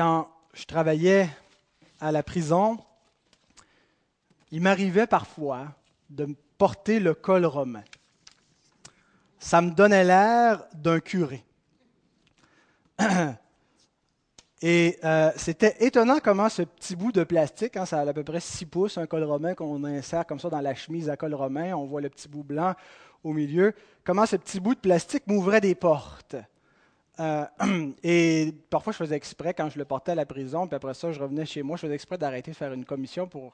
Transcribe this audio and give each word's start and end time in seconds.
quand 0.00 0.30
je 0.54 0.64
travaillais 0.64 1.28
à 2.00 2.10
la 2.10 2.22
prison, 2.22 2.78
il 4.50 4.62
m'arrivait 4.62 5.06
parfois 5.06 5.74
de 6.08 6.26
porter 6.56 7.00
le 7.00 7.12
col 7.12 7.44
romain. 7.44 7.84
Ça 9.38 9.60
me 9.60 9.72
donnait 9.72 10.04
l'air 10.04 10.64
d'un 10.72 11.00
curé. 11.00 11.44
Et 14.62 14.98
euh, 15.04 15.32
c'était 15.36 15.76
étonnant 15.80 16.20
comment 16.24 16.48
ce 16.48 16.62
petit 16.62 16.96
bout 16.96 17.12
de 17.12 17.22
plastique, 17.22 17.76
hein, 17.76 17.84
ça 17.84 18.00
a 18.00 18.08
à 18.08 18.12
peu 18.14 18.24
près 18.24 18.40
6 18.40 18.64
pouces, 18.64 18.96
un 18.96 19.06
col 19.06 19.24
romain 19.24 19.54
qu'on 19.54 19.84
insère 19.84 20.26
comme 20.26 20.40
ça 20.40 20.48
dans 20.48 20.62
la 20.62 20.74
chemise 20.74 21.10
à 21.10 21.18
col 21.18 21.34
romain, 21.34 21.74
on 21.74 21.84
voit 21.84 22.00
le 22.00 22.08
petit 22.08 22.26
bout 22.26 22.42
blanc 22.42 22.74
au 23.22 23.34
milieu, 23.34 23.74
comment 24.02 24.24
ce 24.24 24.36
petit 24.36 24.60
bout 24.60 24.74
de 24.74 24.80
plastique 24.80 25.26
m'ouvrait 25.26 25.60
des 25.60 25.74
portes. 25.74 26.36
Euh, 27.20 27.44
et 28.02 28.54
parfois, 28.70 28.92
je 28.92 28.98
faisais 28.98 29.16
exprès 29.16 29.52
quand 29.54 29.68
je 29.68 29.78
le 29.78 29.84
portais 29.84 30.12
à 30.12 30.14
la 30.14 30.26
prison, 30.26 30.66
puis 30.66 30.76
après 30.76 30.94
ça, 30.94 31.12
je 31.12 31.20
revenais 31.20 31.44
chez 31.44 31.62
moi, 31.62 31.76
je 31.76 31.82
faisais 31.82 31.94
exprès 31.94 32.16
d'arrêter 32.16 32.50
de 32.50 32.56
faire 32.56 32.72
une 32.72 32.84
commission 32.84 33.26
pour 33.26 33.52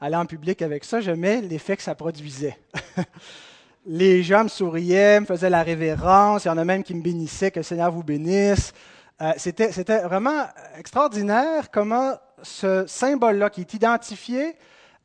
aller 0.00 0.16
en 0.16 0.26
public 0.26 0.62
avec 0.62 0.84
ça. 0.84 1.00
J'aimais 1.00 1.40
l'effet 1.40 1.76
que 1.76 1.82
ça 1.82 1.94
produisait. 1.94 2.56
Les 3.86 4.22
gens 4.22 4.44
me 4.44 4.48
souriaient, 4.48 5.20
me 5.20 5.26
faisaient 5.26 5.50
la 5.50 5.62
révérence, 5.62 6.44
il 6.44 6.48
y 6.48 6.50
en 6.50 6.58
a 6.58 6.64
même 6.64 6.82
qui 6.82 6.94
me 6.94 7.02
bénissaient, 7.02 7.50
que 7.50 7.60
le 7.60 7.64
Seigneur 7.64 7.90
vous 7.90 8.02
bénisse. 8.02 8.72
Euh, 9.20 9.32
c'était, 9.36 9.72
c'était 9.72 10.00
vraiment 10.02 10.46
extraordinaire 10.76 11.70
comment 11.70 12.14
ce 12.42 12.86
symbole-là, 12.86 13.50
qui 13.50 13.62
est 13.62 13.74
identifié 13.74 14.54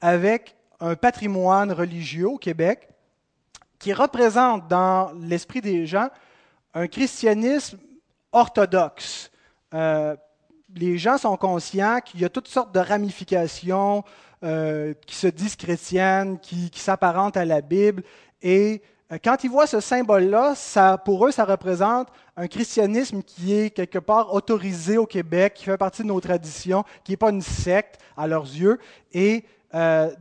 avec 0.01 0.55
un 0.79 0.95
patrimoine 0.95 1.71
religieux 1.71 2.27
au 2.27 2.37
Québec, 2.37 2.89
qui 3.79 3.93
représente 3.93 4.67
dans 4.67 5.11
l'esprit 5.13 5.61
des 5.61 5.85
gens 5.87 6.09
un 6.73 6.87
christianisme 6.87 7.79
orthodoxe. 8.33 9.31
Euh, 9.73 10.15
les 10.75 10.97
gens 10.97 11.17
sont 11.17 11.37
conscients 11.37 11.99
qu'il 12.03 12.21
y 12.21 12.25
a 12.25 12.29
toutes 12.29 12.47
sortes 12.47 12.73
de 12.73 12.79
ramifications 12.79 14.03
euh, 14.43 14.93
qui 15.05 15.15
se 15.15 15.27
disent 15.27 15.55
chrétiennes, 15.55 16.39
qui, 16.39 16.71
s'apparentent 16.73 17.37
à 17.37 17.45
la 17.45 17.61
Bible. 17.61 18.03
Et 18.41 18.81
euh, 19.11 19.17
quand 19.23 19.43
ils 19.43 19.49
voient 19.49 19.67
ce 19.67 19.79
symbole-là, 19.79 20.53
ça, 20.55 20.97
pour 20.97 21.25
eux, 21.25 21.31
ça 21.31 21.45
représente 21.45 22.09
un 22.35 22.47
christianisme 22.47 23.21
qui 23.21 23.53
est 23.53 23.69
quelque 23.69 23.99
part 23.99 24.33
autorisé 24.33 24.97
au 24.97 25.05
Québec, 25.05 25.53
qui 25.55 25.65
fait 25.65 25.77
partie 25.77 26.01
de 26.01 26.07
nos 26.07 26.19
traditions, 26.19 26.83
qui 27.03 27.11
n'est 27.11 27.17
pas 27.17 27.29
une 27.29 27.41
secte 27.41 27.99
à 28.17 28.27
leurs 28.27 28.45
yeux. 28.45 28.79
Et 29.13 29.45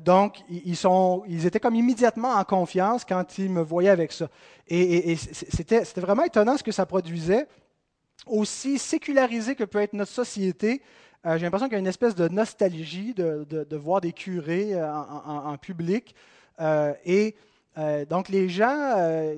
donc, 0.01 0.39
ils, 0.49 0.77
sont, 0.77 1.25
ils 1.29 1.45
étaient 1.45 1.61
comme 1.61 1.75
immédiatement 1.75 2.31
en 2.31 2.43
confiance 2.43 3.05
quand 3.05 3.37
ils 3.37 3.51
me 3.51 3.61
voyaient 3.61 3.91
avec 3.91 4.11
ça. 4.11 4.29
Et, 4.67 5.13
et 5.13 5.17
c'était 5.17 5.83
vraiment 5.97 6.25
étonnant 6.25 6.57
ce 6.57 6.63
que 6.63 6.73
ça 6.73 6.87
produisait 6.87 7.47
aussi 8.27 8.79
sécularisé 8.79 9.55
que 9.55 9.65
peut 9.65 9.81
être 9.81 9.93
notre 9.93 10.13
société, 10.13 10.83
euh, 11.25 11.39
j'ai 11.39 11.45
l'impression 11.45 11.67
qu'il 11.67 11.75
y 11.75 11.77
a 11.77 11.81
une 11.81 11.87
espèce 11.87 12.15
de 12.15 12.29
nostalgie 12.29 13.15
de, 13.15 13.77
voir 13.77 14.01
des 14.01 14.13
curés 14.13 14.75
euh, 14.75 14.93
en, 14.93 15.57
public. 15.57 16.15
Euh, 16.61 16.95
et 17.05 17.37
donc 18.11 18.29
les 18.29 18.49
gens 18.49 18.97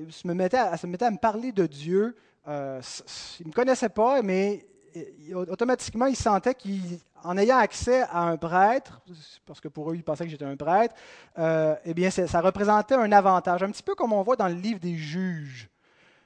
se, 0.09 0.27
mettaient 0.27 0.57
à, 0.57 0.75
se 0.77 0.87
mettaient 0.87 1.05
à 1.05 1.11
me 1.11 1.17
parler 1.17 1.51
de 1.51 1.65
Dieu. 1.65 2.15
ils 2.47 2.51
ne 2.51 3.47
me 3.47 3.53
connaissaient 3.53 3.89
pas, 3.89 4.21
mais 4.21 4.65
automatiquement, 5.33 6.05
ils 6.05 6.15
sentaient 6.15 6.55
qu'en 6.55 7.37
ayant 7.37 7.57
accès 7.57 8.01
à 8.03 8.23
un 8.23 8.37
prêtre, 8.37 9.01
parce 9.45 9.61
que 9.61 9.67
pour 9.67 9.91
eux, 9.91 9.95
ils 9.95 10.03
pensaient 10.03 10.25
que 10.25 10.31
j'étais 10.31 10.45
un 10.45 10.57
prêtre, 10.57 10.95
eh 11.85 11.93
bien, 11.93 12.09
ça 12.09 12.41
représentait 12.41 12.95
un 12.95 13.11
avantage, 13.11 13.63
un 13.63 13.71
petit 13.71 13.83
peu 13.83 13.95
comme 13.95 14.11
on 14.11 14.23
voit 14.23 14.35
dans 14.35 14.49
le 14.49 14.55
livre 14.55 14.79
des 14.79 14.95
juges. 14.95 15.69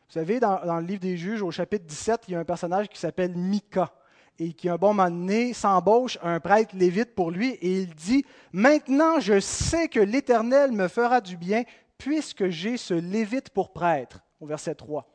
Vous 0.10 0.14
savez, 0.14 0.40
dans, 0.40 0.60
le 0.64 0.86
livre 0.88 1.02
des 1.02 1.18
juges, 1.18 1.44
au 1.44 1.52
chapitre 1.52 1.86
17, 1.86 2.22
il 2.28 2.32
y 2.32 2.36
a 2.36 2.40
un 2.40 2.44
personnage 2.44 2.90
qui 2.90 2.98
s'appelle 2.98 3.36
Mika 3.36 3.94
et 4.40 4.54
qui, 4.54 4.68
un 4.68 4.76
bon 4.76 4.96
moment 4.96 5.08
donné, 5.08 5.54
s'embauche 5.54 6.18
un 6.24 6.40
prêtre 6.40 6.76
lévite 6.76 7.14
pour 7.14 7.30
lui 7.30 7.52
et 7.52 7.82
il 7.82 7.94
dit 7.94 8.26
Maintenant, 8.52 9.20
je 9.20 9.40
sais 9.40 9.88
que 9.88 10.00
l'Éternel 10.00 10.72
me 10.72 10.88
fera 10.88 11.22
du 11.22 11.38
bien 11.38 11.62
puisque 12.00 12.48
j'ai 12.48 12.78
ce 12.78 12.96
lévite 12.96 13.52
pour 13.52 13.72
prêtre, 13.72 14.22
au 14.40 14.48
verset 14.48 14.74
3. 14.74 15.08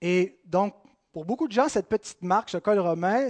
Et 0.00 0.40
donc, 0.44 0.74
pour 1.12 1.24
beaucoup 1.24 1.46
de 1.46 1.52
gens, 1.52 1.68
cette 1.68 1.88
petite 1.88 2.22
marque, 2.22 2.50
ce 2.50 2.58
col 2.58 2.80
romain, 2.80 3.28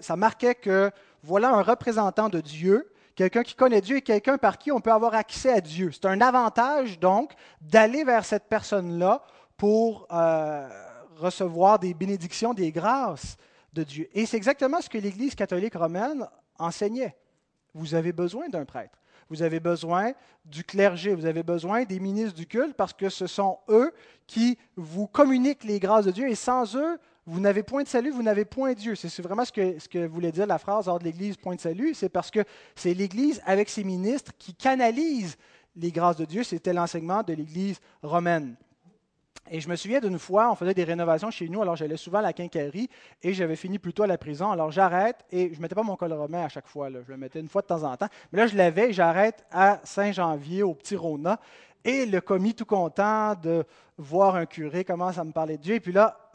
ça 0.00 0.16
marquait 0.16 0.54
que 0.54 0.90
voilà 1.22 1.50
un 1.50 1.62
représentant 1.62 2.30
de 2.30 2.40
Dieu 2.40 2.90
quelqu'un 3.14 3.42
qui 3.42 3.54
connaît 3.54 3.80
Dieu 3.80 3.98
et 3.98 4.02
quelqu'un 4.02 4.38
par 4.38 4.58
qui 4.58 4.72
on 4.72 4.80
peut 4.80 4.92
avoir 4.92 5.14
accès 5.14 5.52
à 5.52 5.60
Dieu. 5.60 5.90
C'est 5.92 6.06
un 6.06 6.20
avantage, 6.20 6.98
donc, 6.98 7.32
d'aller 7.60 8.04
vers 8.04 8.24
cette 8.24 8.48
personne-là 8.48 9.22
pour 9.56 10.06
euh, 10.10 10.68
recevoir 11.16 11.78
des 11.78 11.94
bénédictions, 11.94 12.54
des 12.54 12.72
grâces 12.72 13.36
de 13.72 13.82
Dieu. 13.82 14.08
Et 14.14 14.26
c'est 14.26 14.36
exactement 14.36 14.80
ce 14.80 14.88
que 14.88 14.98
l'Église 14.98 15.34
catholique 15.34 15.74
romaine 15.74 16.26
enseignait. 16.58 17.16
Vous 17.74 17.94
avez 17.94 18.12
besoin 18.12 18.48
d'un 18.48 18.64
prêtre. 18.64 18.98
Vous 19.30 19.42
avez 19.42 19.58
besoin 19.58 20.12
du 20.44 20.64
clergé, 20.64 21.14
vous 21.14 21.26
avez 21.26 21.42
besoin 21.42 21.84
des 21.84 21.98
ministres 21.98 22.34
du 22.34 22.46
culte 22.46 22.74
parce 22.74 22.92
que 22.92 23.08
ce 23.08 23.26
sont 23.26 23.58
eux 23.68 23.92
qui 24.26 24.58
vous 24.76 25.06
communiquent 25.06 25.64
les 25.64 25.80
grâces 25.80 26.04
de 26.04 26.10
Dieu 26.10 26.28
et 26.28 26.34
sans 26.34 26.76
eux, 26.76 26.98
vous 27.26 27.40
n'avez 27.40 27.62
point 27.62 27.82
de 27.82 27.88
salut, 27.88 28.10
vous 28.10 28.22
n'avez 28.22 28.44
point 28.44 28.74
Dieu. 28.74 28.94
C'est 28.94 29.22
vraiment 29.22 29.46
ce 29.46 29.52
que, 29.52 29.78
ce 29.78 29.88
que 29.88 30.06
voulait 30.06 30.30
dire 30.30 30.46
la 30.46 30.58
phrase 30.58 30.88
hors 30.88 30.98
de 30.98 31.04
l'Église, 31.04 31.36
point 31.36 31.54
de 31.54 31.60
salut. 31.60 31.94
C'est 31.94 32.10
parce 32.10 32.30
que 32.30 32.44
c'est 32.74 32.92
l'Église 32.92 33.40
avec 33.46 33.70
ses 33.70 33.82
ministres 33.82 34.32
qui 34.38 34.54
canalise 34.54 35.36
les 35.74 35.90
grâces 35.90 36.16
de 36.16 36.26
Dieu. 36.26 36.42
C'était 36.44 36.74
l'enseignement 36.74 37.22
de 37.22 37.32
l'Église 37.32 37.80
romaine. 38.02 38.56
Et 39.50 39.60
je 39.60 39.68
me 39.68 39.76
souviens 39.76 40.00
d'une 40.00 40.18
fois, 40.18 40.50
on 40.50 40.54
faisait 40.54 40.72
des 40.72 40.84
rénovations 40.84 41.30
chez 41.30 41.48
nous, 41.48 41.60
alors 41.60 41.76
j'allais 41.76 41.98
souvent 41.98 42.18
à 42.18 42.22
la 42.22 42.32
quincaillerie 42.32 42.88
et 43.22 43.34
j'avais 43.34 43.56
fini 43.56 43.78
plutôt 43.78 44.02
à 44.02 44.06
la 44.06 44.16
prison. 44.16 44.50
Alors 44.50 44.70
j'arrête 44.70 45.24
et 45.30 45.50
je 45.52 45.58
ne 45.58 45.62
mettais 45.62 45.74
pas 45.74 45.82
mon 45.82 45.96
col 45.96 46.12
romain 46.14 46.44
à 46.44 46.48
chaque 46.48 46.66
fois, 46.66 46.88
je 46.90 47.10
le 47.10 47.16
mettais 47.18 47.40
une 47.40 47.48
fois 47.48 47.60
de 47.60 47.66
temps 47.66 47.82
en 47.82 47.94
temps. 47.96 48.08
Mais 48.32 48.38
là, 48.38 48.46
je 48.46 48.56
l'avais 48.56 48.90
et 48.90 48.92
j'arrête 48.92 49.44
à 49.50 49.80
Saint-Janvier, 49.84 50.62
au 50.62 50.74
Petit 50.74 50.96
Rona. 50.96 51.38
Et 51.84 52.06
le 52.06 52.22
commis, 52.22 52.54
tout 52.54 52.64
content 52.64 53.34
de 53.34 53.64
voir 53.98 54.36
un 54.36 54.46
curé, 54.46 54.84
commence 54.84 55.18
à 55.18 55.24
me 55.24 55.32
parler 55.32 55.58
de 55.58 55.62
Dieu. 55.62 55.74
Et 55.74 55.80
puis 55.80 55.92
là, 55.92 56.30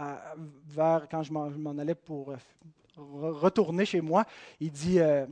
vers, 0.67 1.07
quand 1.09 1.23
je 1.23 1.33
m'en 1.33 1.77
allais 1.79 1.95
pour 1.95 2.31
euh, 2.31 2.37
retourner 2.97 3.85
chez 3.85 4.01
moi, 4.01 4.25
il 4.59 4.71
dit 4.71 4.99
euh, 4.99 5.25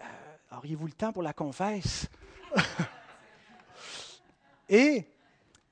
euh, 0.00 0.56
Auriez-vous 0.56 0.86
le 0.86 0.92
temps 0.92 1.12
pour 1.12 1.22
la 1.22 1.32
confesse? 1.32 2.08
Et 4.68 5.06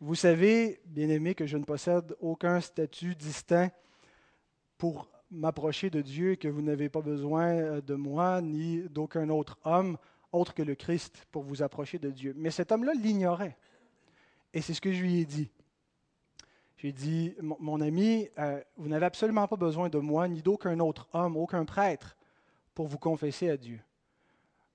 vous 0.01 0.15
savez, 0.15 0.81
bien 0.87 1.09
aimé, 1.09 1.34
que 1.34 1.47
je 1.47 1.57
ne 1.57 1.65
possède 1.65 2.15
aucun 2.21 2.61
statut 2.61 3.15
distinct 3.15 3.71
pour 4.77 5.09
m'approcher 5.31 5.91
de 5.91 6.03
Dieu 6.03 6.33
et 6.33 6.37
que 6.37 6.49
vous 6.49 6.62
n'avez 6.62 6.89
pas 6.89 7.01
besoin 7.01 7.81
de 7.81 7.95
moi 7.95 8.41
ni 8.43 8.83
d'aucun 8.91 9.29
autre 9.31 9.59
homme 9.65 9.97
autre 10.33 10.55
que 10.55 10.62
le 10.62 10.75
Christ 10.75 11.27
pour 11.33 11.43
vous 11.43 11.62
approcher 11.62 11.99
de 11.99 12.11
Dieu. 12.11 12.34
Mais 12.37 12.51
cet 12.51 12.73
homme-là 12.73 12.93
l'ignorait. 12.95 13.57
Et 14.53 14.61
c'est 14.61 14.75
ce 14.75 14.81
que 14.81 14.93
je 14.93 15.03
lui 15.03 15.21
ai 15.21 15.25
dit. 15.25 15.51
J'ai 16.77 16.93
dit, 16.93 17.34
mon 17.41 17.81
ami, 17.81 18.28
euh, 18.39 18.61
vous 18.77 18.89
n'avez 18.89 19.07
absolument 19.07 19.49
pas 19.49 19.57
besoin 19.57 19.89
de 19.89 19.99
moi 19.99 20.28
ni 20.28 20.43
d'aucun 20.43 20.78
autre 20.81 21.09
homme, 21.15 21.37
aucun 21.37 21.65
prêtre 21.65 22.17
pour 22.75 22.87
vous 22.87 22.99
confesser 22.99 23.49
à 23.49 23.57
Dieu. 23.57 23.81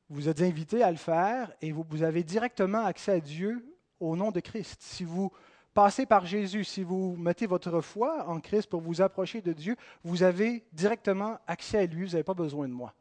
Vous 0.09 0.27
êtes 0.27 0.41
invité 0.41 0.81
à 0.83 0.89
le 0.89 0.97
faire 0.97 1.53
et 1.61 1.71
vous 1.71 2.03
avez 2.03 2.23
directement 2.23 2.83
accès 2.83 3.13
à 3.13 3.19
Dieu 3.19 3.70
au 4.01 4.15
nom 4.15 4.31
de 4.31 4.39
Christ. 4.39 4.81
Si 4.81 5.03
vous 5.03 5.31
passez 5.73 6.05
par 6.05 6.25
Jésus, 6.25 6.63
si 6.63 6.83
vous 6.83 7.15
mettez 7.17 7.45
votre 7.45 7.81
foi 7.81 8.27
en 8.27 8.39
Christ 8.39 8.69
pour 8.69 8.81
vous 8.81 9.01
approcher 9.01 9.41
de 9.41 9.53
Dieu, 9.53 9.75
vous 10.03 10.23
avez 10.23 10.65
directement 10.73 11.37
accès 11.47 11.77
à 11.77 11.85
lui, 11.85 12.05
vous 12.05 12.11
n'avez 12.11 12.23
pas 12.23 12.33
besoin 12.33 12.67
de 12.67 12.73
moi. 12.73 12.93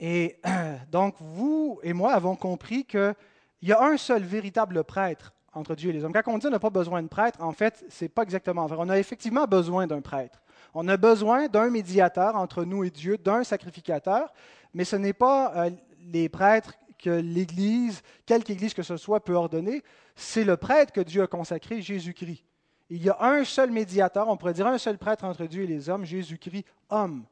Et 0.00 0.38
donc, 0.90 1.14
vous 1.20 1.80
et 1.82 1.92
moi 1.92 2.12
avons 2.12 2.36
compris 2.36 2.84
qu'il 2.84 3.14
y 3.62 3.72
a 3.72 3.82
un 3.82 3.96
seul 3.96 4.22
véritable 4.22 4.84
prêtre 4.84 5.32
entre 5.52 5.74
Dieu 5.74 5.90
et 5.90 5.92
les 5.92 6.04
hommes. 6.04 6.12
Quand 6.12 6.22
on 6.26 6.38
dit 6.38 6.46
qu'on 6.46 6.50
n'a 6.50 6.58
pas 6.58 6.70
besoin 6.70 7.02
de 7.02 7.08
prêtre, 7.08 7.40
en 7.40 7.52
fait, 7.52 7.84
ce 7.88 8.04
n'est 8.04 8.08
pas 8.08 8.22
exactement 8.22 8.66
vrai. 8.66 8.76
On 8.80 8.88
a 8.88 8.98
effectivement 8.98 9.46
besoin 9.46 9.86
d'un 9.86 10.00
prêtre. 10.00 10.42
On 10.74 10.88
a 10.88 10.96
besoin 10.96 11.46
d'un 11.46 11.70
médiateur 11.70 12.34
entre 12.34 12.64
nous 12.64 12.82
et 12.82 12.90
Dieu, 12.90 13.16
d'un 13.16 13.44
sacrificateur, 13.44 14.32
mais 14.74 14.84
ce 14.84 14.96
n'est 14.96 15.12
pas 15.12 15.52
euh, 15.54 15.70
les 16.00 16.28
prêtres 16.28 16.74
que 16.98 17.10
l'Église, 17.10 18.02
quelque 18.26 18.50
Église 18.50 18.74
que 18.74 18.82
ce 18.82 18.96
soit, 18.96 19.24
peut 19.24 19.34
ordonner. 19.34 19.82
C'est 20.16 20.44
le 20.44 20.56
prêtre 20.56 20.92
que 20.92 21.00
Dieu 21.00 21.22
a 21.22 21.26
consacré, 21.26 21.82
Jésus-Christ. 21.82 22.44
Il 22.90 23.02
y 23.02 23.10
a 23.10 23.16
un 23.20 23.44
seul 23.44 23.70
médiateur, 23.70 24.28
on 24.28 24.36
pourrait 24.36 24.54
dire 24.54 24.66
un 24.66 24.78
seul 24.78 24.98
prêtre 24.98 25.24
entre 25.24 25.46
Dieu 25.46 25.62
et 25.62 25.66
les 25.66 25.88
hommes, 25.88 26.04
Jésus-Christ, 26.04 26.64
homme. 26.90 27.24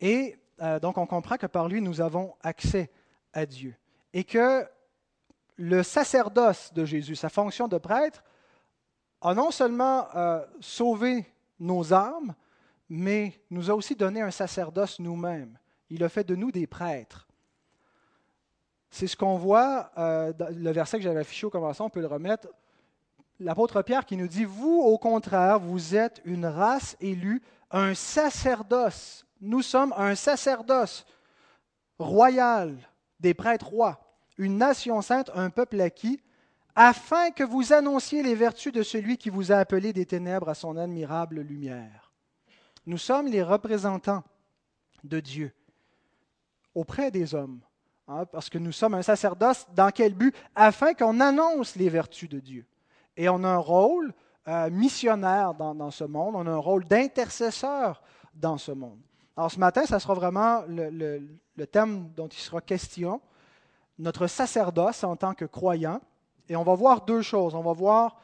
Et 0.00 0.36
euh, 0.60 0.80
donc 0.80 0.98
on 0.98 1.06
comprend 1.06 1.36
que 1.36 1.46
par 1.46 1.68
lui, 1.68 1.80
nous 1.80 2.00
avons 2.00 2.34
accès 2.42 2.90
à 3.32 3.46
Dieu. 3.46 3.74
Et 4.12 4.24
que 4.24 4.66
le 5.56 5.82
sacerdoce 5.82 6.72
de 6.72 6.84
Jésus, 6.84 7.16
sa 7.16 7.28
fonction 7.28 7.68
de 7.68 7.78
prêtre, 7.78 8.24
a 9.20 9.34
non 9.34 9.50
seulement 9.50 10.08
euh, 10.14 10.44
sauvé 10.60 11.24
nos 11.60 11.92
âmes, 11.94 12.34
mais 12.88 13.40
nous 13.50 13.70
a 13.70 13.74
aussi 13.74 13.94
donné 13.94 14.20
un 14.20 14.30
sacerdoce 14.30 14.98
nous-mêmes. 14.98 15.56
Il 15.88 16.02
a 16.04 16.08
fait 16.08 16.24
de 16.24 16.34
nous 16.34 16.50
des 16.50 16.66
prêtres. 16.66 17.28
C'est 18.94 19.06
ce 19.06 19.16
qu'on 19.16 19.38
voit, 19.38 19.90
euh, 19.96 20.34
le 20.54 20.70
verset 20.70 20.98
que 20.98 21.02
j'avais 21.02 21.20
affiché 21.20 21.46
au 21.46 21.50
commencement, 21.50 21.86
on 21.86 21.90
peut 21.90 22.02
le 22.02 22.06
remettre. 22.06 22.46
l'apôtre 23.40 23.80
Pierre 23.80 24.04
qui 24.04 24.18
nous 24.18 24.28
dit, 24.28 24.44
vous 24.44 24.82
au 24.82 24.98
contraire, 24.98 25.58
vous 25.58 25.96
êtes 25.96 26.20
une 26.26 26.44
race 26.44 26.94
élue, 27.00 27.40
un 27.70 27.94
sacerdoce. 27.94 29.24
Nous 29.40 29.62
sommes 29.62 29.94
un 29.96 30.14
sacerdoce 30.14 31.06
royal, 31.98 32.76
des 33.18 33.32
prêtres 33.32 33.68
rois, 33.68 33.98
une 34.36 34.58
nation 34.58 35.00
sainte, 35.00 35.30
un 35.34 35.48
peuple 35.48 35.80
acquis, 35.80 36.20
afin 36.74 37.30
que 37.30 37.44
vous 37.44 37.72
annonciez 37.72 38.22
les 38.22 38.34
vertus 38.34 38.74
de 38.74 38.82
celui 38.82 39.16
qui 39.16 39.30
vous 39.30 39.52
a 39.52 39.56
appelé 39.56 39.94
des 39.94 40.04
ténèbres 40.04 40.50
à 40.50 40.54
son 40.54 40.76
admirable 40.76 41.40
lumière. 41.40 42.12
Nous 42.84 42.98
sommes 42.98 43.26
les 43.26 43.42
représentants 43.42 44.22
de 45.02 45.18
Dieu 45.18 45.54
auprès 46.74 47.10
des 47.10 47.34
hommes, 47.34 47.60
hein, 48.08 48.24
parce 48.26 48.48
que 48.48 48.58
nous 48.58 48.72
sommes 48.72 48.94
un 48.94 49.02
sacerdoce. 49.02 49.66
Dans 49.74 49.90
quel 49.90 50.14
but? 50.14 50.34
Afin 50.54 50.94
qu'on 50.94 51.20
annonce 51.20 51.76
les 51.76 51.88
vertus 51.88 52.28
de 52.28 52.40
Dieu. 52.40 52.66
Et 53.16 53.28
on 53.28 53.44
a 53.44 53.48
un 53.48 53.58
rôle 53.58 54.14
euh, 54.48 54.70
missionnaire 54.70 55.54
dans, 55.54 55.90
ce 55.90 56.04
monde, 56.04 56.34
on 56.34 56.46
a 56.46 56.50
un 56.50 56.56
rôle 56.56 56.84
d'intercesseur 56.84 58.02
dans 58.34 58.58
ce 58.58 58.72
monde. 58.72 58.98
Alors 59.36 59.50
ce 59.52 59.58
matin, 59.58 59.86
ça 59.86 60.00
sera 60.00 60.14
vraiment 60.14 60.62
le, 60.66 61.20
thème 61.70 62.10
dont 62.16 62.26
il 62.26 62.38
sera 62.38 62.60
question, 62.60 63.20
notre 63.98 64.26
sacerdoce 64.26 65.04
en 65.04 65.16
tant 65.16 65.34
que 65.34 65.44
croyant. 65.44 66.00
Et 66.48 66.56
on 66.56 66.64
va 66.64 66.74
voir 66.74 67.04
deux 67.04 67.22
choses. 67.22 67.54
On 67.54 67.62
va 67.62 67.72
voir 67.72 68.16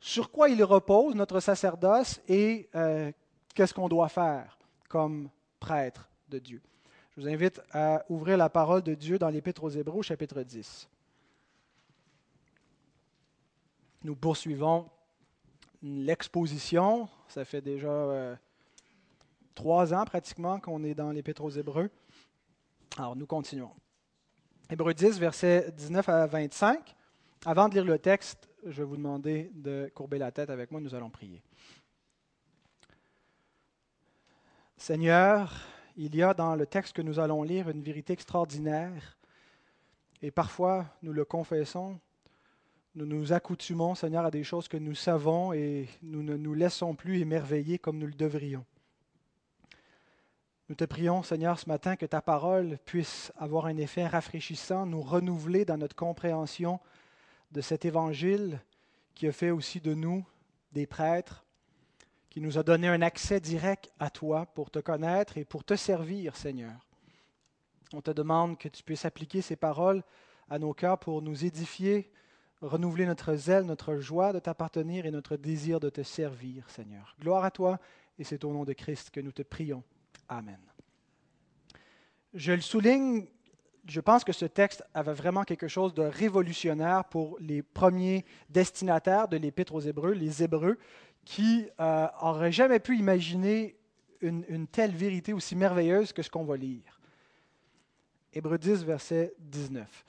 sur 0.00 0.30
quoi 0.30 0.48
il 0.48 0.64
repose, 0.64 1.14
notre 1.14 1.40
sacerdoce, 1.40 2.20
et 2.26 2.68
euh, 2.74 3.12
qu'est-ce 3.54 3.74
qu'on 3.74 3.88
doit 3.88 4.08
faire 4.08 4.58
comme 4.88 5.28
prêtre 5.60 6.08
de 6.28 6.38
Dieu. 6.38 6.62
Je 7.10 7.22
vous 7.22 7.28
invite 7.28 7.60
à 7.72 8.04
ouvrir 8.08 8.36
la 8.36 8.48
parole 8.48 8.82
de 8.82 8.94
Dieu 8.94 9.18
dans 9.18 9.28
l'Épître 9.28 9.64
aux 9.64 9.70
Hébreux, 9.70 10.02
chapitre 10.02 10.42
10. 10.42 10.88
Nous 14.04 14.14
poursuivons 14.14 14.88
l'exposition. 15.82 17.08
Ça 17.28 17.44
fait 17.44 17.60
déjà 17.60 17.88
euh, 17.88 18.36
trois 19.54 19.92
ans 19.92 20.04
pratiquement 20.04 20.60
qu'on 20.60 20.84
est 20.84 20.94
dans 20.94 21.10
l'Épître 21.10 21.42
aux 21.42 21.50
Hébreux. 21.50 21.90
Alors, 22.96 23.16
nous 23.16 23.26
continuons. 23.26 23.72
Hébreux 24.70 24.94
10, 24.94 25.18
versets 25.18 25.72
19 25.72 26.08
à 26.08 26.26
25. 26.26 26.94
Avant 27.44 27.68
de 27.68 27.74
lire 27.74 27.84
le 27.84 27.98
texte, 27.98 28.48
je 28.64 28.82
vais 28.82 28.84
vous 28.84 28.96
demander 28.96 29.50
de 29.54 29.90
courber 29.94 30.18
la 30.18 30.30
tête 30.30 30.50
avec 30.50 30.70
moi, 30.70 30.80
nous 30.80 30.94
allons 30.94 31.10
prier. 31.10 31.42
Seigneur, 34.76 35.52
il 35.96 36.14
y 36.14 36.22
a 36.22 36.34
dans 36.34 36.54
le 36.54 36.66
texte 36.66 36.94
que 36.94 37.02
nous 37.02 37.18
allons 37.18 37.42
lire 37.42 37.68
une 37.68 37.82
vérité 37.82 38.12
extraordinaire, 38.12 39.18
et 40.22 40.30
parfois 40.30 40.86
nous 41.02 41.12
le 41.12 41.24
confessons, 41.24 41.98
nous 42.94 43.06
nous 43.06 43.32
accoutumons, 43.32 43.94
Seigneur, 43.94 44.24
à 44.24 44.30
des 44.30 44.42
choses 44.42 44.66
que 44.66 44.76
nous 44.76 44.96
savons 44.96 45.52
et 45.52 45.88
nous 46.02 46.22
ne 46.22 46.36
nous 46.36 46.54
laissons 46.54 46.94
plus 46.96 47.20
émerveiller 47.20 47.78
comme 47.78 47.98
nous 47.98 48.06
le 48.06 48.14
devrions. 48.14 48.64
Nous 50.68 50.74
te 50.74 50.84
prions, 50.84 51.22
Seigneur, 51.22 51.58
ce 51.58 51.68
matin, 51.68 51.96
que 51.96 52.06
ta 52.06 52.20
parole 52.20 52.78
puisse 52.84 53.32
avoir 53.36 53.66
un 53.66 53.76
effet 53.76 54.06
rafraîchissant, 54.06 54.86
nous 54.86 55.02
renouveler 55.02 55.64
dans 55.64 55.76
notre 55.76 55.96
compréhension 55.96 56.80
de 57.52 57.60
cet 57.60 57.84
évangile 57.84 58.60
qui 59.14 59.26
a 59.26 59.32
fait 59.32 59.50
aussi 59.50 59.80
de 59.80 59.94
nous 59.94 60.24
des 60.72 60.86
prêtres, 60.86 61.44
qui 62.30 62.40
nous 62.40 62.58
a 62.58 62.62
donné 62.62 62.88
un 62.88 63.02
accès 63.02 63.40
direct 63.40 63.92
à 63.98 64.08
toi 64.08 64.46
pour 64.46 64.70
te 64.70 64.78
connaître 64.78 65.36
et 65.36 65.44
pour 65.44 65.64
te 65.64 65.74
servir, 65.74 66.36
Seigneur. 66.36 66.86
On 67.92 68.00
te 68.00 68.12
demande 68.12 68.56
que 68.56 68.68
tu 68.68 68.84
puisses 68.84 69.04
appliquer 69.04 69.42
ces 69.42 69.56
paroles 69.56 70.02
à 70.48 70.58
nos 70.60 70.72
cœurs 70.72 70.98
pour 70.98 71.22
nous 71.22 71.44
édifier, 71.44 72.10
renouveler 72.62 73.04
notre 73.04 73.34
zèle, 73.34 73.64
notre 73.64 73.96
joie 73.96 74.32
de 74.32 74.38
t'appartenir 74.38 75.06
et 75.06 75.10
notre 75.10 75.36
désir 75.36 75.80
de 75.80 75.90
te 75.90 76.02
servir, 76.02 76.70
Seigneur. 76.70 77.16
Gloire 77.20 77.44
à 77.44 77.50
toi, 77.50 77.80
et 78.16 78.24
c'est 78.24 78.44
au 78.44 78.52
nom 78.52 78.64
de 78.64 78.74
Christ 78.74 79.10
que 79.10 79.20
nous 79.20 79.32
te 79.32 79.42
prions. 79.42 79.82
Amen. 80.28 80.60
Je 82.32 82.52
le 82.52 82.60
souligne, 82.60 83.26
je 83.86 84.00
pense 84.00 84.22
que 84.22 84.32
ce 84.32 84.44
texte 84.44 84.84
avait 84.94 85.14
vraiment 85.14 85.42
quelque 85.42 85.66
chose 85.66 85.94
de 85.94 86.02
révolutionnaire 86.02 87.04
pour 87.06 87.36
les 87.40 87.62
premiers 87.62 88.24
destinataires 88.50 89.26
de 89.26 89.36
l'Épître 89.36 89.74
aux 89.74 89.80
Hébreux, 89.80 90.12
les 90.12 90.44
Hébreux, 90.44 90.78
qui 91.24 91.66
n'auraient 91.78 92.48
euh, 92.48 92.52
jamais 92.52 92.80
pu 92.80 92.96
imaginer 92.98 93.76
une, 94.20 94.44
une, 94.48 94.66
telle 94.66 94.94
vérité 94.94 95.32
aussi 95.32 95.56
merveilleuse 95.56 96.12
que 96.12 96.22
ce 96.22 96.30
qu'on 96.30 96.44
va 96.44 96.56
lire. 96.56 97.00
Hébreux 98.32 98.58
10, 98.58 98.84
verset 98.84 99.34
19. 99.38 100.04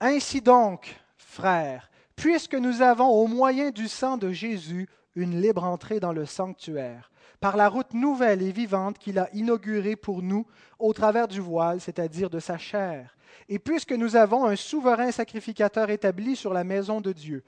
Ainsi 0.00 0.40
donc, 0.40 0.96
frères, 1.16 1.90
puisque 2.16 2.54
nous 2.54 2.82
avons 2.82 3.08
au 3.08 3.26
moyen 3.26 3.70
du 3.70 3.88
sang 3.88 4.16
de 4.16 4.32
Jésus 4.32 4.88
une 5.14 5.40
libre 5.40 5.64
entrée 5.64 6.00
dans 6.00 6.12
le 6.12 6.26
sanctuaire, 6.26 7.10
par 7.40 7.56
la 7.56 7.68
route 7.68 7.94
nouvelle 7.94 8.42
et 8.42 8.52
vivante 8.52 8.98
qu'il 8.98 9.18
a 9.18 9.28
inaugurée 9.34 9.96
pour 9.96 10.22
nous 10.22 10.46
au 10.78 10.92
travers 10.92 11.28
du 11.28 11.40
voile, 11.40 11.80
c'est-à-dire 11.80 12.30
de 12.30 12.40
sa 12.40 12.58
chair. 12.58 13.16
Et 13.48 13.58
puisque 13.58 13.92
nous 13.92 14.16
avons 14.16 14.44
un 14.46 14.56
souverain 14.56 15.12
sacrificateur 15.12 15.90
établi 15.90 16.36
sur 16.36 16.52
la 16.52 16.64
maison 16.64 17.00
de 17.00 17.12
Dieu, 17.12 17.44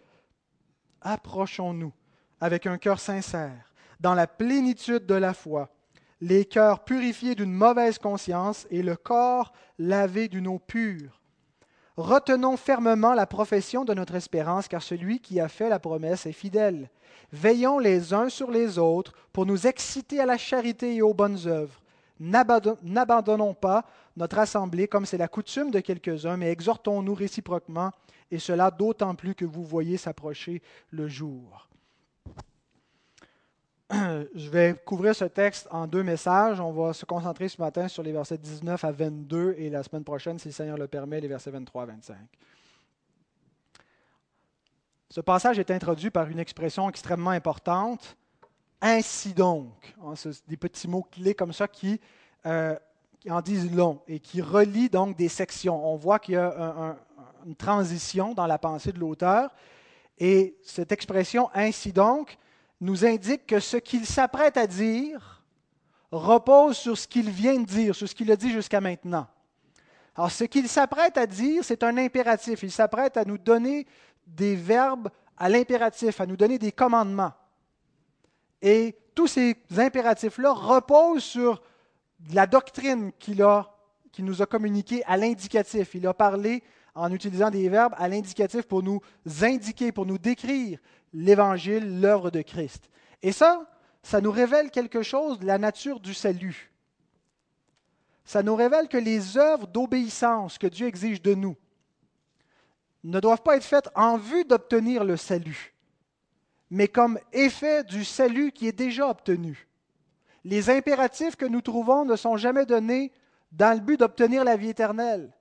approchons-nous 1.00 1.92
avec 2.40 2.66
un 2.66 2.78
cœur 2.78 3.00
sincère, 3.00 3.72
dans 4.00 4.14
la 4.14 4.26
plénitude 4.26 5.06
de 5.06 5.14
la 5.14 5.34
foi, 5.34 5.70
les 6.20 6.44
cœurs 6.44 6.84
purifiés 6.84 7.34
d'une 7.34 7.52
mauvaise 7.52 7.98
conscience 7.98 8.66
et 8.70 8.82
le 8.82 8.96
corps 8.96 9.52
lavé 9.78 10.28
d'une 10.28 10.48
eau 10.48 10.58
pure. 10.58 11.20
Retenons 11.96 12.56
fermement 12.56 13.14
la 13.14 13.26
profession 13.26 13.84
de 13.84 13.92
notre 13.92 14.14
espérance, 14.14 14.68
car 14.68 14.82
celui 14.82 15.20
qui 15.20 15.40
a 15.40 15.48
fait 15.48 15.68
la 15.68 15.80
promesse 15.80 16.26
est 16.26 16.32
fidèle. 16.32 16.90
Veillons 17.32 17.78
les 17.78 18.14
uns 18.14 18.28
sur 18.28 18.50
les 18.50 18.78
autres 18.78 19.14
pour 19.32 19.46
nous 19.46 19.66
exciter 19.66 20.20
à 20.20 20.26
la 20.26 20.38
charité 20.38 20.94
et 20.94 21.02
aux 21.02 21.14
bonnes 21.14 21.46
œuvres. 21.46 21.80
N'abandonnons 22.20 23.54
pas 23.54 23.84
notre 24.16 24.38
assemblée 24.38 24.88
comme 24.88 25.06
c'est 25.06 25.18
la 25.18 25.28
coutume 25.28 25.70
de 25.70 25.80
quelques-uns, 25.80 26.36
mais 26.36 26.50
exhortons-nous 26.50 27.14
réciproquement, 27.14 27.90
et 28.30 28.38
cela 28.38 28.70
d'autant 28.70 29.14
plus 29.14 29.34
que 29.34 29.44
vous 29.44 29.64
voyez 29.64 29.96
s'approcher 29.96 30.62
le 30.90 31.08
jour. 31.08 31.67
Je 34.34 34.50
vais 34.50 34.74
couvrir 34.84 35.14
ce 35.14 35.24
texte 35.24 35.66
en 35.70 35.86
deux 35.86 36.02
messages. 36.02 36.60
On 36.60 36.72
va 36.72 36.92
se 36.92 37.06
concentrer 37.06 37.48
ce 37.48 37.60
matin 37.60 37.88
sur 37.88 38.02
les 38.02 38.12
versets 38.12 38.36
19 38.36 38.84
à 38.84 38.92
22 38.92 39.54
et 39.56 39.70
la 39.70 39.82
semaine 39.82 40.04
prochaine, 40.04 40.38
si 40.38 40.48
le 40.48 40.52
Seigneur 40.52 40.76
le 40.76 40.86
permet, 40.86 41.20
les 41.20 41.28
versets 41.28 41.50
23 41.50 41.84
à 41.84 41.86
25. 41.86 42.16
Ce 45.08 45.22
passage 45.22 45.58
est 45.58 45.70
introduit 45.70 46.10
par 46.10 46.28
une 46.28 46.38
expression 46.38 46.88
extrêmement 46.88 47.30
importante. 47.30 48.16
Ainsi 48.82 49.32
donc, 49.32 49.94
hein, 50.04 50.12
des 50.46 50.56
petits 50.58 50.86
mots 50.86 51.06
clés 51.10 51.34
comme 51.34 51.54
ça 51.54 51.66
euh, 52.46 52.76
qui, 53.18 53.30
en 53.30 53.40
disent 53.40 53.74
long 53.74 54.02
et 54.06 54.20
qui 54.20 54.42
relient 54.42 54.90
donc 54.90 55.16
des 55.16 55.28
sections. 55.28 55.90
On 55.90 55.96
voit 55.96 56.18
qu'il 56.18 56.34
y 56.34 56.36
a 56.36 56.96
une 57.46 57.56
transition 57.56 58.34
dans 58.34 58.46
la 58.46 58.58
pensée 58.58 58.92
de 58.92 58.98
l'auteur. 58.98 59.50
Et 60.18 60.58
cette 60.62 60.92
expression 60.92 61.48
ainsi 61.54 61.90
donc 61.90 62.36
nous 62.80 63.04
indique 63.04 63.46
que 63.46 63.60
ce 63.60 63.76
qu'il 63.76 64.06
s'apprête 64.06 64.56
à 64.56 64.66
dire 64.66 65.42
repose 66.10 66.76
sur 66.76 66.96
ce 66.96 67.06
qu'il 67.06 67.30
vient 67.30 67.58
de 67.58 67.66
dire, 67.66 67.94
sur 67.94 68.08
ce 68.08 68.14
qu'il 68.14 68.30
a 68.30 68.36
dit 68.36 68.50
jusqu'à 68.50 68.80
maintenant. 68.80 69.26
Alors, 70.16 70.30
ce 70.30 70.44
qu'il 70.44 70.68
s'apprête 70.68 71.16
à 71.16 71.26
dire, 71.26 71.62
c'est 71.64 71.82
un 71.82 71.96
impératif. 71.96 72.62
Il 72.62 72.72
s'apprête 72.72 73.16
à 73.16 73.24
nous 73.24 73.38
donner 73.38 73.86
des 74.26 74.56
verbes 74.56 75.10
à 75.36 75.48
l'impératif, 75.48 76.20
à 76.20 76.26
nous 76.26 76.36
donner 76.36 76.58
des 76.58 76.72
commandements. 76.72 77.32
Et 78.60 78.96
tous 79.14 79.28
ces 79.28 79.56
impératifs-là 79.76 80.52
reposent 80.52 81.22
sur 81.22 81.62
la 82.32 82.46
doctrine 82.46 83.12
qu'il 83.18 83.42
a, 83.42 83.72
qu'il 84.10 84.24
nous 84.24 84.42
a 84.42 84.46
communiquée 84.46 85.04
à 85.04 85.16
l'indicatif. 85.16 85.94
Il 85.94 86.06
a 86.06 86.14
parlé 86.14 86.62
en 86.98 87.12
utilisant 87.12 87.50
des 87.50 87.68
verbes 87.68 87.94
à 87.96 88.08
l'indicatif 88.08 88.62
pour 88.62 88.82
nous 88.82 89.00
indiquer, 89.40 89.92
pour 89.92 90.04
nous 90.04 90.18
décrire 90.18 90.78
l'Évangile, 91.12 92.00
l'œuvre 92.00 92.30
de 92.30 92.42
Christ. 92.42 92.90
Et 93.22 93.32
ça, 93.32 93.66
ça 94.02 94.20
nous 94.20 94.30
révèle 94.30 94.70
quelque 94.70 95.02
chose 95.02 95.38
de 95.38 95.46
la 95.46 95.58
nature 95.58 96.00
du 96.00 96.12
salut. 96.12 96.72
Ça 98.24 98.42
nous 98.42 98.56
révèle 98.56 98.88
que 98.88 98.98
les 98.98 99.38
œuvres 99.38 99.66
d'obéissance 99.66 100.58
que 100.58 100.66
Dieu 100.66 100.86
exige 100.86 101.22
de 101.22 101.34
nous, 101.34 101.56
ne 103.04 103.20
doivent 103.20 103.42
pas 103.42 103.56
être 103.56 103.64
faites 103.64 103.88
en 103.94 104.18
vue 104.18 104.44
d'obtenir 104.44 105.04
le 105.04 105.16
salut, 105.16 105.74
mais 106.68 106.88
comme 106.88 107.18
effet 107.32 107.84
du 107.84 108.04
salut 108.04 108.52
qui 108.52 108.66
est 108.66 108.72
déjà 108.72 109.08
obtenu. 109.08 109.68
Les 110.44 110.68
impératifs 110.68 111.36
que 111.36 111.46
nous 111.46 111.60
trouvons 111.60 112.04
ne 112.04 112.16
sont 112.16 112.36
jamais 112.36 112.66
donnés 112.66 113.12
dans 113.52 113.76
le 113.76 113.84
but 113.84 113.98
d'obtenir 114.00 114.44
la 114.44 114.56
vie 114.56 114.70
éternelle. 114.70 115.32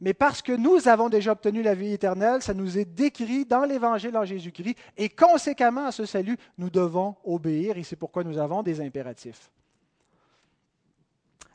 Mais 0.00 0.14
parce 0.14 0.40
que 0.40 0.52
nous 0.52 0.88
avons 0.88 1.10
déjà 1.10 1.32
obtenu 1.32 1.62
la 1.62 1.74
vie 1.74 1.92
éternelle, 1.92 2.42
ça 2.42 2.54
nous 2.54 2.78
est 2.78 2.86
décrit 2.86 3.44
dans 3.44 3.64
l'Évangile 3.64 4.16
en 4.16 4.24
Jésus-Christ, 4.24 4.76
et 4.96 5.10
conséquemment 5.10 5.86
à 5.86 5.92
ce 5.92 6.06
salut, 6.06 6.38
nous 6.56 6.70
devons 6.70 7.16
obéir, 7.22 7.76
et 7.76 7.82
c'est 7.82 7.96
pourquoi 7.96 8.24
nous 8.24 8.38
avons 8.38 8.62
des 8.62 8.80
impératifs. 8.80 9.50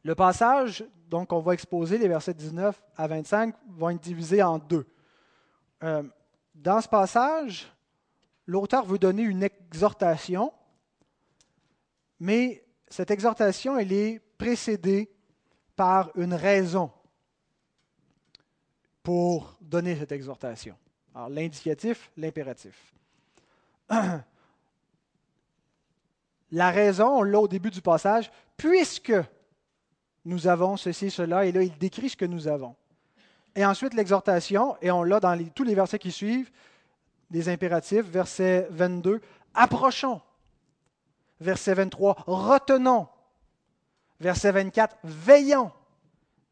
Le 0.04 0.14
passage, 0.14 0.86
donc, 1.10 1.34
on 1.34 1.40
va 1.40 1.54
exposer, 1.54 1.98
les 1.98 2.08
versets 2.08 2.36
19 2.36 2.80
à 2.96 3.08
25, 3.08 3.56
vont 3.70 3.90
être 3.90 4.02
divisés 4.02 4.44
en 4.44 4.60
deux. 4.60 4.86
Euh, 5.84 6.04
dans 6.54 6.82
ce 6.82 6.88
passage, 6.88 7.72
l'auteur 8.46 8.86
veut 8.86 9.00
donner 9.00 9.24
une 9.24 9.42
exhortation, 9.42 10.54
mais 12.20 12.64
cette 12.88 13.10
exhortation, 13.10 13.78
elle 13.78 13.92
est 13.92 14.20
précédée 14.38 15.12
par 15.75 16.12
une 16.16 16.36
raison 16.36 16.92
pour 19.06 19.56
donner 19.62 19.96
cette 19.96 20.12
exhortation. 20.12 20.76
Alors, 21.14 21.30
l'indicatif, 21.30 22.12
l'impératif. 22.18 22.92
La 26.52 26.72
raison, 26.72 27.20
on 27.20 27.22
l'a 27.22 27.40
au 27.40 27.48
début 27.48 27.70
du 27.70 27.82
passage, 27.82 28.32
puisque 28.58 29.14
nous 30.26 30.48
avons 30.48 30.76
ceci, 30.76 31.12
cela, 31.12 31.46
et 31.46 31.52
là, 31.52 31.62
il 31.62 31.78
décrit 31.78 32.10
ce 32.10 32.18
que 32.18 32.26
nous 32.26 32.48
avons. 32.48 32.76
Et 33.56 33.64
ensuite, 33.64 33.94
l'exhortation, 33.94 34.76
et 34.82 34.90
on 34.90 35.04
l'a 35.04 35.20
dans 35.20 35.38
tous 35.54 35.64
les 35.64 35.76
versets 35.76 36.00
qui 36.00 36.12
suivent, 36.12 36.50
des 37.30 37.48
impératifs, 37.48 38.06
verset 38.06 38.68
22, 38.72 39.22
approchons. 39.54 40.20
Verset 41.40 41.76
23, 41.76 42.24
retenons. 42.26 43.08
Verset 44.20 44.52
24, 44.52 44.98
veillons. 45.04 45.72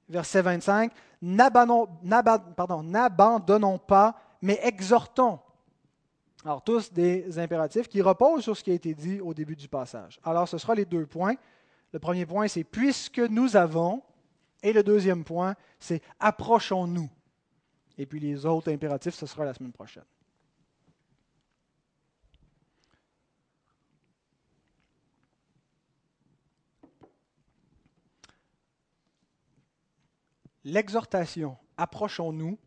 Verset 0.08 0.44
25, 0.44 0.92
n'abandonnons 1.24 3.80
pas, 3.80 4.16
mais 4.42 4.60
exhortons. 4.62 5.40
Alors, 6.44 6.62
tous 6.62 6.92
des 6.92 7.40
impératifs 7.40 7.88
qui 7.88 8.02
reposent 8.02 8.44
sur 8.44 8.58
ce 8.58 8.64
qui 8.64 8.72
a 8.72 8.74
été 8.74 8.94
dit 8.94 9.22
au 9.22 9.34
début 9.34 9.56
du 9.56 9.70
passage. 9.70 10.20
Alors, 10.24 10.48
ce 10.48 10.58
sera 10.58 10.76
les 10.76 10.86
deux 10.86 11.06
points. 11.06 11.36
Le 11.94 12.00
premier 12.00 12.26
point, 12.26 12.50
c'est 12.50 12.66
puisque 12.66 13.20
nous 13.20 13.56
avons, 13.56 14.02
et 14.62 14.74
le 14.74 14.84
deuxième 14.84 15.24
point, 15.24 15.56
c'est 15.80 16.02
approchons-nous. 16.20 17.10
Et 17.98 18.06
puis 18.06 18.20
les 18.20 18.46
autres 18.46 18.70
impératifs, 18.72 19.14
ce 19.14 19.26
sera 19.26 19.46
la 19.46 19.54
semaine 19.54 19.72
prochaine. 19.72 20.04
L'exhortation, 30.66 31.58
approchons-nous, 31.78 32.58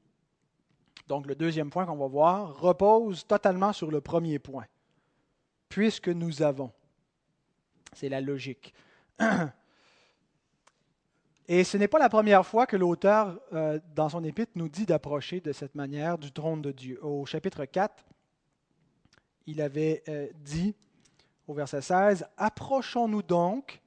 donc 1.08 1.26
le 1.26 1.34
deuxième 1.34 1.70
point 1.70 1.86
qu'on 1.86 1.96
va 1.96 2.08
voir, 2.08 2.60
repose 2.60 3.26
totalement 3.26 3.72
sur 3.72 3.90
le 3.90 4.00
premier 4.00 4.38
point. 4.38 4.66
Puisque 5.68 6.08
nous 6.08 6.42
avons. 6.42 6.72
C'est 7.92 8.08
la 8.08 8.20
logique. 8.20 8.74
Et 11.48 11.62
ce 11.62 11.76
n'est 11.76 11.88
pas 11.88 12.00
la 12.00 12.08
première 12.08 12.44
fois 12.44 12.66
que 12.66 12.76
l'auteur, 12.76 13.40
euh, 13.52 13.78
dans 13.94 14.08
son 14.08 14.24
épître, 14.24 14.52
nous 14.56 14.68
dit 14.68 14.84
d'approcher 14.84 15.40
de 15.40 15.52
cette 15.52 15.76
manière 15.76 16.18
du 16.18 16.32
trône 16.32 16.60
de 16.60 16.72
Dieu. 16.72 16.98
Au 17.04 17.24
chapitre 17.24 17.64
4, 17.64 18.04
il 19.46 19.60
avait 19.60 20.02
euh, 20.08 20.26
dit, 20.40 20.74
au 21.46 21.54
verset 21.54 21.82
16, 21.82 22.26
Approchons-nous 22.36 23.22
donc 23.22 23.80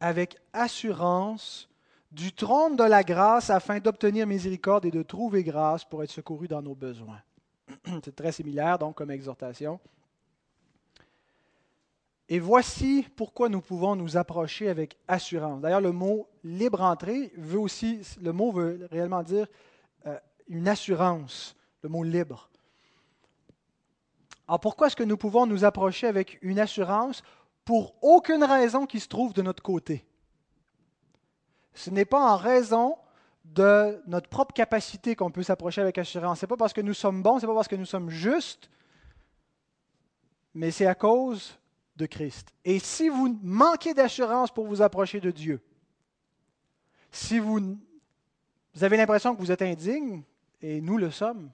avec 0.00 0.36
assurance 0.52 1.70
du 2.16 2.32
trône 2.32 2.76
de 2.76 2.82
la 2.82 3.02
grâce 3.02 3.50
afin 3.50 3.78
d'obtenir 3.78 4.26
miséricorde 4.26 4.86
et 4.86 4.90
de 4.90 5.02
trouver 5.02 5.44
grâce 5.44 5.84
pour 5.84 6.02
être 6.02 6.10
secouru 6.10 6.48
dans 6.48 6.62
nos 6.62 6.74
besoins. 6.74 7.20
C'est 8.04 8.16
très 8.16 8.32
similaire 8.32 8.78
donc 8.78 8.96
comme 8.96 9.10
exhortation. 9.10 9.78
Et 12.30 12.38
voici 12.38 13.06
pourquoi 13.16 13.50
nous 13.50 13.60
pouvons 13.60 13.96
nous 13.96 14.16
approcher 14.16 14.70
avec 14.70 14.96
assurance. 15.06 15.60
D'ailleurs, 15.60 15.82
le 15.82 15.92
mot 15.92 16.26
libre 16.42 16.80
entrée 16.80 17.32
veut 17.36 17.60
aussi, 17.60 18.00
le 18.22 18.32
mot 18.32 18.50
veut 18.50 18.88
réellement 18.90 19.22
dire 19.22 19.46
euh, 20.06 20.18
une 20.48 20.68
assurance, 20.68 21.54
le 21.82 21.90
mot 21.90 22.02
libre. 22.02 22.48
Alors 24.48 24.60
pourquoi 24.60 24.86
est-ce 24.86 24.96
que 24.96 25.04
nous 25.04 25.18
pouvons 25.18 25.44
nous 25.44 25.66
approcher 25.66 26.06
avec 26.06 26.38
une 26.40 26.58
assurance? 26.58 27.22
Pour 27.66 27.94
aucune 28.00 28.44
raison 28.44 28.86
qui 28.86 29.00
se 29.00 29.08
trouve 29.08 29.34
de 29.34 29.42
notre 29.42 29.62
côté. 29.62 30.06
Ce 31.76 31.90
n'est 31.90 32.04
pas 32.04 32.32
en 32.32 32.36
raison 32.36 32.96
de 33.44 34.02
notre 34.06 34.28
propre 34.28 34.52
capacité 34.52 35.14
qu'on 35.14 35.30
peut 35.30 35.42
s'approcher 35.42 35.82
avec 35.82 35.98
assurance. 35.98 36.40
Ce 36.40 36.46
n'est 36.46 36.48
pas 36.48 36.56
parce 36.56 36.72
que 36.72 36.80
nous 36.80 36.94
sommes 36.94 37.22
bons, 37.22 37.38
ce 37.38 37.42
n'est 37.42 37.52
pas 37.52 37.54
parce 37.54 37.68
que 37.68 37.76
nous 37.76 37.86
sommes 37.86 38.10
justes, 38.10 38.68
mais 40.54 40.70
c'est 40.70 40.86
à 40.86 40.94
cause 40.94 41.58
de 41.96 42.06
Christ. 42.06 42.48
Et 42.64 42.78
si 42.78 43.08
vous 43.08 43.38
manquez 43.42 43.94
d'assurance 43.94 44.50
pour 44.50 44.66
vous 44.66 44.82
approcher 44.82 45.20
de 45.20 45.30
Dieu, 45.30 45.60
si 47.10 47.38
vous, 47.38 47.78
vous 48.74 48.84
avez 48.84 48.96
l'impression 48.96 49.34
que 49.34 49.40
vous 49.40 49.52
êtes 49.52 49.62
indigne, 49.62 50.22
et 50.62 50.80
nous 50.80 50.96
le 50.96 51.10
sommes, 51.10 51.50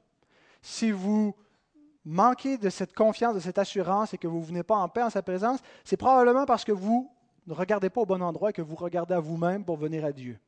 si 0.62 0.92
vous 0.92 1.34
manquez 2.04 2.58
de 2.58 2.70
cette 2.70 2.94
confiance, 2.94 3.34
de 3.34 3.40
cette 3.40 3.58
assurance 3.58 4.14
et 4.14 4.18
que 4.18 4.28
vous 4.28 4.38
ne 4.38 4.44
venez 4.44 4.62
pas 4.62 4.76
en 4.76 4.88
paix 4.88 5.02
en 5.02 5.10
sa 5.10 5.22
présence, 5.22 5.60
c'est 5.84 5.96
probablement 5.96 6.46
parce 6.46 6.64
que 6.64 6.72
vous 6.72 7.12
ne 7.46 7.54
regardez 7.54 7.90
pas 7.90 8.00
au 8.00 8.06
bon 8.06 8.22
endroit 8.22 8.52
que 8.52 8.62
vous 8.62 8.76
regardez 8.76 9.14
à 9.14 9.20
vous-même 9.20 9.64
pour 9.64 9.76
venir 9.76 10.04
à 10.04 10.12
Dieu. 10.12 10.38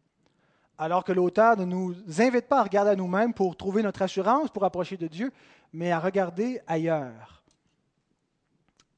Alors 0.79 1.05
que 1.05 1.13
l'auteur 1.13 1.57
ne 1.57 1.65
nous 1.65 1.95
invite 2.19 2.47
pas 2.47 2.61
à 2.61 2.65
regarder 2.65 2.91
à 2.91 2.97
nous-mêmes 2.97 3.33
pour 3.33 3.57
trouver 3.57 3.83
notre 3.83 4.03
assurance, 4.03 4.51
pour 4.51 4.65
approcher 4.65 4.97
de 4.97 5.07
Dieu, 5.07 5.33
mais 5.73 5.93
à 5.93 5.99
regarder 5.99 6.61
ailleurs. 6.67 7.43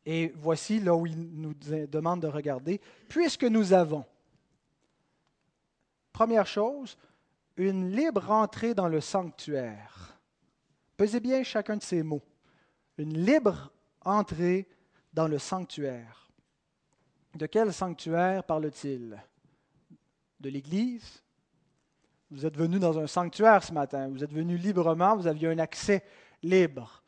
Et 0.04 0.32
voici 0.36 0.78
là 0.78 0.94
où 0.94 1.06
il 1.06 1.18
nous 1.18 1.54
demande 1.54 2.20
de 2.20 2.28
regarder. 2.28 2.80
Puisque 3.08 3.44
nous 3.44 3.72
avons, 3.72 4.04
première 6.12 6.46
chose, 6.46 6.96
une 7.56 7.90
libre 7.90 8.30
entrée 8.30 8.74
dans 8.74 8.88
le 8.88 9.00
sanctuaire. 9.00 10.18
Pesez 10.96 11.20
bien 11.20 11.42
chacun 11.42 11.76
de 11.76 11.82
ces 11.82 12.02
mots. 12.02 12.22
Une 12.98 13.18
libre 13.18 13.72
entrée 14.04 14.68
dans 15.12 15.28
le 15.28 15.38
sanctuaire. 15.38 16.25
De 17.36 17.44
quel 17.44 17.70
sanctuaire 17.70 18.42
parle-t-il? 18.44 19.22
De 20.40 20.48
l'Église? 20.48 21.22
Vous 22.30 22.46
êtes 22.46 22.56
venu 22.56 22.78
dans 22.78 22.98
un 22.98 23.06
sanctuaire 23.06 23.62
ce 23.62 23.74
matin, 23.74 24.08
vous 24.08 24.24
êtes 24.24 24.32
venu 24.32 24.56
librement, 24.56 25.14
vous 25.16 25.26
aviez 25.26 25.48
un 25.48 25.58
accès 25.58 26.02
libre. 26.42 27.04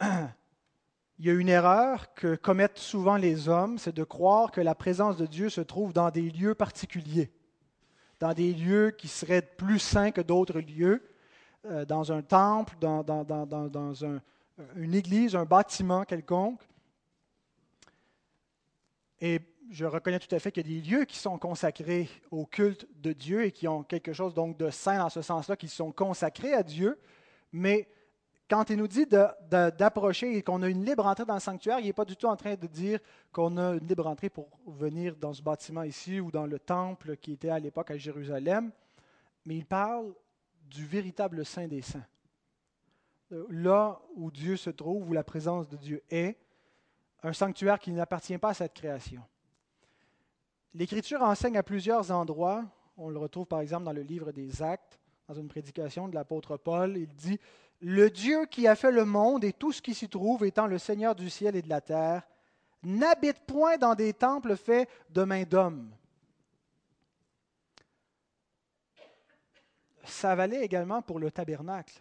Il 0.00 1.26
y 1.26 1.30
a 1.30 1.34
une 1.34 1.50
erreur 1.50 2.14
que 2.14 2.34
commettent 2.34 2.78
souvent 2.78 3.16
les 3.16 3.48
hommes, 3.48 3.76
c'est 3.76 3.94
de 3.94 4.04
croire 4.04 4.50
que 4.50 4.62
la 4.62 4.74
présence 4.74 5.18
de 5.18 5.26
Dieu 5.26 5.50
se 5.50 5.60
trouve 5.60 5.92
dans 5.92 6.10
des 6.10 6.30
lieux 6.30 6.54
particuliers, 6.54 7.30
dans 8.20 8.32
des 8.32 8.54
lieux 8.54 8.90
qui 8.90 9.08
seraient 9.08 9.42
plus 9.42 9.78
saints 9.78 10.12
que 10.12 10.22
d'autres 10.22 10.60
lieux, 10.60 11.06
euh, 11.66 11.84
dans 11.84 12.10
un 12.10 12.22
temple, 12.22 12.74
dans, 12.78 13.94
une 14.76 14.94
église, 14.94 15.36
un 15.36 15.44
bâtiment 15.44 16.04
quelconque. 16.04 16.66
Et 19.20 19.40
je 19.70 19.84
reconnais 19.84 20.18
tout 20.18 20.34
à 20.34 20.38
fait 20.38 20.52
qu'il 20.52 20.66
y 20.66 20.78
a 20.78 20.80
des 20.80 20.88
lieux 20.88 21.04
qui 21.04 21.18
sont 21.18 21.38
consacrés 21.38 22.08
au 22.30 22.46
culte 22.46 22.86
de 23.00 23.12
Dieu 23.12 23.44
et 23.44 23.52
qui 23.52 23.66
ont 23.66 23.82
quelque 23.82 24.12
chose 24.12 24.34
donc 24.34 24.56
de 24.58 24.70
saint 24.70 24.98
dans 24.98 25.08
ce 25.08 25.22
sens-là, 25.22 25.56
qui 25.56 25.68
sont 25.68 25.92
consacrés 25.92 26.52
à 26.52 26.62
Dieu. 26.62 26.98
Mais 27.52 27.88
quand 28.48 28.70
il 28.70 28.76
nous 28.76 28.86
dit 28.86 29.06
d'approcher 29.06 30.36
et 30.36 30.42
qu'on 30.42 30.62
a 30.62 30.68
une 30.68 30.84
libre 30.84 31.06
entrée 31.06 31.24
dans 31.24 31.34
le 31.34 31.40
sanctuaire, 31.40 31.80
il 31.80 31.86
n'est 31.86 31.92
pas 31.92 32.04
du 32.04 32.16
tout 32.16 32.26
en 32.26 32.36
train 32.36 32.54
de 32.54 32.66
dire 32.66 33.00
qu'on 33.32 33.56
a 33.56 33.74
une 33.74 33.86
libre 33.86 34.06
entrée 34.06 34.30
pour 34.30 34.48
venir 34.66 35.16
dans 35.16 35.32
ce 35.32 35.42
bâtiment 35.42 35.82
ici 35.82 36.20
ou 36.20 36.30
dans 36.30 36.46
le 36.46 36.58
temple 36.58 37.16
qui 37.16 37.32
était 37.32 37.48
à 37.48 37.58
l'époque 37.58 37.90
à 37.90 37.96
Jérusalem. 37.96 38.70
Mais 39.44 39.56
il 39.56 39.66
parle 39.66 40.14
du 40.62 40.86
véritable 40.86 41.44
Saint 41.44 41.66
des 41.66 41.82
Saints. 41.82 42.06
Là 43.50 44.00
où 44.14 44.30
Dieu 44.30 44.56
se 44.56 44.70
trouve, 44.70 45.08
où 45.08 45.12
la 45.12 45.24
présence 45.24 45.68
de 45.68 45.76
Dieu 45.76 46.02
est, 46.10 46.38
un 47.22 47.32
sanctuaire 47.32 47.78
qui 47.78 47.92
n'appartient 47.92 48.38
pas 48.38 48.50
à 48.50 48.54
cette 48.54 48.74
création. 48.74 49.22
L'Écriture 50.74 51.22
enseigne 51.22 51.56
à 51.56 51.62
plusieurs 51.62 52.10
endroits. 52.10 52.64
On 52.96 53.08
le 53.08 53.18
retrouve 53.18 53.46
par 53.46 53.60
exemple 53.60 53.84
dans 53.84 53.92
le 53.92 54.02
livre 54.02 54.32
des 54.32 54.62
Actes, 54.62 55.00
dans 55.26 55.34
une 55.34 55.48
prédication 55.48 56.08
de 56.08 56.14
l'apôtre 56.14 56.56
Paul. 56.56 56.96
Il 56.96 57.08
dit, 57.14 57.40
Le 57.80 58.10
Dieu 58.10 58.46
qui 58.46 58.68
a 58.68 58.76
fait 58.76 58.92
le 58.92 59.04
monde 59.04 59.44
et 59.44 59.52
tout 59.52 59.72
ce 59.72 59.82
qui 59.82 59.94
s'y 59.94 60.08
trouve, 60.08 60.44
étant 60.44 60.66
le 60.66 60.78
Seigneur 60.78 61.14
du 61.14 61.30
ciel 61.30 61.56
et 61.56 61.62
de 61.62 61.68
la 61.68 61.80
terre, 61.80 62.26
n'habite 62.82 63.40
point 63.40 63.78
dans 63.78 63.94
des 63.94 64.12
temples 64.12 64.56
faits 64.56 64.88
de 65.10 65.24
main 65.24 65.44
d'homme. 65.44 65.90
Ça 70.04 70.34
valait 70.34 70.64
également 70.64 71.02
pour 71.02 71.18
le 71.18 71.30
tabernacle 71.30 72.00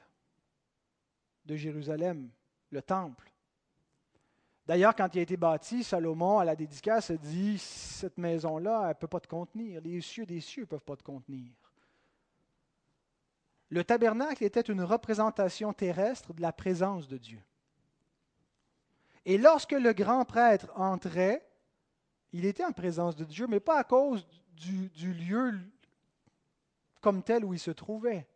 de 1.45 1.55
Jérusalem, 1.55 2.29
le 2.69 2.81
temple. 2.81 3.31
D'ailleurs, 4.67 4.95
quand 4.95 5.13
il 5.13 5.19
a 5.19 5.22
été 5.22 5.38
bâti, 5.38 5.84
Salomon, 5.84 6.39
à 6.39 6.45
la 6.45 6.55
dédicace, 6.55 7.12
a 7.12 7.17
dit 7.17 7.57
Cette 7.60 8.17
maison-là, 8.17 8.81
elle 8.84 8.89
ne 8.89 8.93
peut 8.93 9.07
pas 9.07 9.19
te 9.19 9.27
contenir. 9.27 9.81
Les 9.81 10.01
cieux 10.01 10.25
des 10.25 10.41
cieux 10.41 10.63
ne 10.63 10.67
peuvent 10.67 10.84
pas 10.84 10.95
te 10.95 11.03
contenir. 11.03 11.51
Le 13.69 13.84
tabernacle 13.84 14.43
était 14.43 14.62
une 14.62 14.81
représentation 14.81 15.74
terrestre 15.74 16.34
de 16.34 16.41
la 16.41 16.53
présence 16.53 17.07
de 17.07 17.17
Dieu. 17.17 17.41
Et 19.25 19.38
lorsque 19.38 19.72
le 19.72 19.93
grand 19.93 20.24
prêtre 20.24 20.72
entrait, 20.75 21.48
il 22.31 22.45
était 22.45 22.65
en 22.65 22.72
présence 22.72 23.15
de 23.15 23.24
Dieu, 23.24 23.48
mais 23.48 23.60
pas 23.60 23.79
à 23.79 23.84
cause 23.84 24.27
du, 24.53 24.89
du 24.89 25.13
lieu 25.13 25.53
comme 27.01 27.24
tel 27.24 27.43
où 27.45 27.53
il 27.53 27.60
se 27.60 27.72
trouvait, 27.72 28.27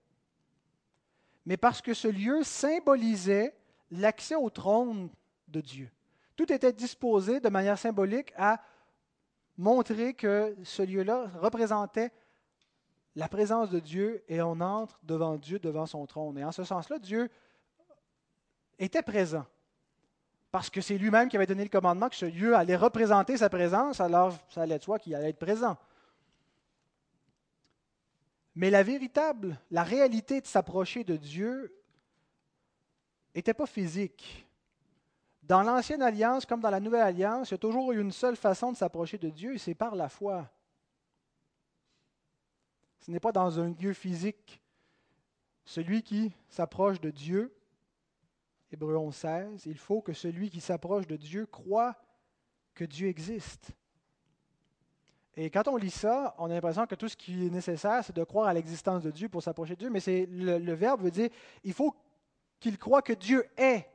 mais 1.45 1.57
parce 1.57 1.81
que 1.81 1.93
ce 1.93 2.07
lieu 2.07 2.43
symbolisait 2.43 3.55
l'accès 3.91 4.35
au 4.35 4.49
trône 4.49 5.09
de 5.47 5.61
Dieu. 5.61 5.91
Tout 6.39 6.53
était 6.53 6.71
disposé 6.71 7.41
de 7.41 7.49
manière 7.49 7.77
symbolique 7.77 8.31
à 8.37 8.61
montrer 9.57 10.13
que 10.13 10.55
ce 10.63 10.81
lieu-là 10.81 11.29
représentait 11.35 12.13
la 13.17 13.27
présence 13.27 13.69
de 13.69 13.81
Dieu 13.81 14.23
et 14.29 14.41
on 14.41 14.61
entre 14.61 15.01
devant 15.03 15.35
Dieu, 15.35 15.59
devant 15.59 15.85
son 15.85 16.05
trône. 16.05 16.37
Et 16.37 16.45
en 16.45 16.53
ce 16.53 16.63
sens-là, 16.63 16.97
Dieu 16.97 17.29
était 18.77 19.01
présent. 19.01 19.45
Parce 20.49 20.69
que 20.69 20.79
c'est 20.79 20.97
lui-même 20.97 21.27
qui 21.27 21.35
avait 21.35 21.45
donné 21.45 21.63
le 21.63 21.69
commandement 21.69 22.07
que 22.07 22.15
ce 22.15 22.25
lieu 22.25 22.55
allait 22.55 22.77
représenter 22.77 23.35
sa 23.35 23.49
présence, 23.49 23.99
alors 23.99 24.33
ça 24.47 24.61
allait 24.61 24.79
de 24.79 24.83
soi 24.85 24.97
qu'il 24.97 25.15
allait 25.15 25.31
être 25.31 25.39
présent. 25.39 25.75
Mais 28.55 28.69
la 28.69 28.83
véritable, 28.83 29.59
la 29.71 29.83
réalité 29.83 30.39
de 30.39 30.47
s'approcher 30.47 31.03
de 31.03 31.17
Dieu 31.17 31.75
n'était 33.35 33.53
pas 33.53 33.67
physique. 33.67 34.48
Dans 35.49 35.63
l'Ancienne 35.63 36.03
Alliance, 36.03 36.45
comme 36.45 36.61
dans 36.61 36.69
la 36.69 36.79
Nouvelle 36.79 37.01
Alliance, 37.01 37.49
il 37.49 37.53
y 37.53 37.55
a 37.55 37.57
toujours 37.57 37.91
une 37.91 38.11
seule 38.11 38.35
façon 38.35 38.71
de 38.71 38.77
s'approcher 38.77 39.17
de 39.17 39.29
Dieu, 39.29 39.55
et 39.55 39.57
c'est 39.57 39.73
par 39.73 39.95
la 39.95 40.07
foi. 40.07 40.47
Ce 42.99 43.09
n'est 43.09 43.19
pas 43.19 43.31
dans 43.31 43.59
un 43.59 43.73
lieu 43.73 43.93
physique. 43.93 44.61
Celui 45.65 46.03
qui 46.03 46.31
s'approche 46.49 47.01
de 47.01 47.09
Dieu, 47.09 47.51
Hébreu 48.71 48.95
11, 48.95 49.15
16, 49.15 49.65
il 49.65 49.79
faut 49.79 50.01
que 50.01 50.13
celui 50.13 50.51
qui 50.51 50.61
s'approche 50.61 51.07
de 51.07 51.15
Dieu 51.15 51.47
croit 51.47 51.95
que 52.75 52.85
Dieu 52.85 53.07
existe. 53.07 53.71
Et 55.35 55.49
quand 55.49 55.67
on 55.67 55.77
lit 55.77 55.89
ça, 55.89 56.35
on 56.37 56.45
a 56.51 56.53
l'impression 56.53 56.85
que 56.85 56.93
tout 56.93 57.09
ce 57.09 57.17
qui 57.17 57.47
est 57.47 57.49
nécessaire, 57.49 58.05
c'est 58.05 58.15
de 58.15 58.23
croire 58.23 58.49
à 58.49 58.53
l'existence 58.53 59.01
de 59.01 59.09
Dieu 59.09 59.29
pour 59.29 59.41
s'approcher 59.41 59.73
de 59.73 59.79
Dieu, 59.79 59.89
mais 59.89 59.99
c'est 59.99 60.27
le, 60.29 60.73
verbe 60.73 61.01
veut 61.01 61.09
dire 61.09 61.29
il 61.63 61.73
faut 61.73 61.95
qu'il 62.59 62.77
croit 62.77 63.01
que 63.01 63.13
Dieu 63.13 63.43
est, 63.57 63.89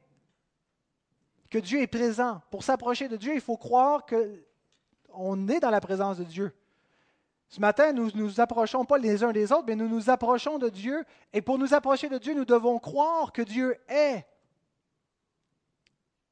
que 1.54 1.60
Dieu 1.60 1.82
est 1.82 1.86
présent. 1.86 2.42
Pour 2.50 2.64
s'approcher 2.64 3.06
de 3.06 3.16
Dieu, 3.16 3.32
il 3.32 3.40
faut 3.40 3.56
croire 3.56 4.04
qu'on 4.06 5.46
est 5.46 5.60
dans 5.60 5.70
la 5.70 5.80
présence 5.80 6.16
de 6.16 6.24
Dieu. 6.24 6.52
Ce 7.48 7.60
matin, 7.60 7.92
nous 7.92 8.06
ne 8.06 8.22
nous 8.22 8.40
approchons 8.40 8.84
pas 8.84 8.98
les 8.98 9.22
uns 9.22 9.30
des 9.30 9.52
autres, 9.52 9.66
mais 9.68 9.76
nous 9.76 9.88
nous 9.88 10.10
approchons 10.10 10.58
de 10.58 10.68
Dieu. 10.68 11.04
Et 11.32 11.42
pour 11.42 11.56
nous 11.56 11.72
approcher 11.72 12.08
de 12.08 12.18
Dieu, 12.18 12.34
nous 12.34 12.44
devons 12.44 12.80
croire 12.80 13.32
que 13.32 13.42
Dieu 13.42 13.76
est, 13.86 14.26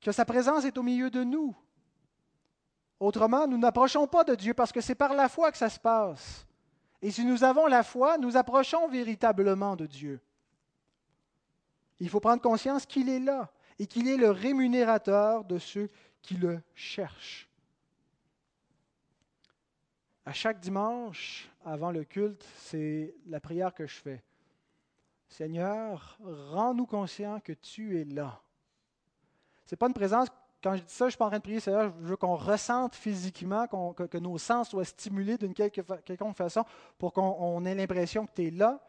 que 0.01 0.11
sa 0.11 0.25
présence 0.25 0.65
est 0.65 0.77
au 0.77 0.83
milieu 0.83 1.09
de 1.09 1.23
nous. 1.23 1.55
Autrement, 2.99 3.47
nous 3.47 3.59
n'approchons 3.59 4.09
pas 4.09 4.25
de 4.25 4.35
Dieu 4.35 4.55
parce 4.55 4.73
que 4.73 4.81
c'est 4.81 4.97
par 4.97 5.15
la 5.15 5.29
foi 5.29 5.53
que 5.53 5.59
ça 5.59 5.69
se 5.69 5.79
passe. 5.79 6.45
Et 7.01 7.13
si 7.13 7.25
nous 7.25 7.45
avons 7.45 7.69
la 7.69 7.85
foi, 7.85 8.19
nous 8.19 8.37
approchons 8.37 8.89
véritablement 8.89 9.77
de 9.77 9.87
Dieu. 9.87 10.21
Il 12.01 12.09
faut 12.09 12.19
prendre 12.19 12.43
conscience 12.43 12.85
qu'il 12.85 13.09
est 13.09 13.21
là 13.21 13.53
et 13.83 13.87
qu'il 13.89 14.07
est 14.07 14.17
le 14.17 14.31
rémunérateur 14.31 15.45
de 15.45 15.59
ceux 15.59 15.89
qui 16.23 16.35
le 16.35 16.61
cherchent. 16.73 17.49
À 20.25 20.33
chaque 20.33 20.61
dimanche, 20.61 21.51
avant 21.65 21.91
le 21.91 22.05
culte, 22.05 22.47
c'est 22.59 23.13
la 23.27 23.41
prière 23.41 23.75
que 23.75 23.85
je 23.85 23.97
fais. 23.97 24.23
Seigneur, 25.27 26.17
rends-nous 26.23 26.87
conscients 26.87 27.41
que 27.41 27.55
tu 27.55 28.01
es 28.01 28.05
là. 28.05 28.41
Ce 29.67 29.75
n'est 29.75 29.79
pas 29.79 29.89
une 29.89 29.95
présence, 29.95 30.29
quand 30.63 30.77
je 30.77 30.83
dis 30.83 30.93
ça, 30.93 31.07
je 31.07 31.11
suis 31.11 31.19
pas 31.19 31.25
en 31.25 31.31
train 31.31 31.39
de 31.39 31.43
prier, 31.43 31.59
Seigneur, 31.59 31.93
je 32.03 32.07
veux 32.07 32.17
qu'on 32.17 32.37
ressente 32.37 32.95
physiquement, 32.95 33.67
que, 33.67 34.19
nos 34.19 34.39
sens 34.39 34.69
soient 34.69 34.85
stimulés 34.85 35.39
d'une 35.39 35.55
quelconque 35.55 36.37
façon 36.37 36.65
pour 36.99 37.13
qu'on 37.13 37.65
ait 37.65 37.75
l'impression 37.75 38.27
que 38.27 38.33
tu 38.33 38.47
es 38.47 38.51
là. 38.53 38.81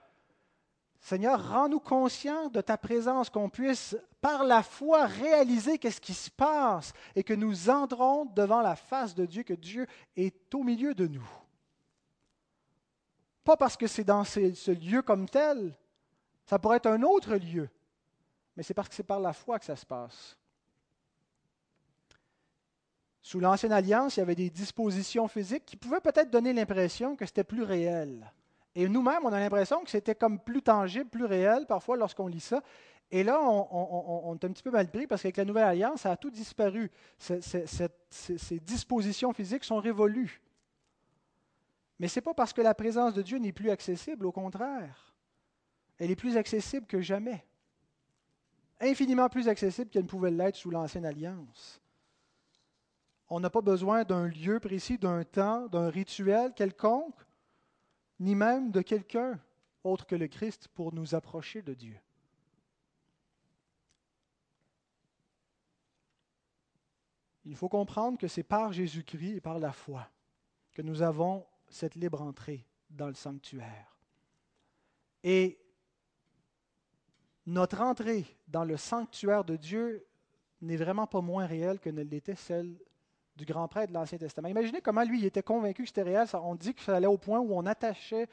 Seigneur, 1.03 1.49
rends-nous 1.49 1.81
conscients 1.81 2.47
de 2.47 2.61
ta 2.61 2.77
présence, 2.77 3.29
qu'on 3.29 3.49
puisse 3.49 3.97
par 4.21 4.45
la 4.45 4.63
foi 4.63 5.05
réaliser 5.05 5.77
qu'est-ce 5.77 5.99
qui 5.99 6.13
se 6.13 6.31
passe 6.31 6.93
et 7.13 7.23
que 7.25 7.33
nous 7.33 7.69
entrons 7.69 8.23
devant 8.23 8.61
la 8.61 8.77
face 8.77 9.13
de 9.13 9.25
Dieu, 9.25 9.43
que 9.43 9.53
Dieu 9.53 9.85
est 10.15 10.55
au 10.55 10.63
milieu 10.63 10.95
de 10.95 11.05
nous. 11.07 11.29
Pas 13.43 13.57
parce 13.57 13.75
que 13.75 13.85
c'est 13.85 14.05
dans 14.05 14.23
ce, 14.23 14.71
lieu 14.71 15.01
comme 15.01 15.27
tel, 15.27 15.77
ça 16.45 16.57
pourrait 16.57 16.77
être 16.77 16.87
un 16.87 17.01
autre 17.01 17.35
lieu, 17.35 17.69
mais 18.55 18.63
c'est 18.63 18.73
parce 18.73 18.87
que 18.87 18.95
c'est 18.95 19.03
par 19.03 19.19
la 19.19 19.33
foi 19.33 19.59
que 19.59 19.65
ça 19.65 19.75
se 19.75 19.85
passe. 19.85 20.37
Sous 23.21 23.41
l'Ancienne 23.41 23.73
Alliance, 23.73 24.15
il 24.15 24.21
y 24.21 24.23
avait 24.23 24.35
des 24.35 24.49
dispositions 24.49 25.27
physiques 25.27 25.65
qui 25.65 25.75
pouvaient 25.75 25.99
peut-être 25.99 26.31
donner 26.31 26.53
l'impression 26.53 27.17
que 27.17 27.25
c'était 27.25 27.43
plus 27.43 27.63
réel. 27.63 28.31
Et 28.75 28.87
nous-mêmes, 28.89 29.23
on 29.23 29.31
a 29.31 29.39
l'impression 29.39 29.83
que 29.83 29.89
c'était 29.89 30.15
comme 30.15 30.39
plus 30.39 30.61
tangible, 30.61 31.09
plus 31.09 31.25
réel 31.25 31.65
parfois 31.67 31.95
lorsqu'on 31.95 32.27
lit 32.27 32.39
ça. 32.39 32.61
Et 33.11 33.23
là, 33.23 33.39
on, 33.41 34.33
est 34.33 34.45
un 34.45 34.51
petit 34.51 34.63
peu 34.63 34.71
mal 34.71 34.89
pris 34.89 35.05
parce 35.05 35.21
qu'avec 35.21 35.37
la 35.37 35.45
Nouvelle 35.45 35.65
Alliance, 35.65 36.01
ça 36.01 36.11
a 36.11 36.17
tout 36.17 36.31
disparu. 36.31 36.89
ces 37.19 38.59
dispositions 38.59 39.33
physiques 39.33 39.63
sont 39.63 39.79
révolues. 39.79 40.41
Mais 41.99 42.07
ce 42.07 42.17
n'est 42.17 42.23
pas 42.23 42.33
parce 42.33 42.53
que 42.53 42.61
la 42.61 42.73
présence 42.73 43.13
de 43.13 43.21
Dieu 43.21 43.37
n'est 43.37 43.51
plus 43.51 43.69
accessible, 43.69 44.25
au 44.25 44.31
contraire. 44.31 45.13
Elle 45.99 46.09
est 46.09 46.15
plus 46.15 46.37
accessible 46.37 46.87
que 46.87 47.01
jamais. 47.01 47.45
Infiniment 48.81 49.29
plus 49.29 49.47
accessible 49.47 49.91
qu'elle 49.91 50.03
ne 50.03 50.09
pouvait 50.09 50.31
l'être 50.31 50.55
sous 50.55 50.71
l'Ancienne 50.71 51.05
Alliance. 51.05 51.79
On 53.29 53.39
n'a 53.39 53.51
pas 53.51 53.61
besoin 53.61 54.03
d'un 54.03 54.27
lieu 54.27 54.59
précis, 54.59 54.97
d'un 54.97 55.23
temps, 55.23 55.67
d'un 55.67 55.89
rituel 55.89 56.53
quelconque 56.55 57.22
ni 58.19 58.35
même 58.35 58.71
de 58.71 58.81
quelqu'un 58.81 59.39
autre 59.83 60.05
que 60.05 60.15
le 60.15 60.27
Christ 60.27 60.67
pour 60.69 60.93
nous 60.93 61.15
approcher 61.15 61.61
de 61.61 61.73
Dieu. 61.73 61.99
Il 67.45 67.55
faut 67.55 67.69
comprendre 67.69 68.17
que 68.17 68.27
c'est 68.27 68.43
par 68.43 68.71
Jésus-Christ 68.71 69.35
et 69.35 69.41
par 69.41 69.59
la 69.59 69.73
foi 69.73 70.09
que 70.71 70.81
nous 70.81 71.01
avons 71.01 71.45
cette 71.67 71.95
libre 71.95 72.21
entrée 72.21 72.65
dans 72.89 73.07
le 73.07 73.13
sanctuaire. 73.13 73.97
Et 75.23 75.59
notre 77.45 77.81
entrée 77.81 78.25
dans 78.47 78.63
le 78.63 78.77
sanctuaire 78.77 79.43
de 79.43 79.57
Dieu 79.57 80.05
n'est 80.61 80.77
vraiment 80.77 81.07
pas 81.07 81.21
moins 81.21 81.45
réelle 81.45 81.79
que 81.79 81.89
ne 81.89 82.01
l'était 82.01 82.35
celle 82.35 82.77
du 83.35 83.45
grand 83.45 83.67
prêtre 83.67 83.89
de 83.89 83.93
l'Ancien 83.97 84.17
Testament. 84.17 84.49
Imaginez 84.49 84.81
comment 84.81 85.03
lui 85.03 85.19
il 85.19 85.25
était 85.25 85.43
convaincu 85.43 85.83
que 85.83 85.87
c'était 85.87 86.03
réel. 86.03 86.27
On 86.33 86.55
dit 86.55 86.73
que 86.73 86.81
ça 86.81 86.95
allait 86.95 87.07
au 87.07 87.17
point 87.17 87.39
où 87.39 87.53
on 87.53 87.65
attachait 87.65 88.27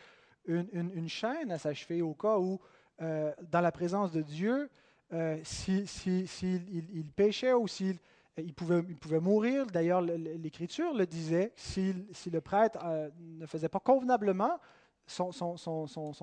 une, 0.47 1.09
chaîne 1.09 1.53
à 1.53 1.59
sa 1.59 1.75
cheville 1.75 2.03
au 2.03 2.15
cas 2.15 2.39
où, 2.39 2.61
euh, 3.01 3.33
dans 3.51 3.61
la 3.61 3.73
présence 3.73 4.13
de 4.13 4.23
Dieu, 4.23 4.71
s'il 5.11 5.19
euh, 5.19 5.41
si, 5.45 6.27
il, 6.43 7.11
péchait 7.13 7.53
ou 7.53 7.67
s'il 7.67 7.99
il 8.37 8.55
pouvait, 8.55 8.83
il 8.89 8.97
pouvait 8.97 9.21
mourir. 9.21 9.67
D'ailleurs, 9.67 10.01
l'Écriture 10.03 10.95
le 10.95 11.07
disait, 11.07 11.53
si, 11.57 11.95
le 12.31 12.41
prêtre 12.41 12.79
euh, 12.85 13.11
ne 13.19 13.47
faisait 13.47 13.69
pas 13.69 13.81
convenablement 13.81 14.59
son, 15.07 15.33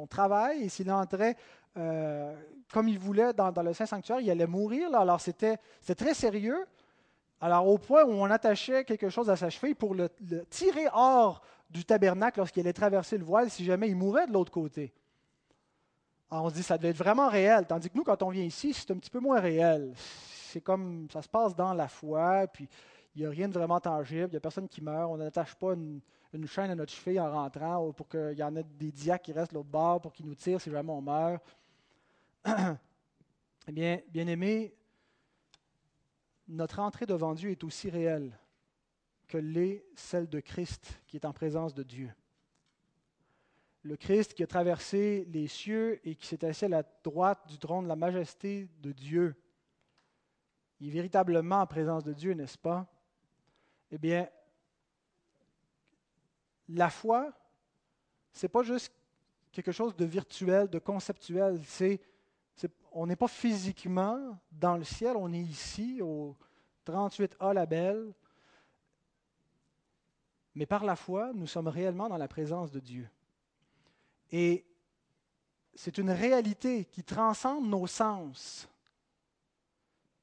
travail 0.10 0.64
et 0.64 0.70
s'il 0.70 0.92
entrait 0.92 1.36
comme 2.74 2.88
il 2.88 2.98
voulait 2.98 3.34
dans, 3.34 3.52
dans, 3.52 3.62
le 3.62 3.72
Saint-Sanctuaire, 3.72 4.20
il 4.20 4.32
allait 4.32 4.48
mourir. 4.48 4.96
Alors, 4.96 5.22
c'était 5.22 5.58
très 5.96 6.14
sérieux. 6.16 6.66
Alors, 7.40 7.68
au 7.68 7.78
point 7.78 8.04
où 8.04 8.12
on 8.12 8.26
attachait 8.26 8.84
quelque 8.84 9.10
chose 9.10 9.30
à 9.30 9.36
sa 9.36 9.50
cheville 9.50 9.76
pour 9.76 9.94
le, 9.94 10.10
tirer 10.50 10.88
hors 10.94 11.42
du 11.70 11.86
tabernacle 11.86 12.40
lorsqu'il 12.40 12.62
allait 12.62 12.74
traverser 12.74 13.18
le 13.18 13.24
voile, 13.24 13.50
si 13.50 13.64
jamais 13.64 13.90
il 13.90 13.96
mourait 13.96 14.28
de 14.28 14.34
l'autre 14.34 14.52
côté. 14.52 14.94
Alors, 16.32 16.46
on 16.46 16.50
se 16.50 16.56
dit, 16.56 16.64
ça 16.64 16.78
devait 16.78 16.90
être 16.90 16.98
vraiment 16.98 17.30
réel. 17.30 17.66
Tandis 17.68 17.90
que 17.90 17.98
nous, 17.98 18.04
quand 18.04 18.24
on 18.24 18.30
vient 18.30 18.44
ici, 18.44 18.74
c'est 18.74 18.92
un 18.92 18.98
petit 18.98 19.12
peu 19.12 19.20
moins 19.20 19.40
réel. 19.40 19.94
C'est 19.96 20.62
comme, 20.62 21.08
ça 21.12 21.22
se 21.22 21.30
passe 21.30 21.56
dans 21.56 21.74
la 21.74 21.88
foi, 21.88 22.48
puis 22.48 22.68
il 23.18 23.22
n'y 23.22 23.28
a 23.28 23.30
rien 23.32 23.48
de 23.48 23.54
vraiment 23.54 23.80
tangible, 23.80 24.28
il 24.28 24.32
n'y 24.32 24.38
a 24.38 24.40
personne 24.40 24.68
qui 24.68 24.80
meurt, 24.80 25.10
on 25.12 25.18
n'attache 25.18 25.56
pas 25.56 25.74
une, 25.74 26.02
chaîne 26.46 26.70
à 26.70 26.76
notre 26.76 26.94
cheville 26.94 27.20
en 27.20 27.32
rentrant 27.32 27.92
pour 27.92 28.08
qu'il 28.08 28.38
y 28.38 28.44
en 28.44 28.56
ait 28.56 28.64
des 28.64 28.92
diacres 28.92 29.24
qui 29.24 29.34
restent 29.34 29.54
l'autre 29.54 29.70
bord 29.70 30.00
pour 30.02 30.14
qu'ils 30.14 30.28
nous 30.28 30.36
tirent 30.36 30.62
si 30.62 30.70
jamais 30.70 30.92
on 30.92 31.02
meurt. 31.02 31.44
eh 33.68 33.72
bien, 33.72 34.00
bien 34.10 34.28
aimé, 34.28 34.72
notre 36.48 36.80
entrée 36.80 37.06
devant 37.06 37.34
Dieu 37.34 37.52
est 37.52 37.64
aussi 37.64 37.90
réelle 37.90 38.38
que 39.28 39.38
l'est 39.38 39.86
celle 39.96 40.30
de 40.30 40.40
Christ 40.40 41.02
qui 41.08 41.18
est 41.18 41.26
en 41.26 41.34
présence 41.34 41.74
de 41.74 41.84
Dieu. 41.84 42.14
Le 43.84 43.98
Christ 43.98 44.34
qui 44.34 44.44
a 44.44 44.48
traversé 44.48 45.26
les 45.32 45.48
cieux 45.48 46.00
et 46.08 46.16
qui 46.16 46.26
s'est 46.26 46.46
assis 46.46 46.66
à 46.66 46.70
la 46.70 46.84
droite 47.04 47.48
du 47.48 47.58
trône 47.58 47.84
de 47.84 47.90
la 47.90 47.96
majesté 47.96 48.70
de 48.80 48.92
Dieu. 48.92 49.36
Il 50.80 50.88
est 50.88 50.92
véritablement 50.92 51.62
en 51.62 51.68
présence 51.68 52.04
de 52.04 52.14
Dieu, 52.14 52.34
n'est-ce 52.34 52.58
pas? 52.58 52.86
Eh 53.92 53.98
bien, 53.98 54.30
la 56.70 56.90
foi, 56.90 57.32
ce 58.34 58.46
n'est 58.46 58.50
pas 58.50 58.64
juste 58.64 58.94
quelque 59.52 59.72
chose 59.72 59.96
de 59.96 60.06
virtuel, 60.06 60.70
de 60.70 60.80
conceptuel, 60.80 61.60
c'est 61.66 62.02
on 63.00 63.06
n'est 63.06 63.16
pas 63.16 63.28
physiquement 63.28 64.40
dans 64.52 64.76
le 64.76 64.84
ciel, 64.84 65.16
on 65.18 65.32
est 65.32 65.40
ici 65.40 66.02
au 66.02 66.36
38A 66.88 67.54
Label. 67.54 68.12
Mais 70.56 70.66
par 70.66 70.84
la 70.84 70.96
foi, 70.96 71.32
nous 71.36 71.46
sommes 71.46 71.68
réellement 71.68 72.10
dans 72.10 72.18
la 72.18 72.28
présence 72.28 72.72
de 72.72 72.80
Dieu. 72.80 73.08
Et 74.32 74.66
c'est 75.76 76.00
une 76.00 76.10
réalité 76.10 76.86
qui 76.86 77.04
transcende 77.04 77.70
nos 77.70 77.86
sens. 77.86 78.68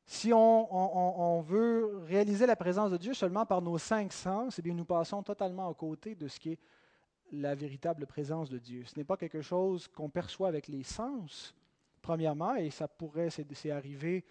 Si 0.04 0.32
on, 0.34 1.40
veut 1.42 1.98
réaliser 2.08 2.44
la 2.44 2.56
présence 2.56 2.90
de 2.90 2.96
Dieu 2.96 3.14
seulement 3.14 3.46
par 3.46 3.62
nos 3.62 3.78
cinq 3.78 4.12
sens, 4.12 4.58
eh 4.58 4.62
bien, 4.62 4.74
nous 4.74 4.84
passons 4.84 5.22
totalement 5.22 5.70
à 5.70 5.74
côté 5.74 6.16
de 6.16 6.26
ce 6.26 6.40
qui 6.40 6.50
est 6.50 6.58
la 7.30 7.54
véritable 7.54 8.04
présence 8.08 8.50
de 8.50 8.58
Dieu. 8.58 8.84
Ce 8.84 8.98
n'est 8.98 9.04
pas 9.04 9.16
quelque 9.16 9.42
chose 9.42 9.86
qu'on 9.86 10.10
perçoit 10.10 10.48
avec 10.48 10.66
les 10.66 10.82
sens, 10.82 11.54
premièrement, 12.04 12.54
et 12.54 12.68
ça 12.68 12.86
pourrait, 12.86 13.30
c'est 13.30 13.70
arrivé 13.70 14.24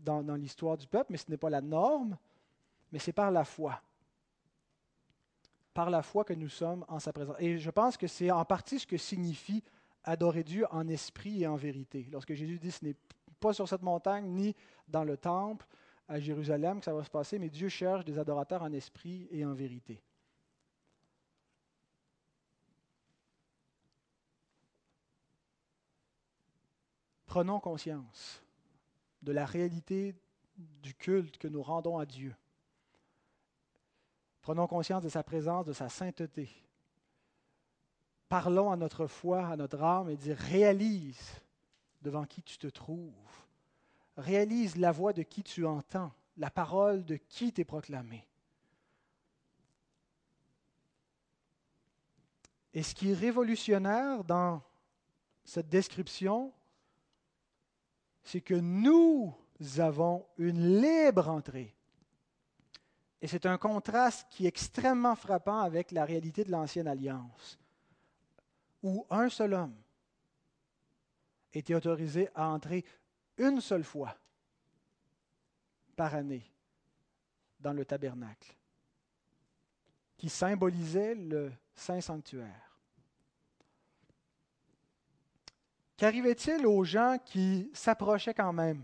dans, 0.00 0.20
l'histoire 0.36 0.76
du 0.76 0.86
peuple, 0.86 1.10
mais 1.10 1.16
ce 1.16 1.30
n'est 1.30 1.38
pas 1.38 1.48
la 1.48 1.62
norme, 1.62 2.18
mais 2.92 2.98
c'est 2.98 3.14
par 3.14 3.30
la 3.30 3.44
foi. 3.44 3.80
Par 5.72 5.88
la 5.88 6.02
foi 6.02 6.24
que 6.24 6.34
nous 6.34 6.50
sommes 6.50 6.84
en 6.86 7.00
sa 7.00 7.14
présence. 7.14 7.36
Et 7.40 7.56
je 7.58 7.70
pense 7.70 7.96
que 7.96 8.06
c'est 8.06 8.30
en 8.30 8.44
partie 8.44 8.78
ce 8.78 8.86
que 8.86 8.98
signifie 8.98 9.64
adorer 10.04 10.44
Dieu 10.44 10.66
en 10.70 10.86
esprit 10.86 11.42
et 11.42 11.46
en 11.46 11.56
vérité. 11.56 12.06
Lorsque 12.12 12.34
Jésus 12.34 12.58
dit 12.58 12.70
ce 12.70 12.84
n'est 12.84 12.96
pas 13.40 13.54
sur 13.54 13.66
cette 13.66 13.82
montagne 13.82 14.26
ni 14.26 14.54
dans 14.86 15.02
le 15.02 15.16
temple 15.16 15.66
à 16.06 16.20
Jérusalem 16.20 16.80
que 16.80 16.84
ça 16.84 16.92
va 16.92 17.02
se 17.02 17.10
passer, 17.10 17.38
mais 17.38 17.48
Dieu 17.48 17.70
cherche 17.70 18.04
des 18.04 18.18
adorateurs 18.18 18.62
en 18.62 18.72
esprit 18.72 19.26
et 19.30 19.46
en 19.46 19.54
vérité. 19.54 20.02
Prenons 27.34 27.58
conscience 27.58 28.44
de 29.20 29.32
la 29.32 29.44
réalité 29.44 30.14
du 30.56 30.94
culte 30.94 31.36
que 31.36 31.48
nous 31.48 31.64
rendons 31.64 31.98
à 31.98 32.06
Dieu. 32.06 32.32
Prenons 34.40 34.68
conscience 34.68 35.02
de 35.02 35.08
sa 35.08 35.24
présence, 35.24 35.66
de 35.66 35.72
sa 35.72 35.88
sainteté. 35.88 36.48
Parlons 38.28 38.70
à 38.70 38.76
notre 38.76 39.08
foi, 39.08 39.48
à 39.48 39.56
notre 39.56 39.82
âme 39.82 40.10
et 40.10 40.16
dire 40.16 40.36
réalise 40.36 41.42
devant 42.02 42.24
qui 42.24 42.40
tu 42.40 42.56
te 42.56 42.68
trouves. 42.68 43.10
Réalise 44.16 44.76
la 44.76 44.92
voix 44.92 45.12
de 45.12 45.24
qui 45.24 45.42
tu 45.42 45.66
entends, 45.66 46.12
la 46.36 46.52
parole 46.52 47.04
de 47.04 47.16
qui 47.16 47.52
t'est 47.52 47.64
proclamée. 47.64 48.24
Et 52.72 52.84
ce 52.84 52.94
qui 52.94 53.10
est 53.10 53.14
révolutionnaire 53.14 54.22
dans 54.22 54.62
cette 55.44 55.68
description, 55.68 56.52
c'est 58.24 58.40
que 58.40 58.54
nous 58.54 59.34
avons 59.78 60.26
une 60.38 60.80
libre 60.80 61.28
entrée. 61.28 61.74
Et 63.20 63.28
c'est 63.28 63.46
un 63.46 63.58
contraste 63.58 64.26
qui 64.30 64.44
est 64.44 64.48
extrêmement 64.48 65.14
frappant 65.14 65.60
avec 65.60 65.92
la 65.92 66.04
réalité 66.04 66.44
de 66.44 66.50
l'Ancienne 66.50 66.88
Alliance, 66.88 67.58
où 68.82 69.06
un 69.10 69.28
seul 69.28 69.54
homme 69.54 69.76
était 71.52 71.74
autorisé 71.74 72.28
à 72.34 72.48
entrer 72.48 72.84
une 73.38 73.60
seule 73.60 73.84
fois 73.84 74.16
par 75.96 76.14
année 76.14 76.50
dans 77.60 77.72
le 77.72 77.84
tabernacle, 77.84 78.54
qui 80.16 80.28
symbolisait 80.28 81.14
le 81.14 81.52
Saint 81.74 82.00
Sanctuaire. 82.00 82.73
Qu'arrivait-il 85.96 86.66
aux 86.66 86.84
gens 86.84 87.18
qui 87.24 87.70
s'approchaient 87.72 88.34
quand 88.34 88.52
même? 88.52 88.82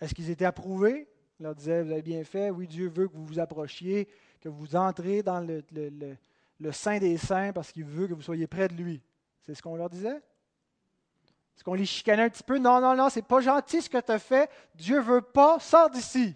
Est-ce 0.00 0.14
qu'ils 0.14 0.30
étaient 0.30 0.46
approuvés? 0.46 1.06
On 1.38 1.44
leur 1.44 1.54
disait, 1.54 1.82
vous 1.82 1.92
avez 1.92 2.02
bien 2.02 2.24
fait, 2.24 2.50
oui, 2.50 2.66
Dieu 2.66 2.88
veut 2.88 3.08
que 3.08 3.14
vous 3.14 3.26
vous 3.26 3.38
approchiez, 3.38 4.08
que 4.40 4.48
vous 4.48 4.76
entrez 4.76 5.22
dans 5.22 5.40
le, 5.40 6.72
Saint 6.72 6.98
des 6.98 7.16
Saints 7.16 7.52
parce 7.52 7.72
qu'il 7.72 7.84
veut 7.84 8.06
que 8.06 8.14
vous 8.14 8.22
soyez 8.22 8.46
près 8.46 8.68
de 8.68 8.74
lui. 8.74 9.02
C'est 9.42 9.54
ce 9.54 9.62
qu'on 9.62 9.76
leur 9.76 9.90
disait? 9.90 10.16
Est-ce 10.16 11.64
qu'on 11.64 11.74
les 11.74 11.84
chicanait 11.84 12.24
un 12.24 12.30
petit 12.30 12.42
peu? 12.42 12.58
Non, 12.58 12.80
non, 12.80 12.94
non, 12.94 13.10
c'est 13.10 13.24
pas 13.24 13.40
gentil 13.40 13.82
ce 13.82 13.90
que 13.90 13.98
tu 13.98 14.12
as 14.12 14.18
fait. 14.18 14.50
Dieu 14.74 15.00
veut 15.00 15.20
pas, 15.20 15.58
sors 15.60 15.90
d'ici. 15.90 16.34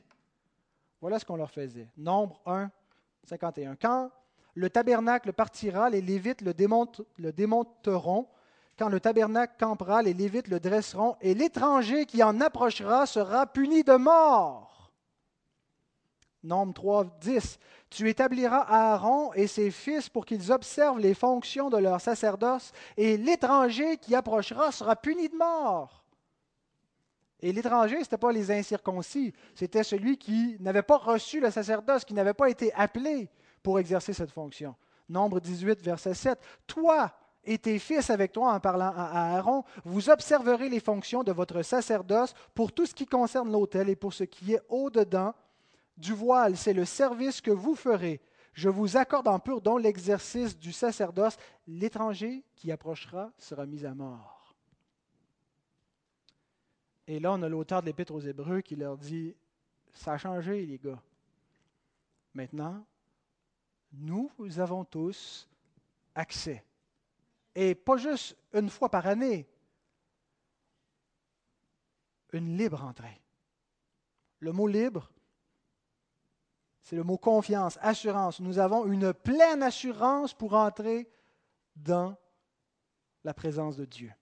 Voilà 1.00 1.18
ce 1.18 1.24
qu'on 1.24 1.36
leur 1.36 1.50
faisait. 1.50 1.88
Nombre 1.96 2.40
1, 2.44 2.70
51. 3.24 3.76
Quand 3.76 4.10
le 4.54 4.68
tabernacle 4.68 5.32
partira, 5.32 5.88
les 5.88 6.02
Lévites 6.02 6.42
le 6.42 6.52
démonteront. 7.32 8.28
Quand 8.78 8.88
le 8.88 9.00
tabernacle 9.00 9.54
campera, 9.58 10.02
les 10.02 10.14
Lévites 10.14 10.48
le 10.48 10.58
dresseront, 10.58 11.16
et 11.20 11.34
l'étranger 11.34 12.06
qui 12.06 12.22
en 12.22 12.40
approchera 12.40 13.06
sera 13.06 13.46
puni 13.46 13.84
de 13.84 13.94
mort. 13.94 14.92
Nombre 16.42 16.74
3, 16.74 17.04
10. 17.20 17.58
Tu 17.88 18.10
établiras 18.10 18.66
Aaron 18.68 19.32
et 19.34 19.46
ses 19.46 19.70
fils 19.70 20.08
pour 20.08 20.26
qu'ils 20.26 20.50
observent 20.50 20.98
les 20.98 21.14
fonctions 21.14 21.70
de 21.70 21.78
leur 21.78 22.00
sacerdoce, 22.00 22.72
et 22.96 23.16
l'étranger 23.16 23.96
qui 23.96 24.14
approchera 24.14 24.72
sera 24.72 24.96
puni 24.96 25.28
de 25.28 25.36
mort. 25.36 26.04
Et 27.40 27.52
l'étranger, 27.52 27.96
ce 27.96 28.00
n'était 28.00 28.18
pas 28.18 28.32
les 28.32 28.50
incirconcis, 28.50 29.32
c'était 29.54 29.84
celui 29.84 30.18
qui 30.18 30.56
n'avait 30.60 30.82
pas 30.82 30.96
reçu 30.96 31.40
le 31.40 31.50
sacerdoce, 31.50 32.04
qui 32.04 32.14
n'avait 32.14 32.34
pas 32.34 32.50
été 32.50 32.72
appelé 32.74 33.28
pour 33.62 33.78
exercer 33.78 34.12
cette 34.12 34.30
fonction. 34.30 34.74
Nombre 35.08 35.40
18, 35.40 35.80
verset 35.82 36.14
7. 36.14 36.38
Toi 36.66 37.12
et 37.46 37.58
tes 37.58 37.78
fils 37.78 38.10
avec 38.10 38.32
toi, 38.32 38.54
en 38.54 38.60
parlant 38.60 38.92
à 38.96 39.36
Aaron, 39.36 39.64
vous 39.84 40.10
observerez 40.10 40.68
les 40.68 40.80
fonctions 40.80 41.22
de 41.22 41.32
votre 41.32 41.62
sacerdoce 41.62 42.34
pour 42.54 42.72
tout 42.72 42.86
ce 42.86 42.94
qui 42.94 43.06
concerne 43.06 43.50
l'autel 43.50 43.88
et 43.88 43.96
pour 43.96 44.12
ce 44.12 44.24
qui 44.24 44.54
est 44.54 44.62
au-dedans 44.68 45.34
du 45.96 46.12
voile, 46.12 46.56
c'est 46.56 46.72
le 46.72 46.84
service 46.84 47.40
que 47.40 47.50
vous 47.50 47.74
ferez. 47.74 48.20
Je 48.52 48.68
vous 48.68 48.96
accorde 48.96 49.28
en 49.28 49.38
pur 49.38 49.60
don 49.60 49.76
l'exercice 49.76 50.56
du 50.56 50.72
sacerdoce. 50.72 51.36
L'étranger 51.66 52.44
qui 52.54 52.70
approchera 52.70 53.32
sera 53.38 53.66
mis 53.66 53.84
à 53.84 53.94
mort. 53.94 54.54
Et 57.06 57.20
là, 57.20 57.32
on 57.32 57.42
a 57.42 57.48
l'auteur 57.48 57.80
de 57.82 57.86
l'Épître 57.86 58.14
aux 58.14 58.20
Hébreux 58.20 58.60
qui 58.60 58.76
leur 58.76 58.96
dit, 58.96 59.34
ça 59.92 60.12
a 60.12 60.18
changé, 60.18 60.64
les 60.64 60.78
gars. 60.78 61.02
Maintenant, 62.32 62.84
nous 63.92 64.30
avons 64.58 64.84
tous 64.84 65.48
accès. 66.14 66.64
Et 67.54 67.74
pas 67.74 67.96
juste 67.96 68.36
une 68.52 68.68
fois 68.68 68.88
par 68.88 69.06
année, 69.06 69.46
une 72.32 72.56
libre 72.56 72.84
entrée. 72.84 73.20
Le 74.40 74.52
mot 74.52 74.66
libre, 74.66 75.10
c'est 76.82 76.96
le 76.96 77.04
mot 77.04 77.16
confiance, 77.16 77.78
assurance. 77.80 78.40
Nous 78.40 78.58
avons 78.58 78.86
une 78.86 79.14
pleine 79.14 79.62
assurance 79.62 80.34
pour 80.34 80.54
entrer 80.54 81.08
dans 81.76 82.16
la 83.22 83.32
présence 83.32 83.76
de 83.76 83.84
Dieu. 83.84 84.12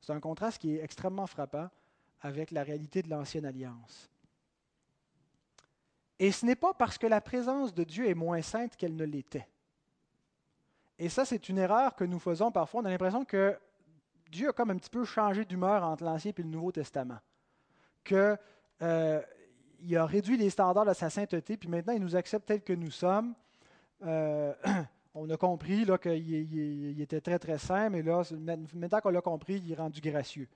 C'est 0.00 0.12
un 0.12 0.20
contraste 0.20 0.58
qui 0.60 0.76
est 0.76 0.84
extrêmement 0.84 1.26
frappant 1.26 1.68
avec 2.20 2.50
la 2.50 2.62
réalité 2.62 3.02
de 3.02 3.10
l'Ancienne 3.10 3.46
Alliance. 3.46 4.10
Et 6.18 6.30
ce 6.30 6.46
n'est 6.46 6.56
pas 6.56 6.74
parce 6.74 6.96
que 6.96 7.06
la 7.06 7.20
présence 7.20 7.74
de 7.74 7.84
Dieu 7.84 8.08
est 8.08 8.14
moins 8.14 8.42
sainte 8.42 8.76
qu'elle 8.76 8.94
ne 8.94 9.04
l'était. 9.04 9.48
Et 10.98 11.08
ça, 11.08 11.24
c'est 11.24 11.48
une 11.48 11.58
erreur 11.58 11.94
que 11.94 12.04
nous 12.04 12.18
faisons 12.18 12.50
parfois. 12.52 12.82
On 12.82 12.84
a 12.84 12.90
l'impression 12.90 13.24
que 13.24 13.58
Dieu 14.30 14.48
a 14.48 14.52
comme 14.52 14.70
un 14.70 14.76
petit 14.76 14.90
peu 14.90 15.04
changé 15.04 15.44
d'humeur 15.44 15.82
entre 15.84 16.04
l'Ancien 16.04 16.32
et 16.36 16.42
le 16.42 16.48
Nouveau 16.48 16.72
Testament. 16.72 17.18
Que 18.02 18.36
euh, 18.82 19.20
il 19.80 19.96
a 19.96 20.06
réduit 20.06 20.36
les 20.36 20.50
standards 20.50 20.86
de 20.86 20.94
sa 20.94 21.10
sainteté, 21.10 21.56
puis 21.56 21.68
maintenant 21.68 21.92
il 21.92 22.00
nous 22.00 22.16
accepte 22.16 22.46
tel 22.46 22.62
que 22.62 22.72
nous 22.72 22.90
sommes. 22.90 23.34
Euh, 24.02 24.54
on 25.14 25.28
a 25.30 25.36
compris 25.36 25.86
qu'il 26.02 27.00
était 27.00 27.20
très 27.20 27.38
très 27.38 27.58
saint, 27.58 27.90
mais 27.90 28.02
là, 28.02 28.22
maintenant 28.74 29.00
qu'on 29.00 29.10
l'a 29.10 29.20
compris, 29.20 29.62
il 29.64 29.72
est 29.72 29.76
rendu 29.76 30.00
gracieux. 30.00 30.48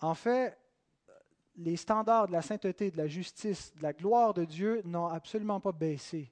En 0.00 0.14
fait, 0.14 0.56
les 1.56 1.76
standards 1.76 2.28
de 2.28 2.32
la 2.32 2.42
sainteté, 2.42 2.90
de 2.90 2.96
la 2.96 3.08
justice, 3.08 3.74
de 3.76 3.82
la 3.82 3.92
gloire 3.92 4.32
de 4.32 4.44
Dieu 4.44 4.80
n'ont 4.84 5.08
absolument 5.08 5.60
pas 5.60 5.72
baissé. 5.72 6.30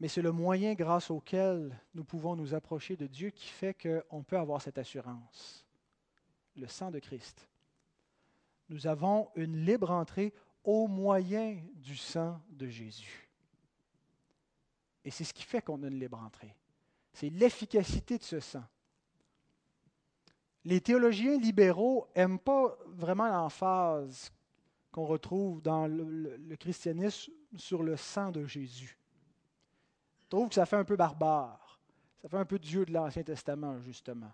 Mais 0.00 0.08
c'est 0.08 0.22
le 0.22 0.32
moyen 0.32 0.74
grâce 0.74 1.10
auquel 1.10 1.78
nous 1.94 2.04
pouvons 2.04 2.36
nous 2.36 2.54
approcher 2.54 2.96
de 2.96 3.06
Dieu 3.06 3.30
qui 3.30 3.48
fait 3.48 3.74
qu'on 3.74 4.22
peut 4.22 4.36
avoir 4.36 4.60
cette 4.60 4.78
assurance 4.78 5.66
le 6.56 6.66
sang 6.66 6.90
de 6.90 6.98
Christ. 6.98 7.48
Nous 8.68 8.86
avons 8.86 9.28
une 9.36 9.64
libre 9.64 9.90
entrée 9.90 10.32
au 10.64 10.88
moyen 10.88 11.58
du 11.74 11.96
sang 11.96 12.40
de 12.50 12.66
Jésus. 12.68 13.30
Et 15.04 15.10
c'est 15.10 15.24
ce 15.24 15.32
qui 15.32 15.44
fait 15.44 15.62
qu'on 15.62 15.82
a 15.84 15.86
une 15.86 16.00
libre 16.00 16.18
entrée. 16.18 16.54
C'est 17.12 17.30
l'efficacité 17.30 18.18
de 18.18 18.24
ce 18.24 18.40
sang. 18.40 18.64
Les 20.64 20.80
théologiens 20.80 21.38
libéraux 21.38 22.08
n'aiment 22.16 22.40
pas 22.40 22.76
vraiment 22.88 23.28
l'emphase 23.28 24.32
qu'on 24.90 25.06
retrouve 25.06 25.62
dans 25.62 25.86
le, 25.86 26.56
christianisme 26.56 27.32
sur 27.56 27.84
le 27.84 27.96
sang 27.96 28.32
de 28.32 28.46
Jésus. 28.46 28.98
Ils 30.26 30.28
trouvent 30.28 30.48
que 30.48 30.54
ça 30.54 30.66
fait 30.66 30.76
un 30.76 30.84
peu 30.84 30.96
barbare. 30.96 31.78
Ça 32.22 32.28
fait 32.28 32.38
un 32.38 32.44
peu 32.44 32.58
Dieu 32.58 32.84
de 32.84 32.92
l'Ancien 32.92 33.22
Testament, 33.22 33.80
justement 33.80 34.32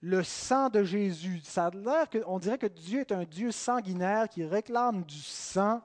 le 0.00 0.22
sang 0.22 0.68
de 0.68 0.84
Jésus. 0.84 1.40
Ça 1.44 1.66
a 1.66 1.70
l'air 1.70 2.06
dirait 2.38 2.58
que 2.58 2.66
Dieu 2.66 3.00
est 3.00 3.12
un 3.12 3.24
Dieu 3.24 3.50
sanguinaire 3.50 4.28
qui 4.28 4.44
réclame 4.44 5.02
du 5.04 5.18
sang. 5.18 5.82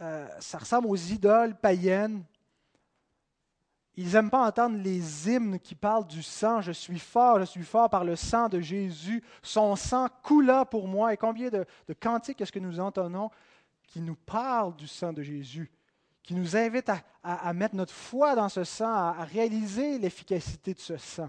Euh, 0.00 0.26
ça 0.40 0.58
ressemble 0.58 0.88
aux 0.88 0.96
idoles 0.96 1.54
païennes. 1.54 2.24
Ils 3.96 4.12
n'aiment 4.12 4.30
pas 4.30 4.46
entendre 4.46 4.78
les 4.78 5.28
hymnes 5.28 5.58
qui 5.58 5.74
parlent 5.74 6.06
du 6.06 6.22
sang. 6.22 6.60
Je 6.60 6.72
suis 6.72 6.98
fort, 6.98 7.40
je 7.40 7.44
suis 7.44 7.64
fort 7.64 7.90
par 7.90 8.04
le 8.04 8.16
sang 8.16 8.48
de 8.48 8.60
Jésus. 8.60 9.22
Son 9.42 9.76
sang 9.76 10.08
coula 10.22 10.64
pour 10.64 10.88
moi. 10.88 11.12
Et 11.12 11.16
combien 11.16 11.50
de, 11.50 11.66
cantiques 12.00 12.40
est-ce 12.40 12.52
que 12.52 12.58
nous 12.58 12.80
entendons 12.80 13.30
qui 13.82 14.00
nous 14.00 14.14
parlent 14.14 14.74
du 14.76 14.86
sang 14.86 15.12
de 15.12 15.22
Jésus, 15.22 15.70
qui 16.30 16.36
nous 16.36 16.54
invitent 16.54 16.92
à, 17.24 17.52
mettre 17.52 17.74
notre 17.74 17.92
foi 17.92 18.36
dans 18.36 18.48
ce 18.48 18.62
sang, 18.62 18.86
à 18.86 19.24
réaliser 19.24 19.98
l'efficacité 19.98 20.74
de 20.74 20.78
ce 20.78 20.96
sang. 20.96 21.28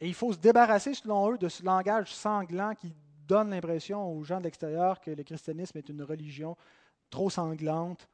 Et 0.00 0.08
il 0.08 0.14
faut 0.14 0.32
se 0.32 0.38
débarrasser, 0.38 0.92
selon 0.92 1.30
eux, 1.30 1.38
de 1.38 1.48
ce 1.48 1.62
langage 1.62 2.12
sanglant 2.12 2.74
qui 2.74 2.92
donne 3.28 3.50
l'impression 3.50 4.12
aux 4.12 4.24
gens 4.24 4.38
de 4.38 4.42
l'extérieur 4.42 5.00
que 5.00 5.12
le 5.12 5.22
christianisme 5.22 5.78
est 5.78 5.88
une 5.88 6.02
religion 6.02 6.56
trop 7.10 7.30
sanglante. 7.30 8.08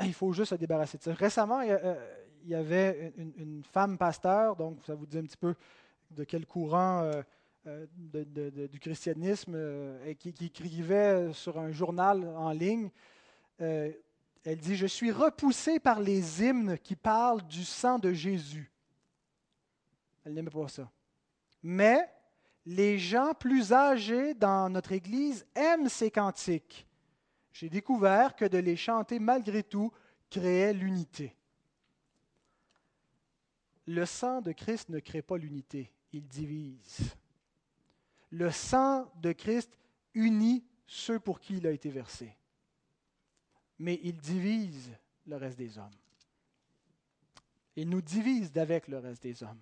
Il 0.00 0.12
faut 0.12 0.32
juste 0.32 0.50
se 0.50 0.56
débarrasser 0.56 0.98
de 0.98 1.04
ça. 1.04 1.14
Récemment, 1.14 1.60
il 1.60 1.68
y 1.68 2.54
euh, 2.54 2.58
avait 2.58 3.12
une, 3.16 3.62
femme 3.62 3.96
pasteur, 3.96 4.56
donc 4.56 4.78
ça 4.84 4.96
vous 4.96 5.06
dit 5.06 5.18
un 5.18 5.22
petit 5.22 5.36
peu 5.36 5.54
de 6.10 6.24
quel 6.24 6.46
courant 6.46 7.02
euh, 7.02 7.22
euh, 7.68 8.66
du 8.66 8.80
christianisme, 8.80 9.56
qui, 10.18 10.34
écrivait 10.46 11.32
sur 11.32 11.60
un 11.60 11.70
journal 11.70 12.26
en 12.36 12.50
ligne. 12.50 12.90
Elle 13.58 14.58
dit, 14.58 14.76
je 14.76 14.86
suis 14.86 15.10
repoussée 15.10 15.78
par 15.78 16.00
les 16.00 16.42
hymnes 16.42 16.78
qui 16.78 16.96
parlent 16.96 17.46
du 17.46 17.64
sang 17.64 17.98
de 17.98 18.12
Jésus. 18.12 18.70
Elle 20.24 20.34
n'aimait 20.34 20.50
pas 20.50 20.68
ça. 20.68 20.90
Mais 21.62 22.08
les 22.64 22.98
gens 22.98 23.32
plus 23.34 23.72
âgés 23.72 24.34
dans 24.34 24.68
notre 24.68 24.92
Église 24.92 25.46
aiment 25.54 25.88
ces 25.88 26.10
cantiques. 26.10 26.86
J'ai 27.52 27.70
découvert 27.70 28.36
que 28.36 28.44
de 28.44 28.58
les 28.58 28.76
chanter 28.76 29.18
malgré 29.18 29.62
tout 29.62 29.92
créait 30.28 30.74
l'unité. 30.74 31.36
Le 33.86 34.04
sang 34.04 34.42
de 34.42 34.52
Christ 34.52 34.88
ne 34.88 34.98
crée 34.98 35.22
pas 35.22 35.38
l'unité, 35.38 35.92
il 36.12 36.26
divise. 36.26 37.14
Le 38.30 38.50
sang 38.50 39.10
de 39.22 39.30
Christ 39.32 39.70
unit 40.12 40.64
ceux 40.86 41.20
pour 41.20 41.38
qui 41.38 41.58
il 41.58 41.66
a 41.66 41.70
été 41.70 41.88
versé, 41.88 42.36
mais 43.78 44.00
il 44.02 44.16
divise 44.16 44.90
le 45.26 45.36
reste 45.36 45.58
des 45.58 45.78
hommes. 45.78 45.90
Il 47.76 47.88
nous 47.88 48.00
divise 48.00 48.52
d'avec 48.52 48.88
le 48.88 48.98
reste 48.98 49.22
des 49.22 49.42
hommes. 49.42 49.60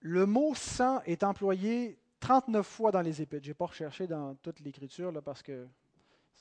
Le 0.00 0.26
mot 0.26 0.54
sang 0.54 1.00
est 1.02 1.22
employé 1.22 1.98
39 2.18 2.66
fois 2.66 2.90
dans 2.90 3.02
les 3.02 3.22
épîtres. 3.22 3.44
Je 3.44 3.50
n'ai 3.50 3.54
pas 3.54 3.66
recherché 3.66 4.06
dans 4.08 4.34
toute 4.36 4.58
l'écriture 4.60 5.12
parce 5.22 5.42
qu'il 5.42 5.68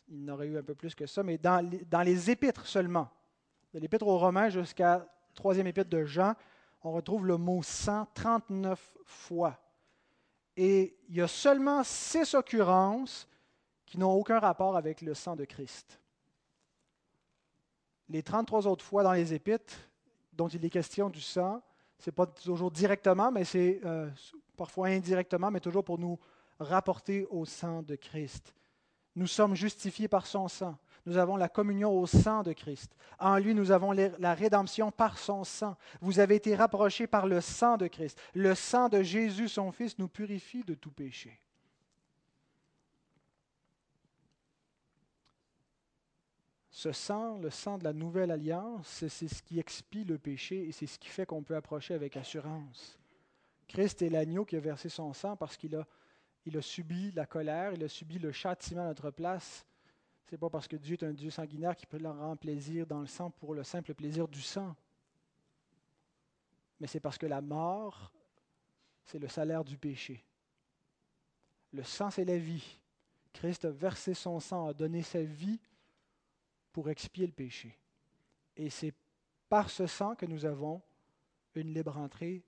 n'aurait 0.10 0.48
eu 0.48 0.58
un 0.58 0.64
peu 0.64 0.74
plus 0.74 0.96
que 0.96 1.06
ça, 1.06 1.22
mais 1.22 1.38
dans 1.38 1.60
les, 1.70 1.86
dans 1.86 2.02
les 2.02 2.32
épîtres 2.32 2.66
seulement, 2.66 3.08
de 3.74 3.80
l'épître 3.80 4.08
aux 4.08 4.18
Romains 4.18 4.50
jusqu'à 4.50 4.98
la 4.98 5.08
troisième 5.36 5.68
épître 5.68 5.90
de 5.92 6.04
Jean, 6.06 6.34
on 6.84 6.92
retrouve 6.92 7.28
le 7.28 7.38
mot 7.38 7.62
sang 7.62 8.08
39 8.16 8.94
fois. 9.06 9.60
Et 10.58 10.98
il 11.10 11.18
y 11.18 11.22
a 11.22 11.28
seulement 11.28 11.84
six 11.84 12.34
occurrences 12.34 13.28
qui 13.92 13.98
n'ont 13.98 14.14
aucun 14.14 14.40
rapport 14.40 14.78
avec 14.78 15.02
le 15.02 15.14
sang 15.14 15.36
de 15.36 15.44
Christ. 15.44 16.00
Les 18.08 18.24
33 18.24 18.66
autres 18.66 18.86
fois 18.86 19.04
dans 19.04 19.12
les 19.12 19.34
épîtres 19.34 19.76
dont 20.32 20.48
il 20.48 20.64
est 20.64 20.70
question 20.70 21.10
du 21.10 21.20
sang, 21.20 21.62
ce 22.00 22.10
n'est 22.10 22.14
pas 22.14 22.26
toujours 22.26 22.72
directement, 22.72 23.34
mais 23.34 23.44
c'est 23.44 23.82
euh, 23.84 24.10
parfois 24.56 24.88
indirectement, 24.88 25.52
mais 25.52 25.60
toujours 25.60 25.84
pour 25.84 26.00
nous 26.00 26.18
rapporter 26.58 27.28
au 27.32 27.44
sang 27.44 27.82
de 27.82 27.98
Christ. 27.98 28.56
Nous 29.18 29.28
sommes 29.28 29.56
justifiés 29.56 30.08
par 30.08 30.26
son 30.26 30.48
sang. 30.48 30.78
Nous 31.06 31.18
avons 31.18 31.36
la 31.36 31.50
communion 31.50 31.92
au 31.92 32.08
sang 32.08 32.44
de 32.44 32.54
Christ. 32.54 32.96
En 33.20 33.40
lui, 33.40 33.54
nous 33.54 33.72
avons 33.72 33.92
la 33.92 34.34
rédemption 34.34 34.90
par 34.92 35.18
son 35.18 35.44
sang. 35.44 35.76
Vous 36.00 36.20
avez 36.20 36.36
été 36.36 36.56
rapprochés 36.56 37.08
par 37.08 37.28
le 37.28 37.42
sang 37.42 37.76
de 37.76 37.88
Christ. 37.88 38.18
Le 38.36 38.56
sang 38.56 38.88
de 38.88 39.04
Jésus, 39.04 39.50
son 39.50 39.74
Fils, 39.74 40.00
nous 40.00 40.08
purifie 40.08 40.64
de 40.64 40.76
tout 40.76 40.92
péché. 40.92 41.42
Ce 46.82 46.92
sang, 46.94 47.38
le 47.38 47.52
sang 47.52 47.78
de 47.78 47.84
la 47.84 47.94
nouvelle 47.94 48.32
alliance, 48.32 49.06
c'est 49.08 49.28
ce 49.28 49.44
qui 49.44 49.60
expie 49.60 50.04
le 50.04 50.18
péché 50.18 50.68
et 50.68 50.72
c'est 50.72 50.88
ce 50.88 50.98
qui 50.98 51.10
fait 51.10 51.28
qu'on 51.28 51.44
peut 51.44 51.56
approcher 51.56 51.94
avec 51.94 52.18
assurance. 52.18 52.98
Christ 53.68 54.02
est 54.02 54.10
l'agneau 54.10 54.46
qui 54.46 54.56
a 54.56 54.60
versé 54.60 54.90
son 54.90 55.14
sang 55.14 55.36
parce 55.36 55.58
qu'il 55.58 55.76
a, 55.76 55.86
subi 56.60 57.12
la 57.12 57.28
colère, 57.28 57.74
il 57.74 57.84
a 57.84 57.88
subi 57.88 58.18
le 58.18 58.32
châtiment 58.32 58.82
à 58.82 58.88
notre 58.88 59.12
place. 59.12 59.64
Ce 60.26 60.34
n'est 60.34 60.40
pas 60.40 60.50
parce 60.50 60.68
que 60.68 60.76
Dieu 60.76 60.94
est 60.94 61.04
un 61.04 61.14
Dieu 61.14 61.30
sanguinaire 61.30 61.76
qui 61.76 61.86
peut 61.86 62.00
leur 62.00 62.18
rendre 62.18 62.40
plaisir 62.40 62.88
dans 62.88 63.02
le 63.02 63.06
sang 63.06 63.30
pour 63.30 63.54
le 63.54 63.64
simple 63.64 63.94
plaisir 63.94 64.28
du 64.28 64.42
sang. 64.42 64.76
Mais 66.80 66.88
c'est 66.88 67.00
parce 67.00 67.20
que 67.20 67.28
la 67.28 67.42
mort, 67.42 68.12
c'est 69.06 69.20
le 69.20 69.28
salaire 69.28 69.64
du 69.64 69.78
péché. 69.78 70.26
Le 71.74 71.84
sang, 71.84 72.10
c'est 72.10 72.26
la 72.26 72.40
vie. 72.40 72.80
Christ 73.34 73.66
a 73.66 73.70
versé 73.70 74.16
son 74.16 74.40
sang, 74.40 74.70
a 74.70 74.74
donné 74.74 75.04
sa 75.04 75.22
vie 75.22 75.60
pour 76.74 76.90
expier 76.90 77.26
le 77.26 77.34
péché. 77.34 77.78
Et 78.56 78.70
c'est 78.70 78.94
par 79.50 79.70
ce 79.70 79.88
sang 79.88 80.16
que 80.16 80.26
nous 80.26 80.46
avons 80.46 80.82
une 81.56 81.74
libre 81.74 81.98
entrée 81.98 82.44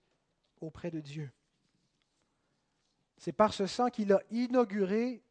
auprès 0.62 0.92
de 0.92 1.00
Dieu. 1.00 1.32
C'est 3.18 3.34
par 3.34 3.54
ce 3.54 3.68
sang 3.68 3.90
qu'il 3.90 4.12
a 4.14 4.22
inauguré 4.32 5.22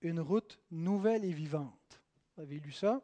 une 0.00 0.20
route 0.20 0.60
nouvelle 0.70 1.24
et 1.24 1.32
vivante. 1.32 2.02
Vous 2.36 2.42
avez 2.42 2.58
lu 2.58 2.72
ça? 2.72 3.02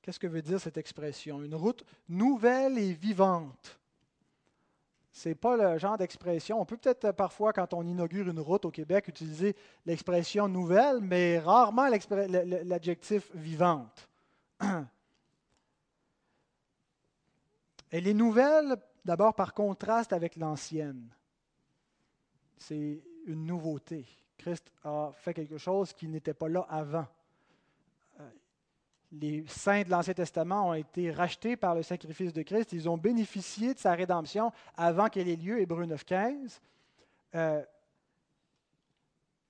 Qu'est-ce 0.00 0.18
que 0.18 0.26
veut 0.26 0.42
dire 0.42 0.60
cette 0.60 0.76
expression? 0.76 1.42
Une 1.42 1.54
route 1.54 1.84
nouvelle 2.08 2.78
et 2.78 2.92
vivante. 2.92 3.78
N'est 5.26 5.34
pas 5.34 5.56
le 5.56 5.78
genre 5.78 5.98
d'expression. 5.98 6.60
On 6.60 6.64
peut 6.64 6.76
peut-être 6.76 7.04
euh, 7.04 7.12
parfois, 7.12 7.52
quand 7.52 7.74
on 7.74 7.86
inaugure 7.86 8.28
une 8.28 8.40
route 8.40 8.64
au 8.64 8.70
Québec, 8.70 9.08
utiliser 9.08 9.54
l'expression 9.84 10.48
nouvelle, 10.48 11.00
mais 11.00 11.38
rarement 11.38 11.86
l'adjectif 11.86 13.30
vivante. 13.34 14.08
Elle 17.90 18.08
est 18.08 18.14
nouvelle 18.14 18.76
d'abord 19.04 19.34
par 19.34 19.52
contraste 19.52 20.14
avec 20.14 20.36
l'ancienne. 20.36 21.08
C'est 22.56 23.02
une 23.26 23.44
nouveauté. 23.44 24.06
Christ 24.38 24.72
a 24.82 25.10
fait 25.14 25.34
quelque 25.34 25.58
chose 25.58 25.92
qui 25.92 26.08
n'était 26.08 26.32
pas 26.34 26.48
là 26.48 26.66
avant 26.70 27.06
les 29.12 29.44
saints 29.46 29.82
de 29.82 29.90
l'Ancien 29.90 30.14
Testament 30.14 30.70
ont 30.70 30.74
été 30.74 31.10
rachetés 31.10 31.56
par 31.56 31.74
le 31.74 31.82
sacrifice 31.82 32.32
de 32.32 32.42
Christ. 32.42 32.72
Ils 32.72 32.88
ont 32.88 32.96
bénéficié 32.96 33.74
de 33.74 33.78
sa 33.78 33.92
rédemption 33.92 34.52
avant 34.76 35.08
qu'elle 35.08 35.28
ait 35.28 35.36
lieu, 35.36 35.60
Hébreu 35.60 35.84
9.15. 35.84 36.60
Euh, 37.34 37.62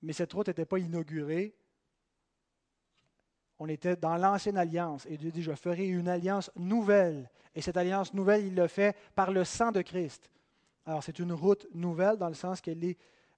mais 0.01 0.11
cette 0.11 0.33
route 0.33 0.47
n'était 0.47 0.65
pas 0.65 0.79
inaugurée. 0.79 1.55
On 3.57 3.69
était 3.69 3.95
dans 3.95 4.17
l'ancienne 4.17 4.57
alliance. 4.57 5.05
Et 5.09 5.15
Dieu 5.15 5.31
dit, 5.31 5.41
je 5.41 5.53
ferai 5.53 5.87
une 5.87 6.09
alliance 6.09 6.51
nouvelle. 6.57 7.29
Et 7.55 7.61
cette 7.61 7.77
alliance 7.77 8.13
nouvelle, 8.13 8.45
il 8.45 8.55
le 8.55 8.67
fait 8.67 8.97
par 9.15 9.31
le 9.31 9.45
sang 9.45 9.71
de 9.71 9.81
Christ. 9.81 10.29
Alors 10.85 11.01
c'est 11.01 11.19
une 11.19 11.31
route 11.31 11.65
nouvelle 11.73 12.17
dans 12.17 12.27
le 12.27 12.33
sens 12.33 12.59
qu'elle 12.59 12.95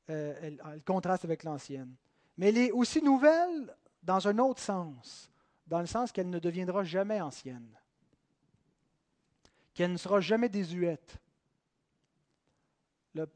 euh, 0.10 0.52
contraste 0.86 1.26
avec 1.26 1.44
l'ancienne. 1.44 1.94
Mais 2.38 2.50
elle 2.50 2.58
est 2.58 2.72
aussi 2.72 3.04
nouvelle 3.04 3.76
dans 4.02 4.28
un 4.28 4.40
autre 4.40 4.62
sens 4.62 5.30
dans 5.68 5.80
le 5.80 5.86
sens 5.86 6.12
qu'elle 6.12 6.30
ne 6.30 6.40
deviendra 6.40 6.84
jamais 6.84 7.22
ancienne, 7.22 7.70
qu'elle 9.74 9.92
ne 9.92 9.98
sera 9.98 10.20
jamais 10.22 10.50
désuète. 10.50 11.18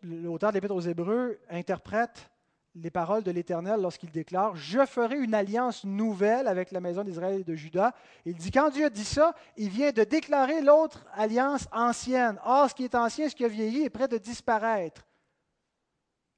L'auteur 0.04 0.52
de 0.52 0.56
l'Épître 0.56 0.76
aux 0.76 0.82
Hébreux 0.82 1.40
interprète 1.50 2.30
les 2.76 2.92
paroles 2.92 3.24
de 3.24 3.32
l'Éternel 3.32 3.82
lorsqu'il 3.82 4.12
déclare 4.12 4.56
Je 4.56 4.86
ferai 4.86 5.18
une 5.18 5.34
alliance 5.34 5.84
nouvelle 5.86 6.48
avec 6.48 6.72
la 6.72 6.82
maison 6.82 7.04
d'Israël 7.04 7.42
et 7.42 7.44
de 7.44 7.56
Juda. 7.56 7.96
Il 8.26 8.36
dit 8.36 8.52
Quand 8.52 8.70
Dieu 8.70 8.90
dit 8.90 9.06
ça, 9.06 9.34
il 9.58 9.70
vient 9.70 9.92
de 9.92 10.04
déclarer 10.04 10.62
l'autre 10.62 11.06
alliance 11.14 11.68
ancienne. 11.72 12.40
Or, 12.46 12.70
ce 12.70 12.76
qui 12.76 12.84
est 12.84 12.96
ancien, 12.96 13.30
ce 13.30 13.36
qui 13.36 13.46
a 13.46 13.48
vieilli, 13.48 13.84
est 13.84 13.90
prêt 13.90 14.08
de 14.08 14.18
disparaître. 14.18 15.08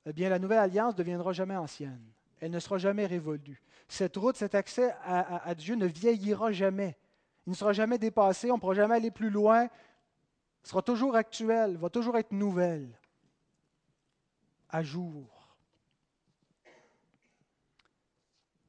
Eh 0.06 0.13
bien, 0.13 0.30
la 0.30 0.39
nouvelle 0.39 0.60
alliance 0.60 0.93
ne 0.93 0.97
deviendra 0.97 1.34
jamais 1.34 1.56
ancienne. 1.56 2.01
Elle 2.39 2.51
ne 2.51 2.60
sera 2.60 2.77
jamais 2.77 3.06
révolue 3.06 3.62
cette 3.91 4.15
route, 4.15 4.38
cet 4.38 4.56
accès 4.56 4.95
à, 5.04 5.54
Dieu 5.54 5.75
ne 5.75 5.86
vieillira 5.86 6.54
jamais. 6.54 6.97
Il 7.45 7.49
ne 7.49 7.56
sera 7.56 7.73
jamais 7.73 7.97
dépassé, 7.97 8.49
on 8.49 8.56
ne 8.56 8.60
pourra 8.60 8.73
jamais 8.73 8.95
aller 8.95 9.12
plus 9.12 9.30
loin. 9.30 9.65
Il 9.65 10.69
sera 10.69 10.82
toujours 10.82 11.15
actuel, 11.15 11.75
va 11.75 11.89
toujours 11.89 12.17
être 12.17 12.32
nouvelle, 12.32 12.88
à 14.69 14.82
jour. 14.82 15.25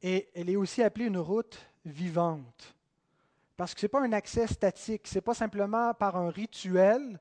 Et 0.03 0.29
elle 0.35 0.51
est 0.51 0.57
aussi 0.57 0.83
appelée 0.83 1.07
une 1.07 1.19
route 1.19 1.57
vivante. 1.85 2.75
Parce 3.57 3.75
que 3.75 3.81
ce 3.81 3.87
n'est 3.87 3.91
pas 3.91 4.03
un 4.03 4.13
accès 4.13 4.49
statique, 4.49 5.07
ce 5.07 5.15
n'est 5.15 5.21
pas 5.21 5.35
simplement 5.35 5.95
par 5.95 6.17
un 6.17 6.31
rituel 6.31 7.21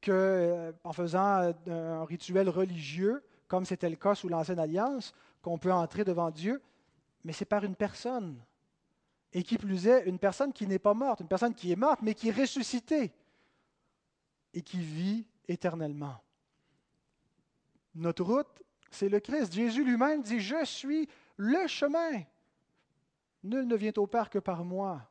que, 0.00 0.10
euh, 0.10 0.72
en 0.84 0.94
faisant 0.94 1.52
un 1.66 2.04
rituel 2.06 2.48
religieux, 2.48 3.22
comme 3.46 3.66
c'était 3.66 3.90
le 3.90 3.96
cas 3.96 4.14
sous 4.14 4.30
l'Ancienne 4.30 4.58
Alliance, 4.58 5.12
qu'on 5.42 5.58
peut 5.58 5.72
entrer 5.72 6.02
devant 6.02 6.30
Dieu 6.30 6.62
mais 7.26 7.32
c'est 7.32 7.44
par 7.44 7.64
une 7.64 7.74
personne. 7.74 8.40
Et 9.32 9.42
qui 9.42 9.58
plus 9.58 9.88
est, 9.88 10.04
une 10.06 10.20
personne 10.20 10.52
qui 10.52 10.64
n'est 10.64 10.78
pas 10.78 10.94
morte, 10.94 11.18
une 11.18 11.26
personne 11.26 11.54
qui 11.54 11.72
est 11.72 11.76
morte, 11.76 12.00
mais 12.00 12.14
qui 12.14 12.28
est 12.28 12.32
ressuscitée 12.32 13.12
et 14.54 14.62
qui 14.62 14.78
vit 14.78 15.26
éternellement. 15.48 16.22
Notre 17.96 18.22
route, 18.22 18.62
c'est 18.92 19.08
le 19.08 19.18
Christ. 19.18 19.52
Jésus 19.52 19.84
lui-même 19.84 20.22
dit, 20.22 20.38
je 20.38 20.64
suis 20.64 21.08
le 21.36 21.66
chemin. 21.66 22.22
Nul 23.42 23.66
ne 23.66 23.74
vient 23.74 23.92
au 23.96 24.06
Père 24.06 24.30
que 24.30 24.38
par 24.38 24.64
moi. 24.64 25.10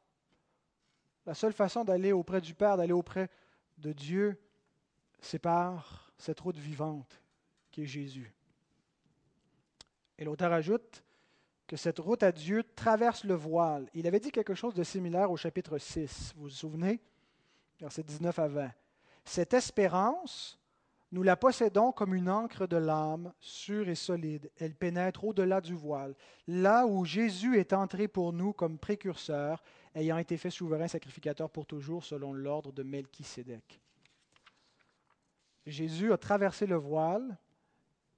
La 1.25 1.33
seule 1.33 1.51
façon 1.51 1.83
d'aller 1.83 2.13
auprès 2.13 2.39
du 2.39 2.53
Père, 2.53 2.77
d'aller 2.77 2.93
auprès 2.93 3.29
de 3.77 3.91
Dieu, 3.91 4.41
c'est 5.19 5.39
par 5.39 6.13
cette 6.17 6.39
route 6.39 6.57
vivante 6.57 7.21
qui 7.71 7.81
est 7.81 7.87
Jésus. 7.87 8.33
Et 10.17 10.23
l'auteur 10.23 10.53
ajoute 10.53 11.03
que 11.67 11.77
cette 11.77 11.99
route 11.99 12.23
à 12.23 12.31
Dieu 12.31 12.63
traverse 12.75 13.23
le 13.23 13.33
voile. 13.33 13.89
Il 13.93 14.07
avait 14.07 14.19
dit 14.19 14.31
quelque 14.31 14.53
chose 14.53 14.73
de 14.73 14.83
similaire 14.83 15.31
au 15.31 15.37
chapitre 15.37 15.77
6, 15.77 16.33
vous 16.35 16.43
vous 16.43 16.49
souvenez, 16.49 16.99
verset 17.79 18.03
19 18.03 18.37
à 18.39 18.47
20. 18.47 18.71
Cette 19.23 19.53
espérance, 19.53 20.59
nous 21.11 21.23
la 21.23 21.35
possédons 21.35 21.91
comme 21.91 22.13
une 22.13 22.29
encre 22.29 22.67
de 22.67 22.77
l'âme, 22.77 23.33
sûre 23.39 23.89
et 23.89 23.95
solide. 23.95 24.51
Elle 24.57 24.75
pénètre 24.75 25.23
au-delà 25.23 25.61
du 25.61 25.73
voile, 25.73 26.15
là 26.47 26.85
où 26.85 27.05
Jésus 27.05 27.57
est 27.57 27.73
entré 27.73 28.07
pour 28.07 28.33
nous 28.33 28.53
comme 28.53 28.77
précurseur, 28.77 29.63
ayant 29.95 30.17
été 30.17 30.37
fait 30.37 30.49
souverain 30.49 30.87
sacrificateur 30.87 31.49
pour 31.49 31.65
toujours 31.65 32.03
selon 32.03 32.33
l'ordre 32.33 32.71
de 32.71 32.83
Melchisédek. 32.83 33.81
Jésus 35.65 36.13
a 36.13 36.17
traversé 36.17 36.67
le 36.67 36.75
voile, 36.75 37.37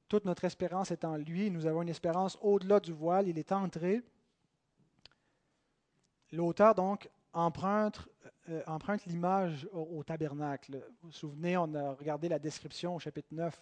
toute 0.07 0.25
notre 0.25 0.45
espérance 0.45 0.91
est 0.91 1.03
en 1.03 1.17
lui, 1.17 1.51
nous 1.51 1.65
avons 1.65 1.81
une 1.81 1.89
espérance 1.89 2.37
au-delà 2.41 2.79
du 2.79 2.93
voile, 2.93 3.27
il 3.27 3.37
est 3.37 3.51
entré. 3.51 4.01
L'auteur 6.31 6.75
donc 6.75 7.09
emprunte, 7.33 8.07
euh, 8.49 8.63
l'image 9.05 9.67
au, 9.73 10.03
tabernacle. 10.03 10.83
Vous 11.01 11.09
vous 11.09 11.11
souvenez, 11.11 11.57
on 11.57 11.73
a 11.75 11.93
regardé 11.93 12.29
la 12.29 12.39
description 12.39 12.95
au 12.95 12.99
chapitre 12.99 13.29
9 13.31 13.61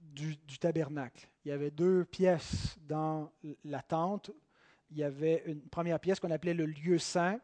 du, 0.00 0.36
tabernacle. 0.58 1.28
Il 1.44 1.48
y 1.48 1.52
avait 1.52 1.70
deux 1.70 2.04
pièces 2.04 2.76
dans 2.86 3.30
la 3.64 3.82
tente. 3.82 4.30
Il 4.90 4.98
y 4.98 5.04
avait 5.04 5.42
une 5.46 5.62
première 5.62 5.98
pièce 5.98 6.20
qu'on 6.20 6.30
appelait 6.30 6.54
le 6.54 6.66
lieu 6.66 6.98
saint, 6.98 7.40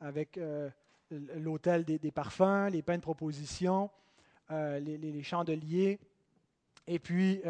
avec 0.00 0.38
euh, 0.38 0.68
l'autel 1.10 1.84
des, 1.84 2.10
parfums, 2.10 2.68
les 2.70 2.82
pains 2.82 2.96
de 2.96 3.02
proposition, 3.02 3.90
euh, 4.50 4.78
les, 4.80 5.22
chandeliers. 5.22 5.98
Et 6.90 6.98
puis, 6.98 7.40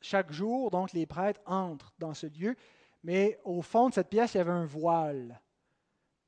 chaque 0.00 0.30
jour, 0.30 0.70
donc, 0.70 0.92
les 0.92 1.06
prêtres 1.06 1.40
entrent 1.46 1.92
dans 1.98 2.14
ce 2.14 2.26
lieu. 2.26 2.54
Mais 3.02 3.38
au 3.44 3.62
fond 3.62 3.88
de 3.88 3.94
cette 3.94 4.08
pièce, 4.08 4.34
il 4.34 4.38
y 4.38 4.40
avait 4.40 4.50
un 4.50 4.66
voile 4.66 5.40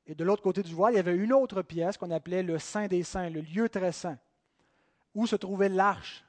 et 0.09 0.15
de 0.15 0.23
l'autre 0.23 0.41
côté 0.41 0.63
du 0.63 0.73
voile, 0.73 0.93
il 0.93 0.97
y 0.97 0.99
avait 0.99 1.15
une 1.15 1.31
autre 1.31 1.61
pièce 1.61 1.95
qu'on 1.95 2.09
appelait 2.09 2.41
le 2.41 2.57
Saint 2.57 2.87
des 2.87 3.03
Saints, 3.03 3.29
le 3.29 3.41
lieu 3.41 3.69
très 3.69 3.91
saint, 3.91 4.17
où 5.13 5.27
se 5.27 5.35
trouvait 5.35 5.69
l'arche 5.69 6.25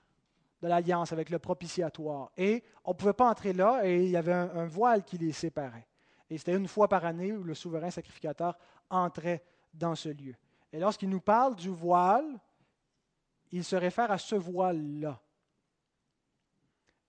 de 0.60 0.68
l'alliance 0.68 1.14
avec 1.14 1.30
le 1.30 1.38
propitiatoire. 1.38 2.30
Et 2.36 2.62
on 2.84 2.90
ne 2.90 2.94
pouvait 2.94 3.14
pas 3.14 3.30
entrer 3.30 3.54
là 3.54 3.80
et 3.82 4.04
il 4.04 4.10
y 4.10 4.18
avait 4.18 4.34
un, 4.34 4.66
voile 4.66 5.02
qui 5.02 5.16
les 5.16 5.32
séparait. 5.32 5.88
Et 6.28 6.36
c'était 6.36 6.56
une 6.56 6.68
fois 6.68 6.88
par 6.88 7.06
année 7.06 7.32
où 7.32 7.42
le 7.42 7.54
souverain 7.54 7.90
sacrificateur 7.90 8.58
entrait 8.90 9.42
dans 9.72 9.94
ce 9.94 10.10
lieu. 10.10 10.34
Et 10.74 10.78
lorsqu'il 10.78 11.08
nous 11.08 11.22
parle 11.22 11.56
du 11.56 11.70
voile, 11.70 12.38
il 13.50 13.64
se 13.64 13.76
réfère 13.76 14.10
à 14.10 14.18
ce 14.18 14.34
voile-là. 14.34 15.18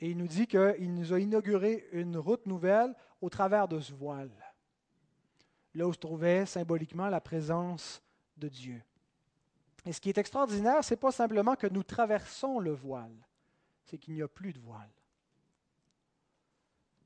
Et 0.02 0.10
il 0.10 0.18
nous 0.18 0.28
dit 0.28 0.48
qu'il 0.48 0.94
nous 0.94 1.14
a 1.14 1.20
inauguré 1.20 1.88
une 1.92 2.18
route 2.18 2.46
nouvelle 2.46 2.96
au 3.22 3.30
travers 3.30 3.68
de 3.68 3.80
ce 3.80 3.94
voile 3.94 4.32
là 5.76 5.88
où 5.88 5.94
se 5.94 6.00
trouvait 6.00 6.46
symboliquement 6.46 7.08
la 7.08 7.22
présence 7.22 8.02
de 8.38 8.48
Dieu. 8.48 8.82
Et 9.86 9.94
ce 9.94 10.02
qui 10.02 10.10
est 10.10 10.18
extraordinaire, 10.18 10.84
ce 10.84 10.94
n'est 10.94 11.00
pas 11.00 11.12
simplement 11.12 11.56
que 11.56 11.68
nous 11.68 11.84
traversons 11.84 12.60
le 12.60 12.72
voile, 12.72 13.16
c'est 13.86 13.98
qu'il 13.98 14.14
n'y 14.14 14.22
a 14.22 14.28
plus 14.28 14.54
de 14.54 14.60
voile 14.60 14.90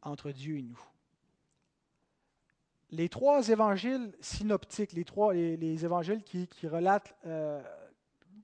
entre 0.02 0.32
Dieu 0.32 0.58
et 0.58 0.64
nous. 0.64 0.80
Les 2.92 3.10
trois 3.10 3.50
évangiles 3.50 4.16
synoptiques, 4.22 4.94
les 4.94 5.06
trois 5.06 5.34
les, 5.34 5.86
évangiles 5.86 6.24
qui, 6.24 6.48
relatent 6.68 7.16
euh, 7.26 7.62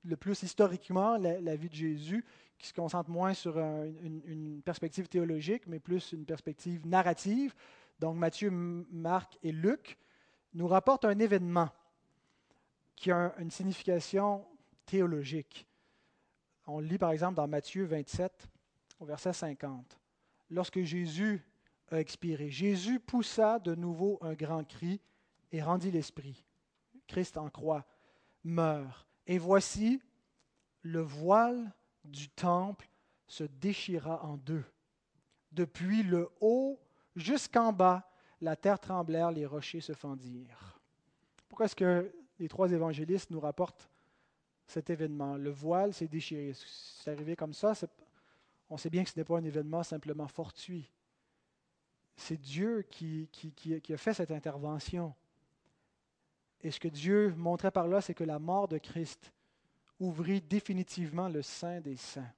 le 0.04 0.18
plus 0.18 0.42
historiquement 0.44 1.18
la, 1.18 1.56
vie 1.56 1.70
de 1.70 1.76
Jésus, 1.76 2.26
qui 2.62 2.67
se 2.67 2.74
concentrent 2.74 3.10
moins 3.10 3.34
sur 3.34 3.58
une, 3.58 4.62
perspective 4.63 5.08
théologique, 5.08 5.63
mais 5.67 5.80
plus 5.80 6.12
une 6.12 6.26
perspective 6.26 6.86
narrative, 6.86 7.56
donc 8.00 8.17
Matthieu, 8.17 8.52
Marc 8.52 9.38
et 9.41 9.52
Luc, 9.52 9.97
nous 10.54 10.67
rapporte 10.67 11.06
un 11.06 11.17
événement 11.17 11.69
qui 12.95 13.12
a 13.12 13.34
une 13.39 13.50
signification 13.50 14.45
théologique. 14.86 15.65
On 16.67 16.80
lit 16.80 17.00
par 17.00 17.12
exemple 17.12 17.36
dans 17.36 17.47
Matthieu 17.47 17.86
27, 17.86 18.47
au 19.00 19.06
verset 19.06 19.34
50. 19.34 20.00
Lorsque 20.52 20.82
Jésus 20.82 21.43
a 21.89 22.00
expiré, 22.00 22.50
Jésus 22.50 23.00
poussa 23.00 23.58
de 23.60 23.74
nouveau 23.74 24.19
un 24.21 24.34
grand 24.34 24.63
cri 24.63 25.02
et 25.52 25.63
rendit 25.63 25.91
l'esprit. 25.91 26.45
Christ 27.08 27.38
en 27.38 27.50
croix 27.50 27.86
meurt. 28.43 29.08
Et 29.26 29.38
voici, 29.38 30.02
le 30.84 31.02
voile 31.02 31.74
du 32.04 32.30
temple 32.30 32.90
se 33.28 33.44
déchira 33.44 34.24
en 34.26 34.38
deux, 34.38 34.66
depuis 35.52 36.04
le 36.04 36.30
haut 36.40 36.80
jusqu'en 37.16 37.74
bas, 37.74 38.10
la 38.40 38.56
terre 38.56 38.80
tremblèrent, 38.80 39.32
les 39.32 39.46
rochers 39.46 39.82
se 39.82 39.94
fendirent. 39.94 40.80
Pourquoi 41.48 41.66
est-ce 41.66 41.76
que 41.76 42.12
les 42.40 42.48
trois 42.48 42.72
évangélistes 42.72 43.30
nous 43.30 43.40
rapportent 43.40 43.90
cet 44.68 44.90
événement? 44.90 45.36
Le 45.36 45.50
voile 45.50 45.94
s'est 45.94 46.08
déchiré. 46.08 46.54
C'est 46.56 47.12
arrivé 47.12 47.36
comme 47.36 47.54
ça. 47.54 47.74
On 48.70 48.78
sait 48.78 48.90
bien 48.90 49.04
que 49.04 49.10
ce 49.10 49.20
n'est 49.20 49.26
pas 49.26 49.38
un 49.38 49.44
événement 49.44 49.84
simplement 49.84 50.28
fortuit. 50.28 50.90
C'est 52.16 52.40
Dieu 52.40 52.84
qui, 52.90 53.28
qui, 53.32 53.94
a 53.94 53.98
fait 53.98 54.14
cette 54.14 54.32
intervention. 54.32 55.14
Et 56.62 56.72
ce 56.72 56.80
que 56.80 56.88
Dieu 56.88 57.34
montrait 57.36 57.72
par 57.72 57.88
là, 57.88 58.02
c'est 58.02 58.14
que 58.14 58.24
la 58.24 58.40
mort 58.40 58.68
de 58.68 58.78
Christ 58.78 59.34
ouvrit 60.02 60.42
définitivement 60.42 61.30
le 61.30 61.42
sein 61.42 61.80
des 61.80 61.96
saints, 61.96 62.34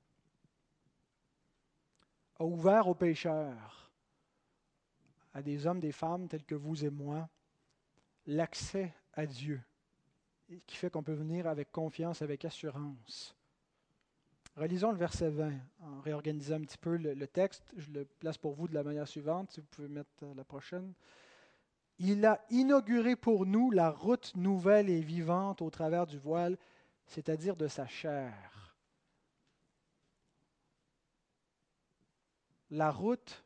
a 2.40 2.44
ouvert 2.44 2.88
aux 2.88 2.96
pécheurs 2.96 3.92
à 5.34 5.42
des 5.42 5.66
hommes, 5.66 5.80
des 5.80 5.92
femmes 5.92 6.28
tels 6.28 6.44
que 6.44 6.56
vous 6.56 6.86
et 6.86 6.90
moi, 6.90 7.28
l'accès 8.28 8.94
à 9.14 9.26
Dieu, 9.26 9.62
qui 10.68 10.76
fait 10.76 10.90
qu'on 10.90 11.04
peut 11.04 11.14
venir 11.14 11.48
avec 11.48 11.72
confiance, 11.72 12.22
avec 12.22 12.46
assurance. 12.46 13.36
Relisons 14.56 14.92
le 14.92 14.98
verset 14.98 15.30
20 15.30 15.52
en 15.82 16.02
réorganisant 16.02 16.56
un 16.56 16.62
petit 16.62 16.78
peu 16.78 16.98
le, 16.98 17.28
texte. 17.28 17.74
Je 17.76 17.90
le 17.92 18.06
place 18.06 18.38
pour 18.38 18.54
vous 18.54 18.68
de 18.68 18.76
la 18.76 18.84
manière 18.84 19.08
suivante, 19.08 19.52
si 19.52 19.62
vous 19.62 19.68
pouvez 19.72 19.88
mettre 19.88 20.12
euh, 20.22 20.34
la 20.36 20.44
prochaine. 20.44 20.94
Il 21.98 22.24
a 22.26 22.46
inauguré 22.52 23.16
pour 23.16 23.48
nous 23.48 23.72
la 23.72 23.90
route 23.90 24.36
nouvelle 24.36 24.90
et 24.90 25.02
vivante 25.02 25.62
au 25.64 25.72
travers 25.72 26.06
du 26.06 26.20
voile, 26.20 26.58
c'est-à-dire 27.14 27.56
de 27.56 27.68
sa 27.68 27.86
chair. 27.86 28.76
La 32.72 32.92
route 32.92 33.46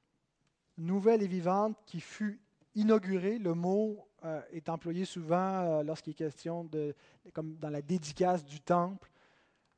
nouvelle 0.77 1.21
et 1.21 1.27
vivante 1.27 1.77
qui 1.85 1.99
fut 1.99 2.39
inaugurée. 2.75 3.39
Le 3.39 3.53
mot 3.53 4.07
euh, 4.23 4.41
est 4.51 4.69
employé 4.69 5.03
souvent 5.03 5.37
euh, 5.63 5.83
lorsqu'il 5.83 6.11
est 6.11 6.13
question 6.13 6.63
de, 6.63 6.95
comme 7.33 7.57
dans 7.57 7.69
la 7.69 7.81
dédicace 7.81 8.45
du 8.45 8.61
temple. 8.61 9.11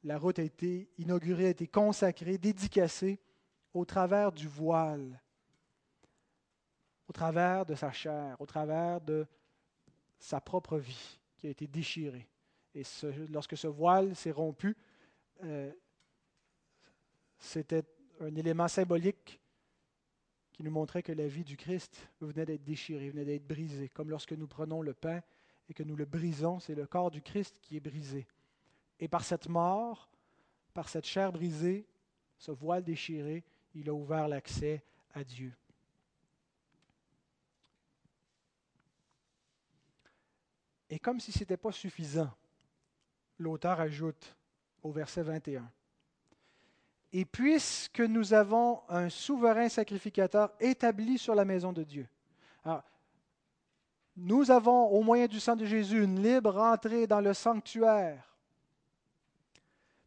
La 0.04 0.20
route 0.20 0.38
a 0.38 0.44
été 0.44 0.90
inaugurée, 1.00 1.48
a 1.48 1.50
été 1.50 1.68
consacrée, 1.68 2.38
dédicacée 2.38 3.20
au 3.74 3.86
travers 3.86 4.32
du 4.32 4.48
voile, 4.48 5.20
au 7.08 7.12
travers 7.12 7.66
de 7.66 7.74
sa 7.74 7.92
chair, 7.92 8.40
au 8.40 8.46
travers 8.46 9.02
de 9.02 9.26
sa 10.20 10.40
propre 10.40 10.78
vie 10.78 11.20
qui 11.38 11.48
a 11.48 11.50
été 11.50 11.66
déchirée. 11.66 12.30
Et 12.80 12.84
lorsque 13.30 13.58
ce 13.58 13.68
voile 13.68 14.16
s'est 14.16 14.32
rompu, 14.32 14.78
euh, 15.44 15.70
c'était 17.38 17.84
un 18.22 18.34
élément 18.36 18.70
symbolique 18.70 19.42
qui 20.54 20.64
nous 20.64 20.72
montrait 20.72 21.04
que 21.04 21.12
la 21.12 21.28
vie 21.28 21.44
du 21.44 21.58
Christ 21.58 22.10
venait 22.22 22.46
d'être 22.46 22.64
déchirée, 22.64 23.10
venait 23.10 23.26
d'être 23.26 23.46
brisée. 23.46 23.90
Comme 23.90 24.10
lorsque 24.10 24.32
nous 24.32 24.48
prenons 24.48 24.82
le 24.82 24.94
pain 24.94 25.22
et 25.68 25.74
que 25.74 25.84
nous 25.84 25.98
le 25.98 26.06
brisons, 26.06 26.60
c'est 26.60 26.74
le 26.74 26.88
corps 26.88 27.12
du 27.12 27.22
Christ 27.22 27.60
qui 27.62 27.76
est 27.76 27.82
brisé. 27.82 28.26
Et 28.98 29.10
par 29.10 29.26
cette 29.26 29.50
mort, 29.50 30.10
par 30.74 30.88
cette 30.88 31.06
chair 31.06 31.34
brisée, 31.34 31.86
ce 32.38 32.52
voile 32.52 32.86
déchiré, 32.86 33.44
il 33.74 33.90
a 33.90 33.94
ouvert 33.94 34.30
l'accès 34.30 34.86
à 35.14 35.26
Dieu. 35.26 35.54
Et 40.90 40.98
comme 40.98 41.20
si 41.20 41.34
ce 41.34 41.40
n'était 41.40 41.58
pas 41.58 41.74
suffisant, 41.74 42.32
l'auteur 43.40 43.80
ajoute 43.80 44.36
au 44.84 44.92
verset 44.92 45.24
21, 45.24 45.70
et 47.12 47.26
puisque 47.26 48.02
nous 48.02 48.34
avons 48.34 48.82
un 48.88 49.10
souverain 49.10 49.68
sacrificateur 49.68 50.52
établi 50.60 51.18
sur 51.18 51.34
la 51.34 51.46
maison 51.46 51.74
de 51.74 51.84
Dieu. 51.84 52.08
Nous 54.22 54.52
avons, 54.52 54.88
au 54.88 55.02
moyen 55.02 55.28
du 55.28 55.40
sang 55.40 55.56
de 55.56 55.64
Jésus, 55.64 56.04
une 56.04 56.22
libre 56.22 56.58
entrée 56.58 57.08
dans 57.08 57.22
le 57.22 57.34
sanctuaire. 57.34 58.22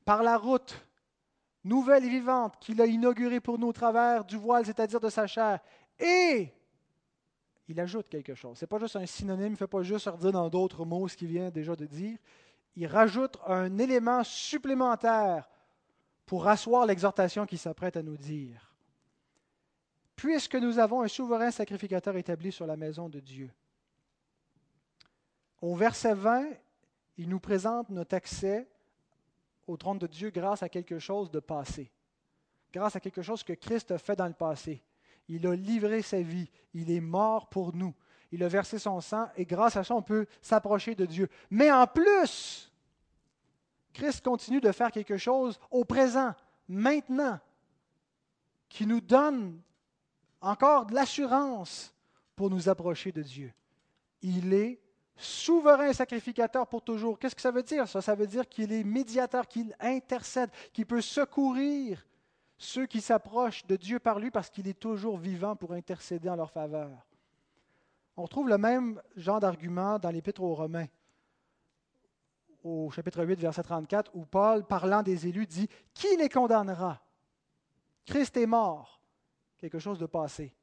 Par 0.04 0.22
la 0.22 0.36
route 0.36 0.86
nouvelle 1.64 2.04
et 2.04 2.10
vivante 2.10 2.58
qu'il 2.60 2.80
a 2.82 2.86
inaugurée 2.86 3.40
pour 3.40 3.58
nous 3.58 3.68
au 3.68 3.72
travers 3.72 4.24
du 4.24 4.36
voile, 4.36 4.66
c'est-à-dire 4.66 5.00
de 5.00 5.08
sa 5.08 5.26
chair. 5.26 5.60
Et 5.98 6.52
il 7.68 7.80
ajoute 7.80 8.08
quelque 8.08 8.34
chose. 8.34 8.58
Ce 8.58 8.64
n'est 8.64 8.68
pas 8.68 8.78
juste 8.78 8.96
un 8.96 9.06
synonyme, 9.06 9.46
il 9.46 9.52
ne 9.52 9.56
fait 9.56 9.66
pas 9.66 9.82
juste 9.82 10.06
redire 10.06 10.32
dans 10.32 10.50
d'autres 10.50 10.84
mots 10.84 11.08
ce 11.08 11.16
qu'il 11.16 11.28
vient 11.28 11.50
déjà 11.50 11.74
de 11.74 11.86
dire. 11.86 12.18
Il 12.76 12.86
rajoute 12.86 13.36
un 13.46 13.78
élément 13.78 14.24
supplémentaire 14.24 15.48
pour 16.26 16.48
asseoir 16.48 16.86
l'exhortation 16.86 17.46
qu'il 17.46 17.58
s'apprête 17.58 17.96
à 17.96 18.02
nous 18.02 18.16
dire. 18.16 18.72
Puisque 20.16 20.54
nous 20.54 20.78
avons 20.78 21.02
un 21.02 21.08
souverain 21.08 21.50
sacrificateur 21.50 22.16
établi 22.16 22.52
sur 22.52 22.66
la 22.66 22.76
maison 22.76 23.08
de 23.08 23.20
Dieu. 23.20 23.50
Au 25.60 25.74
verset 25.74 26.14
20, 26.14 26.46
il 27.18 27.28
nous 27.28 27.40
présente 27.40 27.90
notre 27.90 28.16
accès 28.16 28.68
au 29.66 29.76
trône 29.76 29.98
de 29.98 30.06
Dieu 30.06 30.30
grâce 30.30 30.62
à 30.62 30.68
quelque 30.68 30.98
chose 30.98 31.30
de 31.30 31.40
passé, 31.40 31.90
grâce 32.72 32.96
à 32.96 33.00
quelque 33.00 33.22
chose 33.22 33.42
que 33.42 33.52
Christ 33.52 33.90
a 33.90 33.98
fait 33.98 34.16
dans 34.16 34.26
le 34.26 34.32
passé. 34.32 34.82
Il 35.28 35.46
a 35.46 35.54
livré 35.54 36.02
sa 36.02 36.20
vie, 36.20 36.50
il 36.74 36.90
est 36.90 37.00
mort 37.00 37.48
pour 37.48 37.74
nous, 37.74 37.94
il 38.32 38.42
a 38.42 38.48
versé 38.48 38.78
son 38.78 39.00
sang 39.00 39.28
et 39.36 39.44
grâce 39.44 39.76
à 39.76 39.84
ça, 39.84 39.94
on 39.94 40.02
peut 40.02 40.26
s'approcher 40.40 40.94
de 40.94 41.04
Dieu. 41.04 41.28
Mais 41.50 41.70
en 41.70 41.86
plus, 41.86 42.72
Christ 43.92 44.24
continue 44.24 44.60
de 44.60 44.72
faire 44.72 44.90
quelque 44.90 45.18
chose 45.18 45.60
au 45.70 45.84
présent, 45.84 46.34
maintenant, 46.66 47.38
qui 48.70 48.86
nous 48.86 49.02
donne 49.02 49.60
encore 50.40 50.86
de 50.86 50.94
l'assurance 50.94 51.94
pour 52.34 52.48
nous 52.48 52.70
approcher 52.70 53.12
de 53.12 53.22
Dieu. 53.22 53.52
Il 54.22 54.54
est 54.54 54.80
souverain 55.14 55.92
sacrificateur 55.92 56.66
pour 56.66 56.82
toujours. 56.82 57.18
Qu'est-ce 57.18 57.34
que 57.34 57.42
ça 57.42 57.50
veut 57.50 57.62
dire? 57.62 57.86
Ça, 57.86 58.00
ça 58.00 58.14
veut 58.14 58.26
dire 58.26 58.48
qu'il 58.48 58.72
est 58.72 58.82
médiateur, 58.82 59.46
qu'il 59.46 59.76
intercède, 59.78 60.50
qu'il 60.72 60.86
peut 60.86 61.02
secourir 61.02 62.06
ceux 62.56 62.86
qui 62.86 63.02
s'approchent 63.02 63.66
de 63.66 63.76
Dieu 63.76 63.98
par 63.98 64.18
lui 64.18 64.30
parce 64.30 64.48
qu'il 64.48 64.68
est 64.68 64.78
toujours 64.78 65.18
vivant 65.18 65.54
pour 65.54 65.72
intercéder 65.72 66.30
en 66.30 66.36
leur 66.36 66.50
faveur. 66.50 66.90
On 68.16 68.22
retrouve 68.22 68.48
le 68.48 68.58
même 68.58 69.00
genre 69.16 69.40
d'argument 69.40 69.98
dans 69.98 70.10
l'Épître 70.10 70.42
aux 70.42 70.54
Romains, 70.54 70.88
au 72.62 72.90
chapitre 72.90 73.24
8, 73.24 73.40
verset 73.40 73.62
34, 73.62 74.12
où 74.14 74.24
Paul, 74.24 74.66
parlant 74.66 75.02
des 75.02 75.26
élus, 75.26 75.46
dit 75.46 75.68
Qui 75.94 76.16
les 76.16 76.28
condamnera? 76.28 77.02
Christ 78.04 78.36
est 78.36 78.46
mort, 78.46 79.00
quelque 79.58 79.78
chose 79.78 79.98
de 79.98 80.06
passé. 80.06 80.54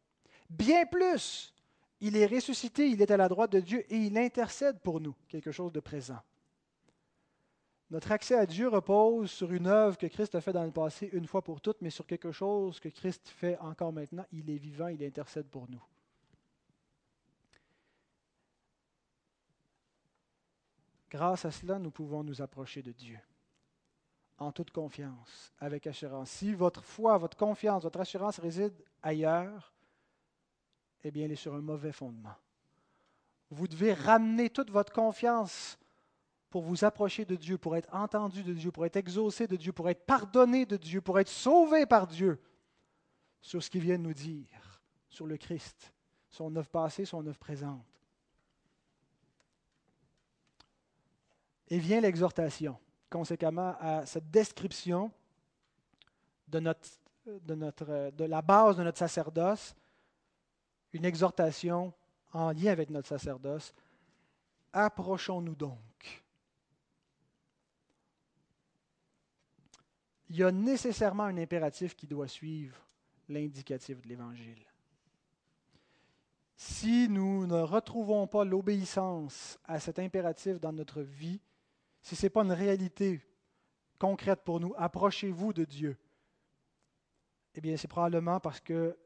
Bien 0.50 0.86
plus, 0.86 1.54
il 2.02 2.16
est 2.16 2.26
ressuscité, 2.26 2.90
il 2.90 3.02
est 3.02 3.12
à 3.12 3.18
la 3.18 3.28
droite 3.28 3.52
de 3.52 3.60
Dieu 3.60 3.86
et 3.92 3.98
il 3.98 4.18
intercède 4.18 4.80
pour 4.80 5.00
nous, 5.00 5.16
quelque 5.28 5.52
chose 5.52 5.72
de 5.72 5.80
présent. 5.80 6.20
Notre 7.90 8.12
accès 8.12 8.36
à 8.36 8.46
Dieu 8.46 8.68
repose 8.68 9.32
sur 9.32 9.52
une 9.52 9.66
œuvre 9.66 9.98
que 9.98 10.06
Christ 10.06 10.36
a 10.36 10.42
faite 10.42 10.54
dans 10.54 10.64
le 10.64 10.72
passé 10.72 11.10
une 11.12 11.26
fois 11.26 11.42
pour 11.42 11.60
toutes, 11.60 11.82
mais 11.82 11.90
sur 11.90 12.06
quelque 12.06 12.32
chose 12.32 12.80
que 12.80 12.90
Christ 12.90 13.28
fait 13.30 13.58
encore 13.58 13.92
maintenant. 13.92 14.26
Il 14.32 14.50
est 14.50 14.58
vivant, 14.58 14.90
il 14.90 15.04
intercède 15.04 15.48
pour 15.48 15.68
nous. 15.70 15.82
Grâce 21.10 21.46
à 21.46 21.52
cela, 21.52 21.80
nous 21.80 21.92
pouvons 21.92 22.24
nous 22.24 22.42
approcher 22.42 22.82
de 22.82 22.92
Dieu 22.92 23.20
en 24.38 24.52
toute 24.52 24.72
confiance, 24.72 25.54
avec 25.60 25.86
assurance. 25.88 26.30
Si 26.30 26.54
votre 26.54 26.84
foi, 26.84 27.18
votre 27.18 27.36
confiance, 27.36 27.84
votre 27.84 28.00
assurance 28.00 28.40
réside 28.40 28.74
ailleurs, 29.02 29.74
eh 31.04 31.12
bien, 31.12 31.26
elle 31.26 31.32
est 31.34 31.36
sur 31.36 31.56
un 31.56 31.62
mauvais 31.62 31.92
fondement. 31.92 32.36
Vous 33.50 33.68
devez 33.68 33.94
ramener 33.94 34.50
toute 34.50 34.70
votre 34.70 34.94
confiance 34.94 35.78
pour 36.50 36.64
vous 36.64 36.86
approcher 36.86 37.26
de 37.26 37.36
Dieu, 37.36 37.58
pour 37.58 37.76
être 37.76 37.94
entendu 37.94 38.44
de 38.44 38.54
Dieu, 38.54 38.72
pour 38.72 38.86
être 38.86 38.96
exaucé 38.96 39.48
de 39.48 39.56
Dieu, 39.56 39.74
pour 39.74 39.90
être 39.90 40.06
pardonné 40.06 40.66
de 40.66 40.78
Dieu, 40.78 41.02
pour 41.02 41.20
être 41.20 41.30
sauvé 41.30 41.86
par 41.86 42.08
Dieu 42.08 42.42
sur 43.42 43.64
ce 43.64 43.70
qu'il 43.70 43.82
vient 43.82 43.98
de 43.98 44.04
nous 44.04 44.14
dire, 44.14 44.82
sur 45.10 45.26
le 45.26 45.38
Christ, 45.38 45.94
son 46.30 46.56
œuvre 46.56 46.70
passée, 46.70 47.06
son 47.06 47.26
œuvre 47.26 47.38
présente. 47.38 47.89
Et 51.70 51.80
vient 51.80 52.02
l'exhortation, 52.02 52.78
conséquemment 53.10 53.76
à 53.80 54.06
cette 54.06 54.30
description 54.32 55.12
de, 56.48 56.60
notre, 56.60 56.90
de, 57.26 57.56
notre, 57.56 58.12
de 58.12 58.26
la 58.26 58.42
base 58.42 58.78
de 58.78 58.84
notre 58.84 58.98
sacerdoce, 58.98 59.76
une 60.94 61.06
exhortation 61.06 61.94
en 62.34 62.52
lien 62.52 62.72
avec 62.72 62.90
notre 62.90 63.08
sacerdoce. 63.08 63.74
Approchons-nous 64.74 65.56
donc. 65.56 66.24
Il 70.30 70.38
y 70.38 70.44
a 70.44 70.52
nécessairement 70.52 71.24
un 71.24 71.38
impératif 71.38 71.96
qui 71.96 72.06
doit 72.06 72.28
suivre 72.28 72.78
l'indicatif 73.28 74.02
de 74.02 74.08
l'Évangile. 74.08 74.64
Si 76.56 77.08
nous 77.10 77.48
ne 77.48 77.62
retrouvons 77.62 78.28
pas 78.28 78.44
l'obéissance 78.44 79.58
à 79.66 79.80
cet 79.80 79.98
impératif 79.98 80.60
dans 80.60 80.74
notre 80.74 81.02
vie, 81.02 81.40
si 82.02 82.16
ce 82.16 82.26
n'est 82.26 82.30
pas 82.30 82.44
une 82.44 82.52
réalité 82.52 83.22
concrète 83.98 84.44
pour 84.44 84.60
nous, 84.60 84.74
approchez-vous 84.78 85.54
de 85.54 85.66
Dieu. 85.66 85.98
Eh 87.56 87.62
bien, 87.62 87.76
c'est 87.78 87.88
probablement 87.88 88.40
parce 88.40 88.60
que 88.60 88.98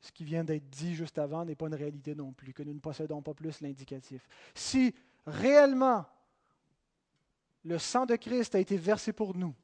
ce 0.00 0.12
qui 0.12 0.24
vient 0.24 0.44
d'être 0.44 0.68
dit 0.68 0.94
juste 0.94 1.18
avant 1.18 1.44
n'est 1.44 1.54
pas 1.54 1.66
une 1.66 1.74
réalité 1.74 2.14
non 2.14 2.32
plus, 2.32 2.52
que 2.52 2.62
nous 2.62 2.74
ne 2.74 2.78
possédons 2.78 3.22
pas 3.22 3.32
plus 3.32 3.60
l'indicatif. 3.62 4.28
Si 4.54 4.94
réellement 5.26 6.04
le 7.64 7.78
sang 7.78 8.04
de 8.04 8.16
Christ 8.16 8.54
a 8.54 8.58
été 8.58 8.76
versé 8.76 9.14
pour 9.14 9.34
nous 9.34 9.54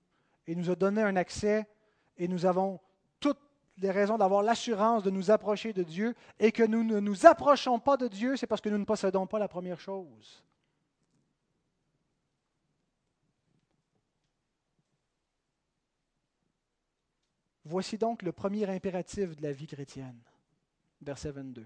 et 0.46 0.54
nous 0.54 0.70
a 0.70 0.74
donné 0.74 1.02
un 1.02 1.16
accès 1.16 1.68
et 2.16 2.26
nous 2.26 2.46
avons 2.46 2.80
toutes 3.20 3.40
les 3.76 3.90
raisons 3.90 4.16
d'avoir 4.16 4.42
l'assurance 4.42 5.02
de 5.02 5.10
nous 5.10 5.30
approcher 5.30 5.74
de 5.74 5.82
Dieu 5.82 6.14
et 6.38 6.52
que 6.52 6.62
nous 6.62 6.82
ne 6.82 7.00
nous 7.00 7.26
approchons 7.26 7.78
pas 7.78 7.98
de 7.98 8.08
Dieu, 8.08 8.36
c'est 8.36 8.46
parce 8.46 8.62
que 8.62 8.70
nous 8.70 8.78
ne 8.78 8.84
possédons 8.84 9.26
pas 9.26 9.38
la 9.38 9.48
première 9.48 9.80
chose. 9.80 10.42
Voici 17.70 17.98
donc 17.98 18.22
le 18.22 18.32
premier 18.32 18.68
impératif 18.68 19.36
de 19.36 19.42
la 19.44 19.52
vie 19.52 19.68
chrétienne 19.68 20.18
verset 21.02 21.30
22. 21.30 21.64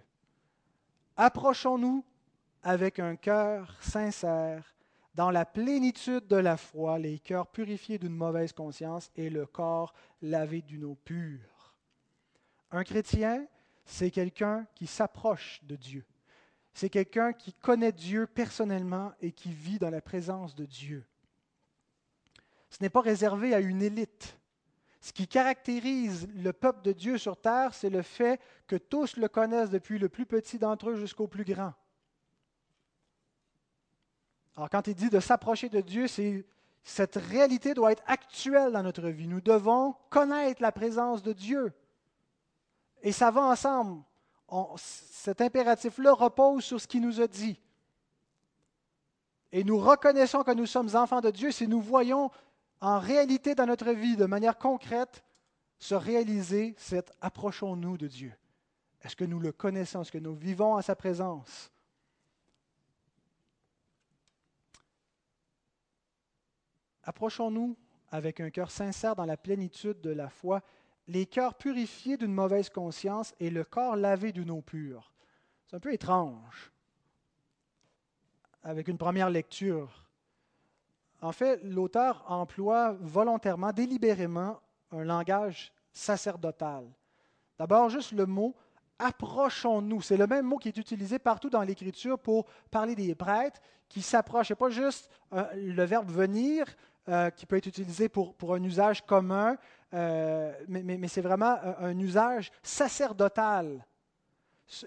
Approchons-nous 1.16 2.04
avec 2.62 2.98
un 2.98 3.16
cœur 3.16 3.74
sincère, 3.80 4.74
dans 5.14 5.30
la 5.30 5.46
plénitude 5.46 6.26
de 6.26 6.36
la 6.36 6.58
foi, 6.58 6.98
les 6.98 7.18
cœurs 7.20 7.46
purifiés 7.46 7.96
d'une 7.96 8.14
mauvaise 8.14 8.52
conscience 8.52 9.10
et 9.16 9.30
le 9.30 9.46
corps 9.46 9.94
lavé 10.20 10.60
d'une 10.60 10.84
eau 10.84 10.94
pure. 10.94 11.74
Un 12.70 12.84
chrétien, 12.84 13.46
c'est 13.86 14.10
quelqu'un 14.10 14.66
qui 14.74 14.86
s'approche 14.86 15.62
de 15.62 15.74
Dieu. 15.74 16.04
C'est 16.74 16.90
quelqu'un 16.90 17.32
qui 17.32 17.54
connaît 17.54 17.92
Dieu 17.92 18.26
personnellement 18.26 19.14
et 19.22 19.32
qui 19.32 19.52
vit 19.52 19.78
dans 19.78 19.88
la 19.90 20.02
présence 20.02 20.54
de 20.54 20.66
Dieu. 20.66 21.06
Ce 22.68 22.82
n'est 22.82 22.90
pas 22.90 23.00
réservé 23.00 23.54
à 23.54 23.60
une 23.60 23.80
élite. 23.80 24.38
Ce 25.04 25.12
qui 25.12 25.28
caractérise 25.28 26.26
le 26.34 26.54
peuple 26.54 26.80
de 26.80 26.92
Dieu 26.92 27.18
sur 27.18 27.38
terre, 27.38 27.74
c'est 27.74 27.90
le 27.90 28.00
fait 28.00 28.40
que 28.66 28.76
tous 28.76 29.18
le 29.18 29.28
connaissent 29.28 29.68
depuis 29.68 29.98
le 29.98 30.08
plus 30.08 30.24
petit 30.24 30.58
d'entre 30.58 30.88
eux 30.88 30.96
jusqu'au 30.96 31.26
plus 31.26 31.44
grand. 31.44 31.74
Alors 34.56 34.70
quand 34.70 34.86
il 34.86 34.94
dit 34.94 35.10
de 35.10 35.20
s'approcher 35.20 35.68
de 35.68 35.82
Dieu, 35.82 36.08
c'est 36.08 36.46
cette 36.82 37.16
réalité 37.16 37.74
doit 37.74 37.92
être 37.92 38.02
actuelle 38.06 38.72
dans 38.72 38.82
notre 38.82 39.10
vie. 39.10 39.28
Nous 39.28 39.42
devons 39.42 39.94
connaître 40.08 40.62
la 40.62 40.72
présence 40.72 41.22
de 41.22 41.34
Dieu. 41.34 41.74
Et 43.02 43.12
ça 43.12 43.30
va 43.30 43.42
ensemble. 43.42 44.02
cet 44.78 45.42
impératif-là 45.42 46.14
repose 46.14 46.64
sur 46.64 46.80
ce 46.80 46.86
qu'il 46.86 47.02
nous 47.02 47.20
a 47.20 47.26
dit. 47.26 47.60
Et 49.52 49.64
nous 49.64 49.78
reconnaissons 49.78 50.44
que 50.44 50.52
nous 50.52 50.64
sommes 50.64 50.96
enfants 50.96 51.20
de 51.20 51.30
Dieu 51.30 51.50
si 51.50 51.68
nous 51.68 51.82
voyons 51.82 52.30
en 52.84 52.98
réalité 52.98 53.54
dans 53.54 53.64
notre 53.64 53.92
vie, 53.92 54.14
de 54.14 54.26
manière 54.26 54.58
concrète, 54.58 55.24
se 55.78 55.94
réaliser 55.94 56.74
cette 56.76 57.12
approchons-nous 57.22 57.96
de 57.96 58.06
Dieu. 58.06 58.34
Est-ce 59.00 59.16
que 59.16 59.24
nous 59.24 59.40
le 59.40 59.52
connaissons? 59.52 60.02
Est-ce 60.02 60.12
que 60.12 60.18
nous 60.18 60.34
vivons 60.34 60.76
à 60.76 60.82
sa 60.82 60.94
présence? 60.94 61.72
Approchons-nous 67.04 67.74
avec 68.10 68.40
un 68.40 68.50
cœur 68.50 68.70
sincère 68.70 69.16
dans 69.16 69.24
la 69.24 69.38
plénitude 69.38 70.02
de 70.02 70.10
la 70.10 70.28
foi, 70.28 70.62
les 71.08 71.24
cœurs 71.24 71.54
purifiés 71.54 72.18
d'une 72.18 72.34
mauvaise 72.34 72.68
conscience 72.68 73.34
et 73.40 73.48
le 73.48 73.64
corps 73.64 73.96
lavé 73.96 74.30
d'une 74.30 74.50
eau 74.50 74.60
pure. 74.60 75.10
C'est 75.66 75.76
un 75.76 75.80
peu 75.80 75.94
étrange 75.94 76.70
avec 78.62 78.88
une 78.88 78.98
première 78.98 79.30
lecture. 79.30 80.03
En 81.24 81.32
fait, 81.32 81.58
l'auteur 81.64 82.22
emploie 82.28 82.94
volontairement, 83.00 83.72
délibérément, 83.72 84.60
un 84.90 85.04
langage 85.04 85.72
sacerdotal. 85.90 86.84
D'abord, 87.58 87.88
juste 87.88 88.12
le 88.12 88.26
mot 88.26 88.54
approchons-nous. 88.98 90.02
C'est 90.02 90.18
le 90.18 90.26
même 90.26 90.44
mot 90.44 90.58
qui 90.58 90.68
est 90.68 90.76
utilisé 90.76 91.18
partout 91.18 91.48
dans 91.48 91.62
l'Écriture 91.62 92.18
pour 92.18 92.44
parler 92.70 92.94
des 92.94 93.14
prêtres 93.14 93.58
qui 93.88 94.02
s'approchent. 94.02 94.48
Ce 94.48 94.52
n'est 94.52 94.58
pas 94.58 94.68
juste 94.68 95.10
euh, 95.32 95.44
le 95.54 95.84
verbe 95.84 96.10
venir 96.10 96.66
euh, 97.08 97.30
qui 97.30 97.46
peut 97.46 97.56
être 97.56 97.66
utilisé 97.66 98.10
pour, 98.10 98.34
un 98.54 98.62
usage 98.62 99.04
commun, 99.06 99.56
euh, 99.94 100.52
mais, 100.68 100.82
mais 100.82 101.08
c'est 101.08 101.22
vraiment 101.22 101.56
un, 101.80 101.98
usage 101.98 102.52
sacerdotal. 102.62 103.82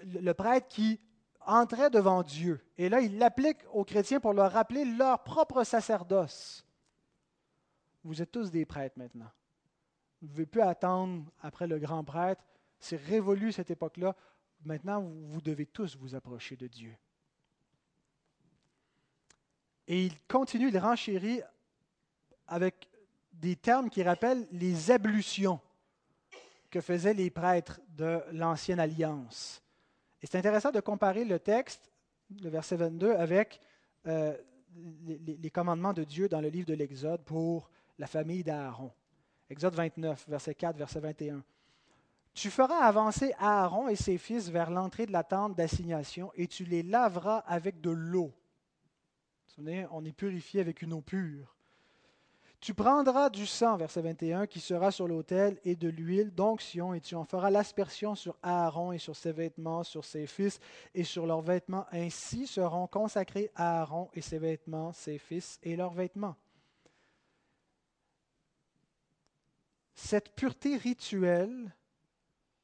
Le 0.04 0.32
prêtre 0.34 0.68
qui 0.68 1.00
entrait 1.48 1.90
devant 1.90 2.22
Dieu. 2.22 2.64
Et 2.76 2.88
là, 2.88 3.00
il 3.00 3.18
l'applique 3.18 3.58
aux 3.72 3.84
chrétiens 3.84 4.20
pour 4.20 4.32
leur 4.32 4.52
rappeler 4.52 4.84
leur 4.84 5.24
propre 5.24 5.64
sacerdoce. 5.64 6.64
Vous 8.04 8.22
êtes 8.22 8.30
tous 8.30 8.50
des 8.50 8.64
prêtres 8.64 8.98
maintenant. 8.98 9.30
Vous 10.20 10.28
ne 10.28 10.32
pouvez 10.32 10.46
plus 10.46 10.62
attendre 10.62 11.24
après 11.40 11.66
le 11.66 11.78
grand 11.78 12.04
prêtre 12.04 12.42
c'est 12.78 12.96
révolu 12.96 13.52
cette 13.52 13.70
époque-là. 13.70 14.14
Maintenant, 14.64 15.02
vous 15.02 15.40
devez 15.40 15.66
tous 15.66 15.96
vous 15.96 16.14
approcher 16.14 16.56
de 16.56 16.66
Dieu. 16.66 16.96
Et 19.86 20.04
il 20.04 20.22
continue, 20.26 20.68
il 20.68 20.78
renchérit 20.78 21.40
avec 22.46 22.88
des 23.32 23.56
termes 23.56 23.88
qui 23.88 24.02
rappellent 24.02 24.46
les 24.52 24.90
ablutions 24.90 25.60
que 26.70 26.80
faisaient 26.80 27.14
les 27.14 27.30
prêtres 27.30 27.80
de 27.88 28.22
l'Ancienne 28.32 28.80
Alliance. 28.80 29.62
Et 30.22 30.26
c'est 30.26 30.38
intéressant 30.38 30.70
de 30.70 30.80
comparer 30.80 31.24
le 31.24 31.38
texte, 31.38 31.90
le 32.42 32.50
verset 32.50 32.76
22, 32.76 33.12
avec 33.12 33.60
euh, 34.06 34.36
les, 35.06 35.18
les, 35.18 35.50
commandements 35.50 35.92
de 35.92 36.04
Dieu 36.04 36.28
dans 36.28 36.40
le 36.40 36.48
livre 36.48 36.66
de 36.66 36.74
l'Exode 36.74 37.22
pour 37.24 37.70
la 37.98 38.06
famille 38.06 38.44
d'Aaron. 38.44 38.92
Exode 39.50 39.74
29, 39.74 40.28
verset 40.28 40.54
4, 40.54 40.76
verset 40.76 41.00
21. 41.00 41.42
Tu 42.34 42.50
feras 42.50 42.78
avancer 42.84 43.32
Aaron 43.38 43.88
et 43.88 43.96
ses 43.96 44.18
fils 44.18 44.48
vers 44.48 44.70
l'entrée 44.70 45.06
de 45.06 45.12
la 45.12 45.24
tente 45.24 45.56
d'assignation 45.56 46.30
et 46.36 46.46
tu 46.46 46.64
les 46.64 46.82
laveras 46.82 47.38
avec 47.38 47.80
de 47.80 47.90
l'eau. 47.90 48.32
Vous 49.56 49.64
on 49.90 50.04
est 50.04 50.12
purifié 50.12 50.60
avec 50.60 50.82
une 50.82 50.92
eau 50.92 51.00
pure. 51.00 51.57
Tu 52.60 52.74
prendras 52.74 53.30
du 53.30 53.46
sang, 53.46 53.76
verset 53.76 54.02
21, 54.02 54.48
qui 54.48 54.58
sera 54.58 54.90
sur 54.90 55.06
l'autel 55.06 55.60
et 55.64 55.76
de 55.76 55.88
l'huile 55.88 56.34
d'onction, 56.34 56.92
et 56.92 57.00
tu 57.00 57.14
en 57.14 57.24
feras 57.24 57.50
l'aspersion 57.50 58.16
sur 58.16 58.36
Aaron 58.42 58.90
et 58.90 58.98
sur 58.98 59.14
ses 59.14 59.30
vêtements, 59.30 59.84
sur 59.84 60.04
ses 60.04 60.26
fils 60.26 60.58
et 60.92 61.04
sur 61.04 61.24
leurs 61.24 61.40
vêtements. 61.40 61.86
Ainsi 61.92 62.48
seront 62.48 62.88
consacrés 62.88 63.52
Aaron 63.54 64.10
et 64.12 64.22
ses 64.22 64.38
vêtements, 64.38 64.92
ses 64.92 65.18
fils 65.18 65.60
et 65.62 65.76
leurs 65.76 65.92
vêtements. 65.92 66.34
Cette 69.94 70.34
pureté 70.34 70.76
rituelle 70.76 71.74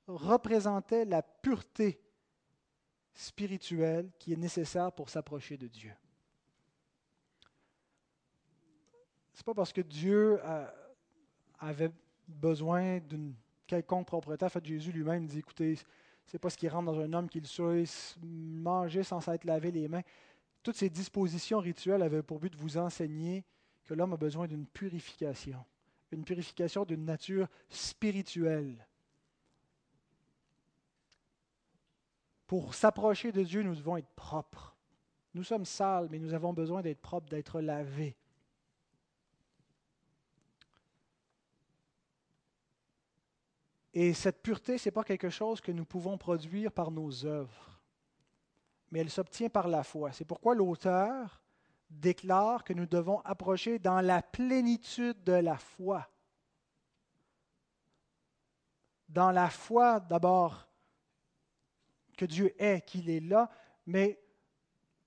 représentait 0.09 1.05
la 1.05 1.23
pureté 1.23 2.01
spirituelle 3.15 4.11
qui 4.19 4.33
est 4.33 4.37
nécessaire 4.37 4.91
pour 4.91 5.09
s'approcher 5.09 5.57
de 5.57 5.69
Dieu. 5.69 5.93
Ce 9.35 9.41
n'est 9.41 9.45
pas 9.45 9.55
parce 9.55 9.73
que 9.73 9.81
Dieu 9.81 10.39
euh, 10.45 10.67
avait 11.59 11.91
besoin 12.29 13.01
d'une 13.01 13.35
quelconque 13.67 14.07
propreté. 14.07 14.45
En 14.45 14.49
fait, 14.49 14.65
Jésus 14.65 14.93
lui-même 14.93 15.27
dit, 15.27 15.41
écoutez, 15.41 15.77
c'est 16.25 16.39
pas 16.39 16.51
ce 16.51 16.57
qui 16.57 16.69
rentre 16.69 16.93
dans 16.93 17.01
un 17.01 17.13
homme 17.13 17.29
qu'il 17.29 17.47
soit 17.47 18.17
manger 18.23 19.03
sans 19.03 19.21
s'être 19.21 19.45
lavé 19.45 19.73
les 19.73 19.89
mains. 19.89 20.03
Toutes 20.63 20.77
ces 20.77 20.89
dispositions 20.89 21.59
rituelles 21.59 22.03
avaient 22.03 22.23
pour 22.23 22.39
but 22.39 22.51
de 22.51 22.57
vous 22.57 22.79
enseigner 22.79 23.45
que 23.85 23.93
l'homme 23.93 24.15
a 24.15 24.17
besoin 24.17 24.47
d'une 24.47 24.67
purification, 24.67 25.63
une 26.13 26.25
purification 26.25 26.85
d'une 26.85 27.05
nature 27.05 27.49
spirituelle. 27.69 28.87
Pour 32.47 32.75
s'approcher 32.75 33.33
de 33.33 33.43
Dieu, 33.43 33.63
nous 33.63 33.75
devons 33.75 33.97
être 33.97 34.15
propres. 34.15 34.77
Nous 35.35 35.43
sommes 35.43 35.65
sales, 35.65 36.09
mais 36.11 36.21
nous 36.21 36.33
avons 36.33 36.53
besoin 36.53 36.83
d'être 36.83 37.01
propres, 37.01 37.29
d'être 37.29 37.61
lavés. 37.61 38.17
Et 43.97 44.13
cette 44.13 44.43
pureté, 44.43 44.77
ce 44.77 44.89
n'est 44.89 44.93
pas 44.93 45.05
quelque 45.05 45.31
chose 45.31 45.61
que 45.61 45.71
nous 45.71 45.85
pouvons 45.85 46.19
produire 46.19 46.73
par 46.73 46.91
nos 46.91 47.25
œuvres, 47.25 47.81
mais 48.91 48.99
elle 48.99 49.11
s'obtient 49.11 49.49
par 49.49 49.69
la 49.69 49.85
foi. 49.85 50.11
C'est 50.11 50.25
pourquoi 50.25 50.57
l'auteur 50.57 51.41
déclare 51.89 52.65
que 52.65 52.73
nous 52.73 52.87
devons 52.87 53.21
approcher 53.21 53.79
dans 53.79 54.01
la 54.01 54.21
plénitude 54.21 55.23
de 55.23 55.35
la 55.35 55.57
foi. 55.57 56.09
Dans 59.09 59.31
la 59.31 59.49
foi, 59.49 60.01
d'abord, 60.01 60.67
que 62.17 62.25
Dieu 62.25 62.53
est, 62.61 62.85
qu'il 62.85 63.09
est 63.09 63.21
là, 63.21 63.49
mais 63.87 64.21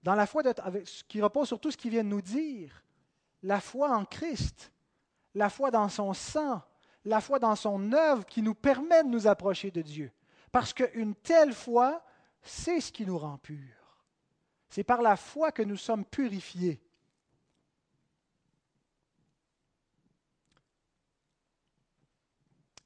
dans 0.02 0.16
la 0.16 0.26
foi 0.26 0.44
qui 1.10 1.22
repose 1.22 1.50
sur 1.50 1.60
tout 1.60 1.72
ce 1.72 1.78
qu'il 1.78 1.92
vient 1.92 2.06
de 2.06 2.10
nous 2.10 2.22
dire, 2.22 2.86
la 3.44 3.60
foi 3.60 3.94
en 3.94 4.06
Christ, 4.06 4.72
la 5.36 5.50
foi 5.50 5.72
dans 5.72 5.90
son 5.90 6.14
sang, 6.14 6.62
la 7.06 7.22
foi 7.22 7.40
dans 7.40 7.56
son 7.56 7.94
œuvre 7.94 8.26
qui 8.26 8.42
nous 8.42 8.56
permet 8.56 9.04
de 9.04 9.10
nous 9.10 9.28
approcher 9.28 9.72
de 9.72 9.82
Dieu. 9.82 10.12
Parce 10.52 10.74
qu'une 10.74 11.16
telle 11.16 11.54
foi, 11.54 12.04
c'est 12.42 12.82
ce 12.82 12.92
qui 12.92 13.06
nous 13.06 13.18
rend 13.18 13.38
purs. 13.38 13.58
C'est 14.70 14.84
par 14.84 15.02
la 15.02 15.16
foi 15.16 15.52
que 15.52 15.64
nous 15.64 15.78
sommes 15.78 16.06
purifiés. 16.06 16.82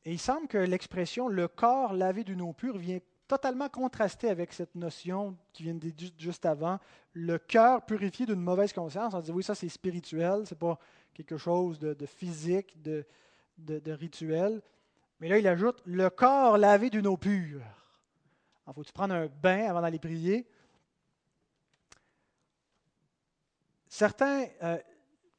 Et 0.03 0.13
il 0.13 0.19
semble 0.19 0.47
que 0.47 0.57
l'expression 0.57 1.27
le 1.27 1.47
corps 1.47 1.93
lavé 1.93 2.23
d'une 2.23 2.41
eau 2.41 2.53
pure 2.53 2.77
vient 2.77 2.99
totalement 3.27 3.69
contrasté 3.69 4.29
avec 4.29 4.51
cette 4.51 4.75
notion 4.75 5.37
qui 5.53 5.63
vient 5.63 5.75
de 5.75 5.89
juste 6.17 6.45
avant, 6.45 6.79
le 7.13 7.37
cœur 7.37 7.85
purifié 7.85 8.25
d'une 8.25 8.41
mauvaise 8.41 8.73
conscience. 8.73 9.13
On 9.13 9.21
dit 9.21 9.31
oui, 9.31 9.41
ça 9.41 9.55
c'est 9.55 9.69
spirituel, 9.69 10.43
c'est 10.45 10.57
pas 10.57 10.77
quelque 11.13 11.37
chose 11.37 11.79
de, 11.79 12.05
physique, 12.05 12.81
de, 12.81 13.05
de, 13.65 13.91
rituel. 13.91 14.61
Mais 15.19 15.29
là, 15.29 15.37
il 15.37 15.47
ajoute 15.47 15.81
le 15.85 16.09
corps 16.09 16.57
lavé 16.57 16.89
d'une 16.89 17.07
eau 17.07 17.17
pure. 17.17 17.61
Il 18.67 18.73
faut-tu 18.73 18.93
prendre 18.93 19.13
un 19.13 19.27
bain 19.27 19.69
avant 19.69 19.81
d'aller 19.81 19.99
prier? 19.99 20.47
Certains 23.87 24.47
euh, 24.63 24.79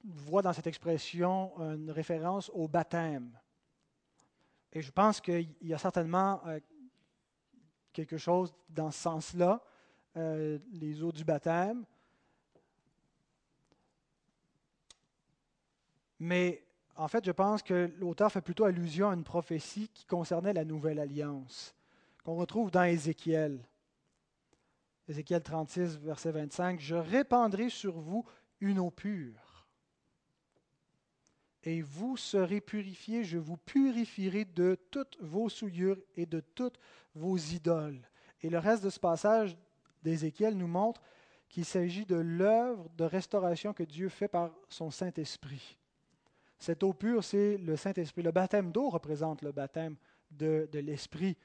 voient 0.04 0.42
dans 0.42 0.52
cette 0.52 0.66
expression 0.66 1.52
une 1.58 1.90
référence 1.90 2.50
au 2.54 2.68
baptême. 2.68 3.32
Et 4.72 4.80
je 4.80 4.90
pense 4.90 5.20
qu'il 5.20 5.54
y 5.60 5.74
a 5.74 5.78
certainement 5.78 6.40
euh, 6.46 6.58
quelque 7.92 8.16
chose 8.16 8.54
dans 8.68 8.90
ce 8.90 8.98
sens-là, 9.00 9.62
euh, 10.16 10.58
les 10.72 11.02
eaux 11.02 11.12
du 11.12 11.24
baptême. 11.24 11.84
Mais 16.18 16.64
en 16.96 17.08
fait, 17.08 17.24
je 17.24 17.32
pense 17.32 17.62
que 17.62 17.90
l'auteur 17.98 18.30
fait 18.30 18.40
plutôt 18.40 18.64
allusion 18.64 19.10
à 19.10 19.14
une 19.14 19.24
prophétie 19.24 19.88
qui 19.88 20.04
concernait 20.04 20.52
la 20.52 20.64
nouvelle 20.64 20.98
alliance, 20.98 21.74
qu'on 22.24 22.34
retrouve 22.34 22.70
dans 22.70 22.84
Ézéchiel. 22.84 23.58
Ézéchiel 25.08 25.42
36, 25.42 25.98
verset 25.98 26.32
25, 26.32 26.80
Je 26.80 26.94
répandrai 26.94 27.70
sur 27.70 27.98
vous 27.98 28.24
une 28.60 28.78
eau 28.78 28.90
pure 28.90 29.52
et 31.64 31.80
vous 31.80 32.16
serez 32.16 32.60
purifiés, 32.60 33.24
je 33.24 33.38
vous 33.38 33.56
purifierai 33.56 34.44
de 34.44 34.76
toutes 34.90 35.16
vos 35.20 35.48
souillures 35.48 35.98
et 36.16 36.26
de 36.26 36.40
toutes 36.40 36.78
vos 37.14 37.36
idoles. 37.36 38.00
Et 38.40 38.50
le 38.50 38.58
reste 38.58 38.82
de 38.82 38.90
ce 38.90 38.98
passage 38.98 39.56
d'Ézéchiel 40.02 40.56
nous 40.56 40.66
montre 40.66 41.00
qu'il 41.48 41.64
s'agit 41.64 42.06
de 42.06 42.16
l'œuvre 42.16 42.88
de 42.96 43.04
restauration 43.04 43.72
que 43.72 43.84
Dieu 43.84 44.08
fait 44.08 44.28
par 44.28 44.50
son 44.68 44.90
Saint-Esprit. 44.90 45.78
Cette 46.62 46.84
eau 46.84 46.92
pure, 46.92 47.24
c'est 47.24 47.58
le 47.58 47.76
Saint-Esprit. 47.76 48.22
Le 48.22 48.30
baptême 48.30 48.70
d'eau 48.70 48.88
représente 48.88 49.42
le 49.42 49.50
baptême 49.50 49.96
de, 50.30 50.68
l'Esprit, 50.74 51.36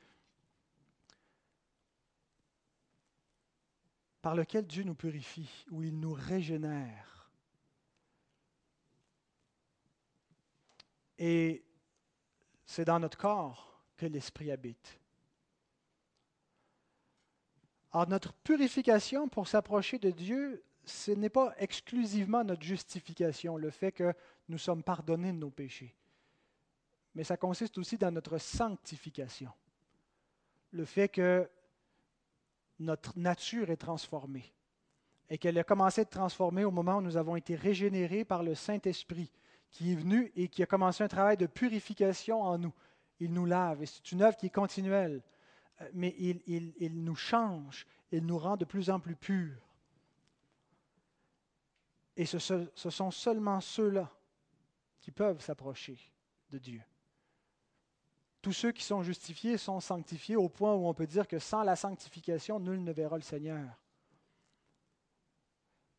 par 4.22 4.36
lequel 4.36 4.68
Dieu 4.68 4.84
nous 4.84 4.94
purifie, 4.94 5.66
où 5.72 5.82
il 5.82 6.00
nous 6.00 6.14
régénère. 6.14 7.32
Et 11.18 11.66
c'est 12.68 12.86
dans 12.86 13.00
notre 13.00 13.18
corps 13.18 13.82
que 13.96 14.06
l'Esprit 14.06 14.52
habite. 14.52 15.00
Alors 17.92 18.08
notre 18.08 18.34
purification 18.34 19.28
pour 19.28 19.48
s'approcher 19.48 19.98
de 19.98 20.12
Dieu, 20.12 20.64
ce 20.90 21.12
n'est 21.12 21.30
pas 21.30 21.54
exclusivement 21.58 22.44
notre 22.44 22.64
justification, 22.64 23.58
le 23.58 23.70
fait 23.70 23.92
que 23.92 24.14
nous 24.50 24.58
sommes 24.58 24.84
pardonnés 24.84 25.34
de 25.34 25.38
nos 25.38 25.50
péchés, 25.50 25.96
mais 27.16 27.24
ça 27.24 27.38
consiste 27.38 27.78
aussi 27.78 27.98
dans 27.98 28.12
notre 28.12 28.38
sanctification, 28.38 29.52
le 30.72 30.86
fait 30.86 31.10
que 31.10 31.50
notre 32.80 33.18
nature 33.18 33.70
est 33.70 33.78
transformée 33.78 34.54
et 35.30 35.38
qu'elle 35.38 35.58
a 35.58 35.64
commencé 35.64 36.02
à 36.02 36.04
être 36.04 36.12
transformée 36.12 36.64
au 36.64 36.72
moment 36.72 36.98
où 36.98 37.02
nous 37.02 37.18
avons 37.18 37.36
été 37.36 37.56
régénérés 37.56 38.24
par 38.24 38.44
le 38.44 38.56
Saint-Esprit 38.56 39.32
qui 39.72 39.92
est 39.92 39.96
venu 39.96 40.32
et 40.36 40.48
qui 40.48 40.64
a 40.64 40.66
commencé 40.66 41.04
un 41.04 41.08
travail 41.08 41.38
de 41.38 41.46
purification 41.46 42.42
en 42.42 42.58
nous. 42.58 42.74
Il 43.20 43.34
nous 43.34 43.46
lave 43.46 43.84
et 43.84 43.86
c'est 43.86 44.12
une 44.12 44.22
œuvre 44.22 44.38
qui 44.38 44.46
est 44.46 44.52
continuelle. 44.52 45.22
mais 45.94 46.16
il, 46.18 47.04
nous 47.04 47.16
change, 47.16 47.86
il 48.12 48.26
nous 48.26 48.38
rend 48.38 48.58
de 48.58 48.66
plus 48.66 48.90
en 48.90 49.00
plus 49.00 49.16
purs. 49.16 49.67
Et 52.18 52.26
ce, 52.26 52.40
sont 52.74 53.12
seulement 53.12 53.62
ceux-là 53.62 54.12
qui 55.00 55.12
peuvent 55.12 55.40
s'approcher 55.40 56.00
de 56.50 56.58
Dieu. 56.58 56.82
Tous 58.42 58.54
ceux 58.54 58.72
qui 58.72 58.84
sont 58.84 59.04
justifiés 59.04 59.58
sont 59.58 59.80
sanctifiés 59.80 60.36
au 60.36 60.50
point 60.50 60.74
où 60.74 60.88
on 60.88 60.96
peut 60.96 61.06
dire 61.06 61.28
que 61.28 61.38
sans 61.38 61.62
la 61.62 61.76
sanctification, 61.76 62.60
nul 62.60 62.84
ne 62.84 62.92
verra 62.92 63.18
le 63.18 63.22
Seigneur. 63.22 63.70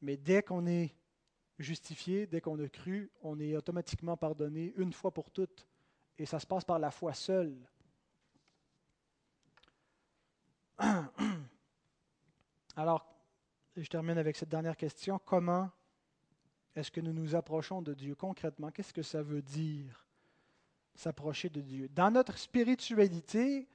Mais 0.01 0.17
dès 0.17 0.43
qu'on 0.43 0.67
est 0.67 0.93
justifié, 1.57 2.27
dès 2.27 2.41
qu'on 2.41 2.59
a 2.59 2.69
cru, 2.69 3.13
on 3.23 3.39
est 3.39 3.57
automatiquement 3.57 4.17
pardonné 4.17 4.75
une 4.77 4.93
fois 4.93 5.13
pour 5.13 5.31
toutes. 5.31 5.69
Et 6.19 6.27
ça 6.27 6.41
se 6.41 6.47
passe 6.47 6.65
par 6.65 6.81
la 6.81 6.91
foi 6.91 7.15
seule. 7.15 7.57
Alors, 12.77 13.07
je 13.77 13.89
termine 13.89 14.19
avec 14.19 14.37
cette 14.37 14.49
dernière 14.49 14.77
question. 14.77 15.21
Comment 15.25 15.71
est-ce 16.75 16.91
que 16.91 17.01
nous 17.01 17.13
nous 17.13 17.35
approchons 17.35 17.83
de 17.83 17.95
Dieu 17.95 18.15
concrètement? 18.15 18.71
Qu'est-ce 18.71 18.93
que 18.93 19.03
ça 19.03 19.23
veut 19.23 19.43
dire, 19.43 20.07
s'approcher 20.95 21.49
de 21.49 21.61
Dieu? 21.61 21.89
Dans 21.89 22.11
notre 22.11 22.39
spiritualité, 22.39 23.69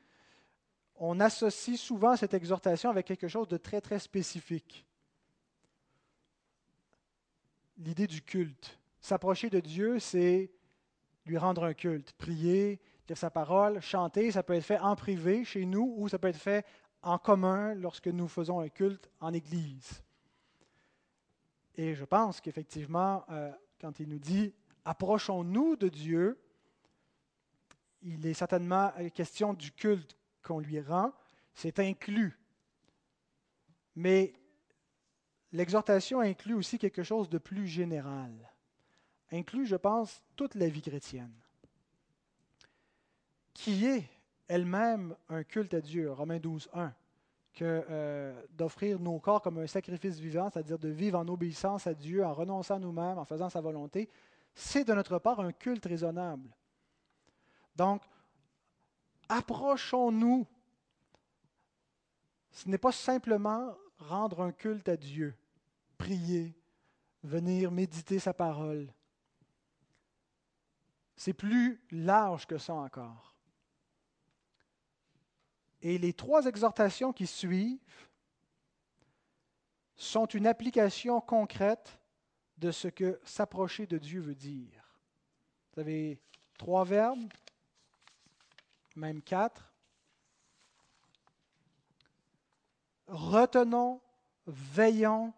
on 0.96 1.20
associe 1.20 1.80
souvent 1.80 2.16
cette 2.16 2.34
exhortation 2.34 2.89
avec 2.89 3.08
quelque 3.08 3.28
chose 3.28 3.48
de 3.48 3.58
très, 3.58 3.82
très 3.82 4.00
spécifique. 4.00 4.86
L'idée 7.78 8.08
du 8.08 8.22
culte. 8.22 8.80
S'approcher 9.02 9.50
de 9.50 9.60
Dieu, 9.60 10.00
c'est 10.00 10.52
lui 11.26 11.38
rendre 11.38 11.64
un 11.64 11.74
culte, 11.74 12.14
prier, 12.14 12.80
dire 13.08 13.18
sa 13.18 13.30
parole, 13.30 13.82
chanter. 13.82 14.32
Ça 14.32 14.44
peut 14.44 14.54
être 14.54 14.64
fait 14.64 14.80
en 14.80 14.96
privé 14.96 15.44
chez 15.44 15.66
nous 15.66 15.94
ou 15.98 16.08
ça 16.08 16.20
peut 16.20 16.28
être 16.28 16.38
fait 16.38 16.66
en 17.02 17.18
commun 17.18 17.74
lorsque 17.74 18.08
nous 18.08 18.28
faisons 18.28 18.60
un 18.60 18.70
culte 18.70 19.10
en 19.20 19.34
Église. 19.34 20.02
Et 21.76 21.95
je 21.95 22.05
pense 22.05 22.39
qu'effectivement, 22.41 23.26
euh, 23.30 23.51
quand 23.80 23.99
il 23.99 24.09
nous 24.09 24.19
dit 24.19 24.53
approchons-nous 24.86 25.76
de 25.76 25.89
Dieu, 25.89 26.39
il 28.01 28.26
est 28.26 28.34
certainement 28.34 28.91
question 29.13 29.53
du 29.53 29.71
culte 29.71 30.17
qu'on 30.41 30.59
lui 30.59 30.80
rend, 30.82 31.13
c'est 31.53 31.80
inclus. 31.80 32.38
Mais 33.95 34.34
l'exhortation 35.51 36.19
inclut 36.19 36.53
aussi 36.53 36.78
quelque 36.78 37.03
chose 37.03 37.30
de 37.30 37.38
plus 37.38 37.67
général. 37.67 38.32
Inclut, 39.32 39.65
je 39.65 39.78
pense, 39.78 40.21
toute 40.36 40.55
la 40.55 40.67
vie 40.67 40.82
chrétienne, 40.82 41.34
qui 43.53 43.86
est 43.86 44.09
elle-même 44.47 45.15
un 45.30 45.43
culte 45.43 45.74
à 45.74 45.82
Dieu? 45.82 46.11
Romains 46.11 46.39
12, 46.39 46.69
1 46.74 46.93
que 47.54 47.86
euh, 47.89 48.34
d'offrir 48.51 48.99
nos 48.99 49.20
corps 49.20 49.41
comme 49.41 49.60
un 49.60 49.68
sacrifice 49.68 50.18
vivant, 50.18 50.49
c'est-à-dire 50.49 50.80
de 50.80 50.89
vivre 50.89 51.20
en 51.20 51.28
obéissance 51.28 51.86
à 51.88 51.93
Dieu, 51.93 52.26
en 52.26 52.34
renonçant 52.34 52.76
à 52.76 52.80
nous-mêmes, 52.80 53.18
en 53.18 53.26
faisant 53.26 53.49
sa 53.49 53.62
volonté, 53.62 54.10
c'est 54.56 54.84
de 54.84 54.93
notre 54.93 55.20
part 55.20 55.39
un 55.39 55.51
culte 55.51 55.86
raisonnable. 55.86 56.49
Donc, 57.76 58.01
approchons-nous. 59.30 60.47
Ce 62.51 62.70
n'est 62.70 62.78
pas 62.78 62.91
simplement 62.91 63.76
rendre 63.97 64.41
un 64.41 64.51
culte 64.51 64.89
à 64.89 64.97
Dieu, 64.97 65.36
prier, 65.97 66.56
venir 67.24 67.72
méditer 67.72 68.20
sa 68.20 68.34
parole. 68.34 68.93
C'est 71.16 71.34
plus 71.34 71.82
large 71.91 72.45
que 72.45 72.58
ça 72.58 72.74
encore. 72.74 73.32
Et 75.84 75.97
les 75.97 76.13
trois 76.13 76.45
exhortations 76.45 77.11
qui 77.11 77.27
suivent 77.27 77.77
sont 79.97 80.25
une 80.25 80.47
application 80.47 81.19
concrète 81.19 81.99
de 82.57 82.71
ce 82.71 82.88
que 82.88 83.19
s'approcher 83.25 83.86
de 83.86 83.97
Dieu 83.97 84.21
veut 84.21 84.34
dire. 84.34 84.81
Vous 85.73 85.81
avez 85.81 86.21
trois 86.57 86.86
verbes, 86.86 87.27
même 88.95 89.21
quatre. 89.21 89.73
Retenons, 93.07 93.99
veillons, 94.47 95.34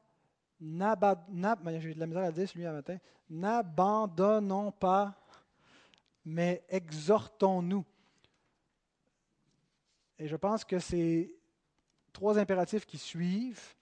n'abandonnons 3.29 4.71
pas, 4.71 5.15
mais 6.23 6.63
exhortons-nous. 6.69 7.83
Et 10.19 10.27
je 10.27 10.35
pense 10.35 10.63
que 10.63 10.79
ces 10.79 11.33
trois 12.13 12.39
impératifs 12.39 12.85
qui 12.85 12.97
suivent 12.97 13.75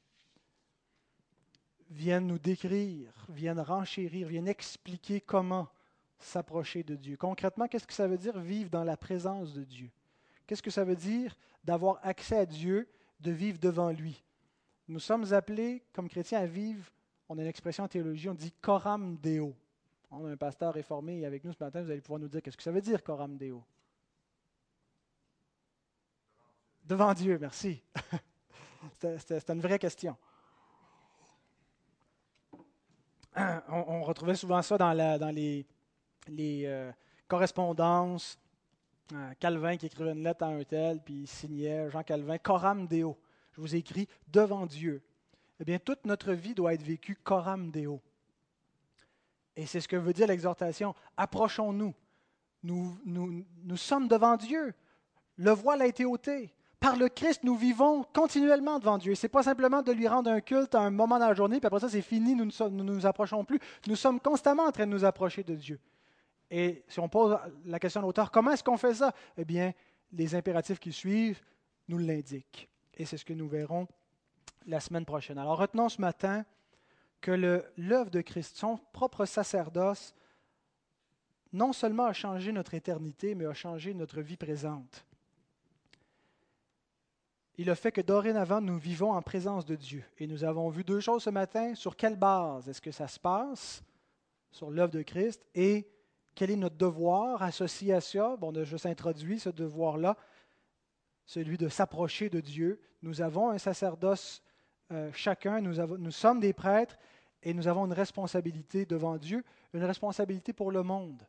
viennent 1.89 2.27
nous 2.27 2.39
décrire, 2.39 3.11
viennent 3.29 3.59
renchérir, 3.59 4.27
viennent 4.27 4.47
expliquer 4.47 5.21
comment 5.21 5.67
s'approcher 6.17 6.83
de 6.83 6.95
Dieu. 6.95 7.17
Concrètement, 7.17 7.67
qu'est-ce 7.67 7.85
que 7.85 7.93
ça 7.93 8.07
veut 8.07 8.17
dire 8.17 8.39
vivre 8.39 8.69
dans 8.69 8.83
la 8.83 8.97
présence 8.97 9.53
de 9.53 9.63
Dieu? 9.63 9.91
Qu'est-ce 10.47 10.63
que 10.63 10.71
ça 10.71 10.83
veut 10.83 10.95
dire 10.95 11.35
d'avoir 11.63 11.99
accès 12.01 12.37
à 12.37 12.45
Dieu, 12.45 12.87
de 13.19 13.31
vivre 13.31 13.59
devant 13.59 13.91
lui? 13.91 14.23
Nous 14.87 14.99
sommes 14.99 15.31
appelés, 15.33 15.83
comme 15.93 16.09
chrétiens, 16.09 16.39
à 16.39 16.45
vivre, 16.45 16.91
on 17.29 17.37
a 17.37 17.41
une 17.41 17.47
expression 17.47 17.83
en 17.83 17.87
théologie, 17.87 18.29
on 18.29 18.33
dit 18.33 18.51
coram 18.61 19.17
deo. 19.17 19.55
On 20.11 20.25
a 20.25 20.31
un 20.31 20.37
pasteur 20.37 20.73
réformé 20.73 21.25
avec 21.25 21.43
nous 21.43 21.53
ce 21.53 21.63
matin, 21.63 21.81
vous 21.81 21.89
allez 21.89 22.01
pouvoir 22.01 22.19
nous 22.19 22.27
dire 22.27 22.41
qu'est-ce 22.41 22.57
que 22.57 22.63
ça 22.63 22.71
veut 22.71 22.81
dire 22.81 23.03
coram 23.03 23.37
deo. 23.37 23.63
Devant 26.85 27.13
Dieu, 27.13 27.37
merci. 27.39 27.81
C'était 28.99 29.53
une 29.53 29.61
vraie 29.61 29.79
question. 29.79 30.17
On, 33.69 34.03
retrouvait 34.03 34.35
souvent 34.35 34.61
ça 34.61 34.77
dans, 34.77 34.91
les, 35.31 35.65
euh, 36.29 36.91
correspondances. 37.27 38.37
Euh, 39.13 39.33
Calvin 39.39 39.77
qui 39.77 39.85
écrivait 39.85 40.11
une 40.11 40.23
lettre 40.23 40.43
à 40.43 40.47
un 40.47 40.63
tel, 40.63 41.01
puis 41.01 41.21
il 41.21 41.27
signait 41.27 41.89
Jean 41.89 42.03
Calvin, 42.03 42.37
Coram 42.37 42.85
Deo. 42.85 43.17
Je 43.53 43.61
vous 43.61 43.75
ai 43.75 43.77
écrit 43.79 44.07
devant 44.27 44.65
Dieu. 44.65 45.01
Eh 45.59 45.63
bien, 45.63 45.79
toute 45.79 46.05
notre 46.05 46.33
vie 46.33 46.53
doit 46.53 46.73
être 46.73 46.83
vécue 46.83 47.15
Coram 47.15 47.71
Deo. 47.71 48.01
Et 49.55 49.65
c'est 49.65 49.79
ce 49.79 49.87
que 49.87 49.95
veut 49.95 50.13
dire 50.13 50.27
l'exhortation. 50.27 50.95
Approchons-nous. 51.15 51.93
Nous, 52.63 52.99
nous, 53.05 53.45
nous 53.63 53.77
sommes 53.77 54.07
devant 54.09 54.35
Dieu. 54.35 54.73
Le 55.37 55.51
voile 55.51 55.81
a 55.81 55.87
été 55.87 56.03
ôté 56.05 56.53
par 56.83 56.97
le 56.97 57.07
Christ, 57.07 57.45
nous 57.45 57.55
vivons 57.55 58.03
continuellement 58.13 58.77
devant 58.77 58.97
Dieu. 58.97 59.15
Ce 59.15 59.25
n'est 59.25 59.29
pas 59.29 59.41
simplement 59.41 59.81
de 59.81 59.93
lui 59.93 60.05
rendre 60.05 60.29
un 60.29 60.41
culte 60.41 60.75
à 60.75 60.81
un 60.81 60.91
moment 60.91 61.17
dans 61.17 61.29
la 61.29 61.33
journée, 61.33 61.61
puis 61.61 61.67
après 61.67 61.79
ça, 61.79 61.87
c'est 61.87 62.01
fini, 62.01 62.35
nous 62.35 62.43
ne 62.43 62.69
nous, 62.71 62.83
nous 62.83 63.05
approchons 63.05 63.45
plus. 63.45 63.57
Nous 63.87 63.95
sommes 63.95 64.19
constamment 64.19 64.63
en 64.63 64.71
train 64.73 64.85
de 64.85 64.91
nous 64.91 65.05
approcher 65.05 65.43
de 65.43 65.55
Dieu. 65.55 65.79
Et 66.51 66.83
si 66.89 66.99
on 66.99 67.07
pose 67.07 67.37
la 67.65 67.79
question 67.79 68.01
à 68.01 68.03
l'auteur, 68.03 68.31
comment 68.31 68.51
est-ce 68.51 68.65
qu'on 68.65 68.75
fait 68.75 68.95
ça? 68.95 69.13
Eh 69.37 69.45
bien, 69.45 69.71
les 70.11 70.35
impératifs 70.35 70.77
qui 70.77 70.91
suivent 70.91 71.39
nous 71.87 71.99
l'indiquent. 71.99 72.67
Et 72.95 73.05
c'est 73.05 73.15
ce 73.15 73.23
que 73.23 73.31
nous 73.31 73.47
verrons 73.47 73.87
la 74.65 74.81
semaine 74.81 75.05
prochaine. 75.05 75.37
Alors 75.37 75.59
retenons 75.59 75.87
ce 75.87 76.01
matin 76.01 76.43
que 77.21 77.63
l'œuvre 77.77 78.11
de 78.11 78.19
Christ, 78.19 78.57
son 78.57 78.77
propre 78.91 79.23
sacerdoce, 79.23 80.13
non 81.53 81.71
seulement 81.71 82.07
a 82.07 82.13
changé 82.13 82.51
notre 82.51 82.73
éternité, 82.73 83.35
mais 83.35 83.45
a 83.45 83.53
changé 83.53 83.93
notre 83.93 84.19
vie 84.19 84.35
présente 84.35 85.05
il 87.57 87.69
a 87.69 87.75
fait 87.75 87.91
que 87.91 88.01
dorénavant, 88.01 88.61
nous 88.61 88.77
vivons 88.77 89.11
en 89.11 89.21
présence 89.21 89.65
de 89.65 89.75
Dieu. 89.75 90.03
Et 90.17 90.27
nous 90.27 90.43
avons 90.43 90.69
vu 90.69 90.83
deux 90.83 90.99
choses 90.99 91.23
ce 91.23 91.29
matin. 91.29 91.75
Sur 91.75 91.95
quelle 91.95 92.15
base 92.15 92.67
est-ce 92.67 92.81
que 92.81 92.91
ça 92.91 93.07
se 93.07 93.19
passe? 93.19 93.83
Sur 94.51 94.71
l'œuvre 94.71 94.91
de 94.91 95.03
Christ. 95.03 95.45
Et 95.53 95.87
quel 96.33 96.49
est 96.49 96.55
notre 96.55 96.77
devoir 96.77 97.43
associé 97.43 97.93
à 97.93 98.01
ça? 98.01 98.35
Bon, 98.37 98.51
On 98.51 98.55
a 98.55 98.63
juste 98.63 98.87
introduit 98.87 99.39
ce 99.39 99.49
devoir-là, 99.49 100.17
celui 101.25 101.57
de 101.57 101.69
s'approcher 101.69 102.29
de 102.29 102.39
Dieu. 102.39 102.81
Nous 103.03 103.21
avons 103.21 103.49
un 103.49 103.59
sacerdoce 103.59 104.41
euh, 104.91 105.11
chacun, 105.13 105.61
nous, 105.61 105.75
nous 105.97 106.11
sommes 106.11 106.39
des 106.39 106.53
prêtres 106.53 106.97
et 107.41 107.53
nous 107.53 107.67
avons 107.67 107.85
une 107.85 107.93
responsabilité 107.93 108.85
devant 108.85 109.17
Dieu, 109.17 109.43
une 109.73 109.83
responsabilité 109.83 110.53
pour 110.53 110.71
le 110.71 110.83
monde. 110.83 111.23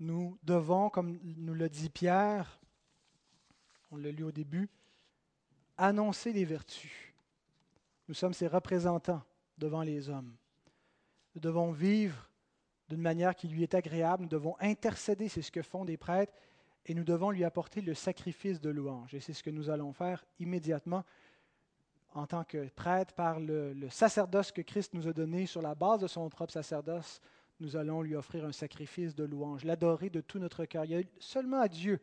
Nous 0.00 0.36
devons, 0.42 0.90
comme 0.90 1.18
nous 1.22 1.54
le 1.54 1.68
dit 1.68 1.90
Pierre, 1.90 2.58
on 3.90 3.96
l'a 3.96 4.10
lu 4.10 4.24
au 4.24 4.32
début, 4.32 4.68
annoncer 5.76 6.32
les 6.32 6.44
vertus. 6.44 7.14
Nous 8.08 8.14
sommes 8.14 8.34
ses 8.34 8.46
représentants 8.46 9.22
devant 9.58 9.82
les 9.82 10.08
hommes. 10.08 10.34
Nous 11.34 11.40
devons 11.40 11.72
vivre 11.72 12.30
d'une 12.88 13.00
manière 13.00 13.34
qui 13.34 13.48
lui 13.48 13.62
est 13.62 13.74
agréable. 13.74 14.22
Nous 14.22 14.28
devons 14.28 14.56
intercéder, 14.60 15.28
c'est 15.28 15.42
ce 15.42 15.50
que 15.50 15.62
font 15.62 15.84
des 15.84 15.96
prêtres, 15.96 16.32
et 16.86 16.94
nous 16.94 17.04
devons 17.04 17.30
lui 17.30 17.44
apporter 17.44 17.80
le 17.80 17.94
sacrifice 17.94 18.60
de 18.60 18.70
louange. 18.70 19.14
Et 19.14 19.20
c'est 19.20 19.32
ce 19.32 19.42
que 19.42 19.50
nous 19.50 19.70
allons 19.70 19.92
faire 19.92 20.24
immédiatement 20.38 21.04
en 22.14 22.26
tant 22.26 22.44
que 22.44 22.68
prêtre 22.68 23.14
par 23.14 23.40
le, 23.40 23.74
sacerdoce 23.90 24.52
que 24.52 24.62
Christ 24.62 24.94
nous 24.94 25.08
a 25.08 25.12
donné 25.12 25.46
sur 25.46 25.62
la 25.62 25.74
base 25.74 26.00
de 26.00 26.06
son 26.06 26.28
propre 26.28 26.52
sacerdoce. 26.52 27.20
Nous 27.58 27.76
allons 27.76 28.02
lui 28.02 28.14
offrir 28.14 28.44
un 28.44 28.52
sacrifice 28.52 29.14
de 29.14 29.24
louange, 29.24 29.64
l'adorer 29.64 30.10
de 30.10 30.20
tout 30.20 30.38
notre 30.38 30.64
cœur. 30.64 30.84
Il 30.84 30.90
y 30.92 30.96
a 30.96 31.02
seulement 31.18 31.60
à 31.60 31.68
Dieu 31.68 32.00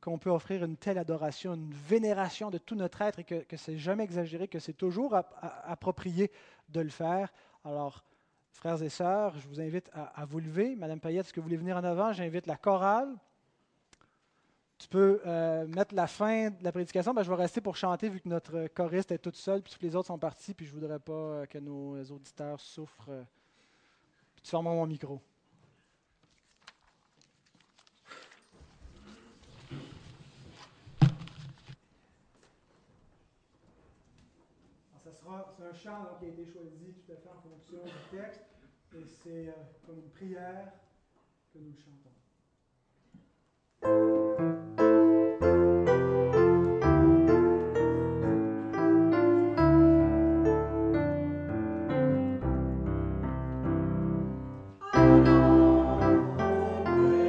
qu'on 0.00 0.18
peut 0.18 0.30
offrir 0.30 0.64
une 0.64 0.76
telle 0.76 0.98
adoration, 0.98 1.54
une 1.54 1.72
vénération 1.72 2.50
de 2.50 2.58
tout 2.58 2.74
notre 2.74 3.02
être 3.02 3.18
et 3.18 3.24
que, 3.24 3.56
c'est 3.56 3.78
jamais 3.78 4.04
exagéré, 4.04 4.48
que 4.48 4.58
c'est 4.58 4.72
toujours 4.72 5.14
approprié 5.40 6.30
de 6.68 6.80
le 6.80 6.88
faire. 6.88 7.32
Alors, 7.64 8.04
frères 8.52 8.82
et 8.82 8.88
sœurs, 8.88 9.38
je 9.38 9.48
vous 9.48 9.60
invite 9.60 9.90
à, 9.92 10.24
vous 10.24 10.38
lever. 10.38 10.76
Madame 10.76 11.00
Payette, 11.00 11.26
est-ce 11.26 11.32
que 11.32 11.40
vous 11.40 11.44
voulez 11.44 11.56
venir 11.56 11.76
en 11.76 11.84
avant? 11.84 12.12
J'invite 12.12 12.46
la 12.46 12.56
chorale. 12.56 13.08
Tu 14.78 14.86
peux 14.86 15.20
euh, 15.26 15.66
mettre 15.66 15.92
la 15.96 16.06
fin 16.06 16.50
de 16.50 16.62
la 16.62 16.70
prédication. 16.70 17.12
Ben, 17.12 17.24
je 17.24 17.28
vais 17.28 17.36
rester 17.36 17.60
pour 17.60 17.76
chanter 17.76 18.08
vu 18.08 18.20
que 18.20 18.28
notre 18.28 18.68
choriste 18.68 19.10
est 19.10 19.18
toute 19.18 19.34
seule, 19.34 19.60
puis 19.60 19.74
tous 19.74 19.84
les 19.84 19.96
autres 19.96 20.06
sont 20.06 20.18
partis, 20.18 20.54
puis 20.54 20.66
je 20.66 20.74
ne 20.74 20.80
voudrais 20.80 21.00
pas 21.00 21.12
euh, 21.12 21.46
que 21.46 21.58
nos 21.58 22.00
auditeurs 22.04 22.60
souffrent. 22.60 23.10
tu 24.40 24.50
fermes 24.50 24.66
mon 24.66 24.86
micro. 24.86 25.20
c'est 35.56 35.64
un 35.64 35.72
chant 35.72 36.04
donc, 36.04 36.18
qui 36.20 36.26
a 36.26 36.28
été 36.28 36.44
choisi 36.46 36.94
tout 36.94 37.12
à 37.12 37.16
fait 37.16 37.28
en 37.28 37.40
fonction 37.40 37.78
du 37.84 38.18
texte, 38.18 38.44
et 38.94 39.04
c'est 39.04 39.48
euh, 39.48 39.52
comme 39.86 39.98
une 39.98 40.10
prière 40.10 40.72
que 41.52 41.58
nous 41.58 41.74
chantons. 41.74 42.08